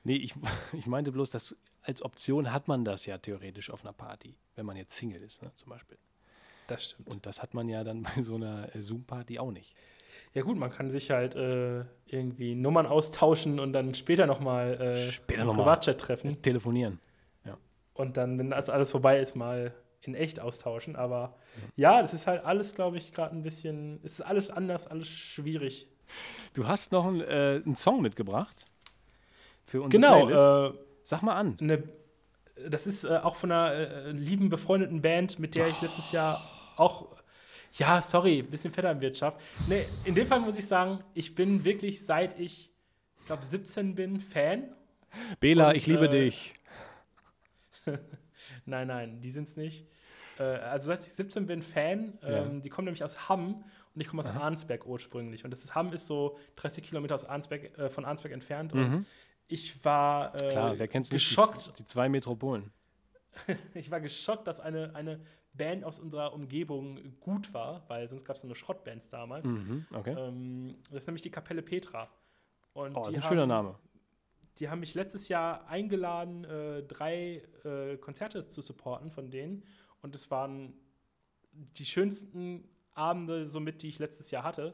nee, 0.05 0.15
ich, 0.15 0.33
ich 0.73 0.87
meinte 0.87 1.11
bloß, 1.11 1.29
dass 1.29 1.57
als 1.89 2.03
Option 2.03 2.53
hat 2.53 2.67
man 2.67 2.85
das 2.85 3.05
ja 3.07 3.17
theoretisch 3.17 3.71
auf 3.71 3.83
einer 3.83 3.93
Party, 3.93 4.35
wenn 4.55 4.65
man 4.67 4.77
jetzt 4.77 4.95
Single 4.95 5.21
ist, 5.23 5.41
ne, 5.41 5.51
zum 5.55 5.69
Beispiel. 5.71 5.97
Das 6.67 6.83
stimmt. 6.85 7.07
Und 7.09 7.25
das 7.25 7.41
hat 7.41 7.55
man 7.55 7.67
ja 7.67 7.83
dann 7.83 8.03
bei 8.15 8.21
so 8.21 8.35
einer 8.35 8.73
äh, 8.75 8.81
Zoom-Party 8.81 9.39
auch 9.39 9.51
nicht. 9.51 9.73
Ja 10.35 10.43
gut, 10.43 10.55
man 10.57 10.69
kann 10.69 10.91
sich 10.91 11.09
halt 11.09 11.35
äh, 11.35 11.83
irgendwie 12.05 12.53
Nummern 12.53 12.85
austauschen 12.85 13.59
und 13.59 13.73
dann 13.73 13.95
später 13.95 14.27
nochmal 14.27 14.79
äh, 14.79 14.95
Später 14.95 15.45
noch. 15.45 15.55
Privatchat 15.55 15.99
treffen 15.99 16.39
Telefonieren. 16.43 16.99
und 17.95 18.15
dann, 18.17 18.37
wenn 18.37 18.51
das 18.51 18.69
alles 18.69 18.91
vorbei 18.91 19.19
ist, 19.19 19.35
mal 19.35 19.73
in 20.01 20.13
echt 20.15 20.39
austauschen. 20.39 20.95
Aber 20.95 21.35
ja, 21.75 22.01
das 22.01 22.13
ist 22.13 22.27
halt 22.27 22.45
alles, 22.45 22.75
glaube 22.75 22.97
ich, 22.97 23.11
gerade 23.11 23.35
ein 23.35 23.41
bisschen, 23.41 23.99
es 24.03 24.13
ist 24.13 24.21
alles 24.21 24.51
anders, 24.51 24.87
alles 24.87 25.07
schwierig. 25.07 25.87
Du 26.53 26.67
hast 26.67 26.91
noch 26.91 27.05
einen, 27.07 27.21
äh, 27.21 27.61
einen 27.65 27.75
Song 27.75 28.01
mitgebracht 28.01 28.65
für 29.65 29.81
unsere 29.81 29.99
Genau, 30.01 30.25
Playlist. 30.27 30.45
äh, 30.77 30.88
Sag 31.09 31.23
mal 31.23 31.33
an. 31.33 31.57
eine, 31.59 31.81
das 32.69 32.85
ist 32.85 33.03
äh, 33.03 33.17
auch 33.23 33.35
von 33.35 33.51
einer 33.51 33.73
äh, 33.73 34.11
lieben 34.11 34.49
befreundeten 34.49 35.01
Band, 35.01 35.39
mit 35.39 35.55
der 35.55 35.67
ich 35.67 35.81
letztes 35.81 36.11
Jahr 36.11 36.39
auch. 36.75 37.15
Ja, 37.73 37.99
sorry, 38.03 38.41
ein 38.41 38.51
bisschen 38.51 38.71
Vetternwirtschaft. 38.71 39.41
Nee, 39.67 39.85
in 40.05 40.13
dem 40.13 40.27
Fall 40.27 40.39
muss 40.39 40.59
ich 40.59 40.67
sagen, 40.67 40.99
ich 41.15 41.33
bin 41.33 41.65
wirklich 41.65 42.05
seit 42.05 42.39
ich, 42.39 42.71
ich 43.21 43.25
glaube, 43.25 43.43
17 43.43 43.95
bin, 43.95 44.21
Fan. 44.21 44.69
Bela, 45.39 45.69
und, 45.69 45.77
ich 45.77 45.87
liebe 45.87 46.05
äh, 46.05 46.09
dich. 46.09 46.53
Nein, 48.65 48.85
nein, 48.85 49.19
die 49.19 49.31
sind's 49.31 49.55
nicht. 49.55 49.87
Äh, 50.37 50.43
also 50.43 50.87
seit 50.89 51.03
ich 51.07 51.13
17 51.13 51.47
bin, 51.47 51.63
Fan. 51.63 52.19
Ja. 52.21 52.45
Ähm, 52.45 52.61
die 52.61 52.69
kommen 52.69 52.85
nämlich 52.85 53.03
aus 53.03 53.27
Hamm 53.27 53.63
und 53.95 54.01
ich 54.01 54.07
komme 54.07 54.19
aus 54.19 54.29
Arnsberg 54.29 54.85
ursprünglich. 54.85 55.43
Und 55.43 55.49
das 55.49 55.63
ist, 55.63 55.73
Hamm 55.73 55.91
ist 55.91 56.05
so 56.05 56.37
30 56.57 56.83
Kilometer 56.83 57.15
aus 57.15 57.25
Arnsberg, 57.25 57.75
äh, 57.79 57.89
von 57.89 58.05
Arnsberg 58.05 58.31
entfernt. 58.31 58.73
Und 58.73 59.07
ich 59.49 59.83
war 59.83 60.33
äh. 60.41 60.49
Klar, 60.51 60.79
wer 60.79 60.87
kennt's 60.87 61.11
nicht? 61.11 61.29
Die, 61.29 61.35
geschockt. 61.35 61.59
z- 61.61 61.77
die 61.79 61.85
zwei 61.85 62.07
Metropolen. 62.09 62.71
Ich 63.73 63.89
war 63.91 63.99
geschockt, 64.01 64.47
dass 64.47 64.59
eine, 64.59 64.95
eine 64.95 65.19
Band 65.53 65.83
aus 65.83 65.99
unserer 65.99 66.33
Umgebung 66.33 67.17
gut 67.19 67.53
war, 67.53 67.83
weil 67.87 68.07
sonst 68.09 68.25
gab 68.25 68.35
es 68.37 68.43
nur 68.43 68.55
Schrottbands 68.55 69.09
damals. 69.09 69.45
Mhm, 69.45 69.85
okay. 69.93 70.15
Ähm, 70.17 70.75
das 70.89 71.03
ist 71.03 71.07
nämlich 71.07 71.21
die 71.21 71.29
Kapelle 71.31 71.61
Petra. 71.61 72.09
Und 72.73 72.95
oh, 72.95 73.01
das 73.03 73.09
die 73.09 73.17
ist 73.17 73.23
ein 73.25 73.27
schöner 73.29 73.41
haben- 73.43 73.49
Name. 73.49 73.75
Die 74.57 74.69
haben 74.69 74.81
mich 74.81 74.93
letztes 74.93 75.29
Jahr 75.29 75.65
eingeladen, 75.67 76.43
äh, 76.43 76.83
drei 76.83 77.43
äh, 77.63 77.95
Konzerte 77.97 78.45
zu 78.47 78.61
supporten 78.61 79.09
von 79.09 79.29
denen. 79.31 79.63
Und 80.01 80.15
es 80.15 80.29
waren 80.31 80.73
die 81.53 81.85
schönsten 81.85 82.67
Abende, 82.93 83.47
somit, 83.47 83.81
die 83.81 83.87
ich 83.87 83.99
letztes 83.99 84.31
Jahr 84.31 84.43
hatte. 84.43 84.73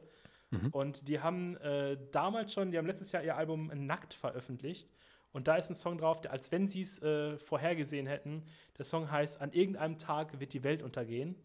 Mhm. 0.51 0.69
Und 0.69 1.07
die 1.07 1.19
haben 1.19 1.57
äh, 1.57 1.97
damals 2.11 2.53
schon, 2.53 2.71
die 2.71 2.77
haben 2.77 2.87
letztes 2.87 3.11
Jahr 3.11 3.23
ihr 3.23 3.35
Album 3.35 3.71
Nackt 3.73 4.13
veröffentlicht. 4.13 4.89
Und 5.31 5.47
da 5.47 5.55
ist 5.57 5.69
ein 5.69 5.75
Song 5.75 5.97
drauf, 5.97 6.21
der, 6.21 6.31
als 6.31 6.51
wenn 6.51 6.67
sie 6.67 6.81
es 6.81 7.01
äh, 7.01 7.37
vorhergesehen 7.37 8.07
hätten. 8.07 8.43
Der 8.77 8.85
Song 8.85 9.11
heißt 9.11 9.41
An 9.41 9.51
irgendeinem 9.51 9.97
Tag 9.97 10.39
wird 10.39 10.53
die 10.53 10.63
Welt 10.63 10.81
untergehen. 10.81 11.35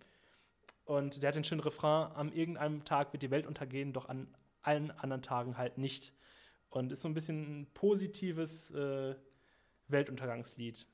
Und 0.84 1.22
der 1.22 1.28
hat 1.28 1.36
den 1.36 1.44
schönen 1.44 1.60
Refrain, 1.60 2.12
an 2.12 2.32
irgendeinem 2.32 2.84
Tag 2.84 3.12
wird 3.12 3.22
die 3.22 3.30
Welt 3.30 3.46
untergehen, 3.46 3.92
doch 3.92 4.08
an 4.08 4.28
allen 4.62 4.90
anderen 4.90 5.22
Tagen 5.22 5.56
halt 5.56 5.78
nicht. 5.78 6.12
Und 6.68 6.92
ist 6.92 7.02
so 7.02 7.08
ein 7.08 7.14
bisschen 7.14 7.62
ein 7.62 7.66
positives 7.74 8.70
äh, 8.70 9.14
Weltuntergangslied. 9.88 10.86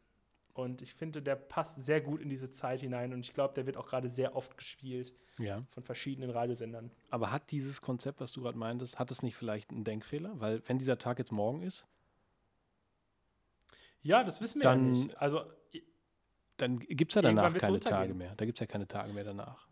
Und 0.56 0.80
ich 0.80 0.94
finde, 0.94 1.20
der 1.20 1.36
passt 1.36 1.84
sehr 1.84 2.00
gut 2.00 2.20
in 2.20 2.28
diese 2.30 2.50
Zeit 2.50 2.80
hinein. 2.80 3.12
Und 3.12 3.20
ich 3.20 3.32
glaube, 3.34 3.52
der 3.54 3.66
wird 3.66 3.76
auch 3.76 3.86
gerade 3.86 4.08
sehr 4.08 4.34
oft 4.34 4.56
gespielt 4.56 5.12
Ja. 5.38 5.62
von 5.70 5.82
verschiedenen 5.82 6.30
Radiosendern. 6.30 6.90
Aber 7.10 7.30
hat 7.30 7.50
dieses 7.50 7.80
Konzept, 7.82 8.20
was 8.20 8.32
du 8.32 8.40
gerade 8.42 8.56
meintest, 8.56 8.98
hat 8.98 9.10
es 9.10 9.22
nicht 9.22 9.36
vielleicht 9.36 9.70
einen 9.70 9.84
Denkfehler? 9.84 10.32
Weil, 10.40 10.62
wenn 10.66 10.78
dieser 10.78 10.98
Tag 10.98 11.18
jetzt 11.18 11.32
morgen 11.32 11.62
ist, 11.62 11.86
Ja, 14.02 14.22
das 14.22 14.40
wissen 14.40 14.60
wir 14.60 14.62
Dann- 14.62 14.94
ja 14.94 15.04
nicht. 15.06 15.16
Also, 15.20 15.42
dann 16.58 16.78
gibt 16.78 17.10
es 17.10 17.16
ja 17.16 17.22
danach 17.22 17.52
keine. 17.54 17.80
Tage 17.80 18.14
mehr. 18.14 18.34
Da 18.36 18.44
gibt 18.44 18.56
es 18.56 18.60
ja 18.60 18.66
keine 18.66 18.86
Tage 18.86 19.12
mehr 19.12 19.24
danach. 19.24 19.66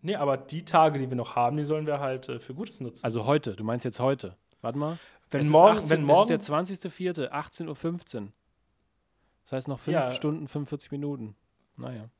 nee, 0.00 0.16
aber 0.16 0.36
die 0.36 0.64
Tage, 0.64 0.98
die 0.98 1.08
wir 1.08 1.16
noch 1.16 1.36
haben, 1.36 1.56
die 1.56 1.64
sollen 1.64 1.86
wir 1.86 2.00
halt 2.00 2.28
äh, 2.28 2.38
für 2.40 2.54
Gutes 2.54 2.80
nutzen. 2.80 3.04
Also 3.04 3.24
heute, 3.26 3.54
du 3.56 3.62
meinst 3.64 3.84
jetzt 3.84 4.00
heute. 4.00 4.36
Warte 4.62 4.78
mal. 4.78 4.98
wenn 5.30 5.40
Es 5.42 5.46
ist 5.46 5.52
morgen, 5.52 5.76
18, 5.78 5.90
wenn 5.90 6.02
morgen, 6.04 6.32
ist 6.32 6.48
der 6.48 6.56
20.04., 6.56 7.30
18.15 7.30 8.22
Uhr. 8.26 8.32
Das 9.48 9.52
heißt 9.52 9.68
noch 9.68 9.78
5 9.78 9.94
Ja. 9.94 10.12
Stunden, 10.12 10.46
45 10.46 10.90
Minuten. 10.90 11.34
Naja. 11.78 12.10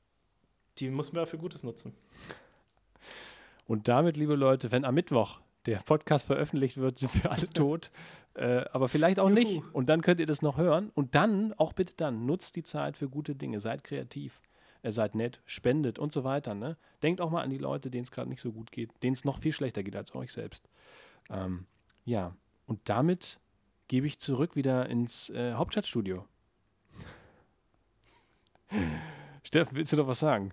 die 0.78 0.88
müssen 0.88 1.14
wir 1.14 1.26
für 1.26 1.36
Gutes 1.36 1.62
nutzen. 1.62 1.92
Und 3.66 3.88
damit, 3.88 4.16
liebe 4.16 4.34
Leute, 4.34 4.70
wenn 4.72 4.84
am 4.86 4.94
Mittwoch 4.94 5.40
der 5.66 5.78
Podcast 5.78 6.26
veröffentlicht 6.26 6.78
wird, 6.78 6.98
sind 6.98 7.22
wir 7.22 7.30
alle 7.32 7.48
tot. 7.50 7.90
Äh, 8.34 8.66
aber 8.70 8.86
vielleicht 8.88 9.18
auch 9.18 9.30
nicht. 9.30 9.64
Und 9.72 9.88
dann 9.88 10.00
könnt 10.00 10.20
ihr 10.20 10.26
das 10.26 10.42
noch 10.42 10.58
hören. 10.58 10.92
Und 10.94 11.16
dann, 11.16 11.52
auch 11.54 11.72
bitte 11.72 11.94
dann, 11.96 12.24
nutzt 12.24 12.54
die 12.54 12.62
Zeit 12.62 12.96
für 12.96 13.08
gute 13.08 13.34
Dinge. 13.34 13.58
Seid 13.58 13.82
kreativ. 13.82 14.40
Äh, 14.82 14.92
seid 14.92 15.16
nett, 15.16 15.40
spendet 15.44 15.98
und 15.98 16.12
so 16.12 16.22
weiter. 16.22 16.54
Ne? 16.54 16.76
Denkt 17.02 17.20
auch 17.20 17.30
mal 17.30 17.42
an 17.42 17.50
die 17.50 17.58
Leute, 17.58 17.90
denen 17.90 18.04
es 18.04 18.12
gerade 18.12 18.28
nicht 18.28 18.40
so 18.40 18.52
gut 18.52 18.70
geht, 18.70 18.92
denen 19.02 19.14
es 19.14 19.24
noch 19.24 19.40
viel 19.40 19.50
schlechter 19.50 19.82
geht 19.82 19.96
als 19.96 20.14
euch 20.14 20.30
selbst. 20.32 20.68
Ähm, 21.30 21.66
ja, 22.04 22.36
und 22.66 22.78
damit 22.84 23.40
gebe 23.88 24.06
ich 24.06 24.20
zurück 24.20 24.54
wieder 24.54 24.88
ins 24.88 25.30
äh, 25.30 25.54
Hauptstadtstudio. 25.54 26.24
Steffen, 29.42 29.76
willst 29.76 29.92
du 29.92 29.96
noch 29.96 30.06
was 30.06 30.20
sagen? 30.20 30.52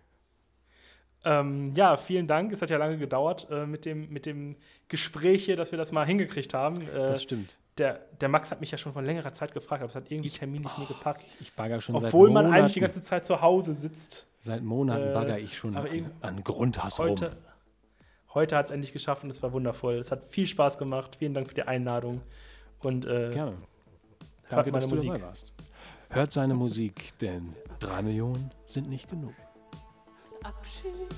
Ähm, 1.24 1.72
ja, 1.74 1.98
vielen 1.98 2.28
Dank. 2.28 2.52
Es 2.52 2.62
hat 2.62 2.70
ja 2.70 2.78
lange 2.78 2.98
gedauert 2.98 3.48
äh, 3.50 3.66
mit, 3.66 3.86
dem, 3.86 4.10
mit 4.10 4.26
dem 4.28 4.56
Gespräch 4.90 5.46
hier, 5.46 5.56
dass 5.58 5.72
wir 5.72 5.78
das 5.78 5.92
mal 5.92 6.06
hingekriegt 6.06 6.54
haben. 6.54 6.80
Äh, 6.82 6.94
Das 7.08 7.24
stimmt. 7.24 7.58
der, 7.80 8.02
der 8.22 8.30
Max 8.30 8.52
hat 8.52 8.62
mich 8.62 8.70
ja 8.70 8.78
schon 8.78 8.94
vor 8.94 9.02
längerer 9.02 9.34
Zeit 9.34 9.52
gefragt, 9.52 9.82
aber 9.82 9.90
es 9.90 9.96
hat 9.96 10.12
irgendwie 10.12 10.30
terminlich 10.30 10.78
nie 10.78 10.86
gepasst. 10.86 11.28
Ich 11.40 11.52
bagger 11.54 11.82
schon 11.82 11.96
Obwohl 11.96 12.30
man 12.30 12.54
eigentlich 12.54 12.74
die 12.74 12.80
ganze 12.80 13.02
Zeit 13.02 13.26
zu 13.26 13.42
Hause 13.42 13.74
sitzt. 13.74 14.28
Seit 14.42 14.62
Monaten 14.62 15.10
Äh, 15.10 15.14
bagger 15.14 15.40
ich 15.40 15.58
schon 15.58 15.76
aber 15.76 15.90
an, 15.90 16.12
an 16.22 16.44
Grundhass 16.44 17.00
rum. 17.00 17.10
Heute, 17.10 17.32
heute 18.36 18.56
hat 18.56 18.68
es 18.68 18.72
endlich 18.72 18.94
geschafft 18.94 19.24
und 19.24 19.32
es 19.32 19.42
war 19.42 19.52
wundervoll. 19.52 19.96
Es 19.96 20.12
hat 20.12 20.26
viel 20.26 20.46
Spaß 20.46 20.78
gemacht. 20.78 21.16
Vielen 21.18 21.34
Dank 21.34 21.48
für 21.48 21.56
die 21.56 21.64
Einladung. 21.64 22.22
Und 22.84 23.06
äh, 23.06 23.32
Gerne. 23.32 23.58
Danke, 24.50 24.72
dass 24.72 24.84
du 24.88 24.92
Musik. 24.92 25.10
dabei 25.12 25.24
warst. 25.24 25.56
Hört 26.16 26.32
seine 26.32 26.56
Musik, 26.56 27.18
denn 27.20 27.54
drei 27.82 28.02
Millionen 28.02 28.50
sind 28.64 28.88
nicht 28.88 29.10
genug. 29.10 29.34
Abschied. 30.44 31.10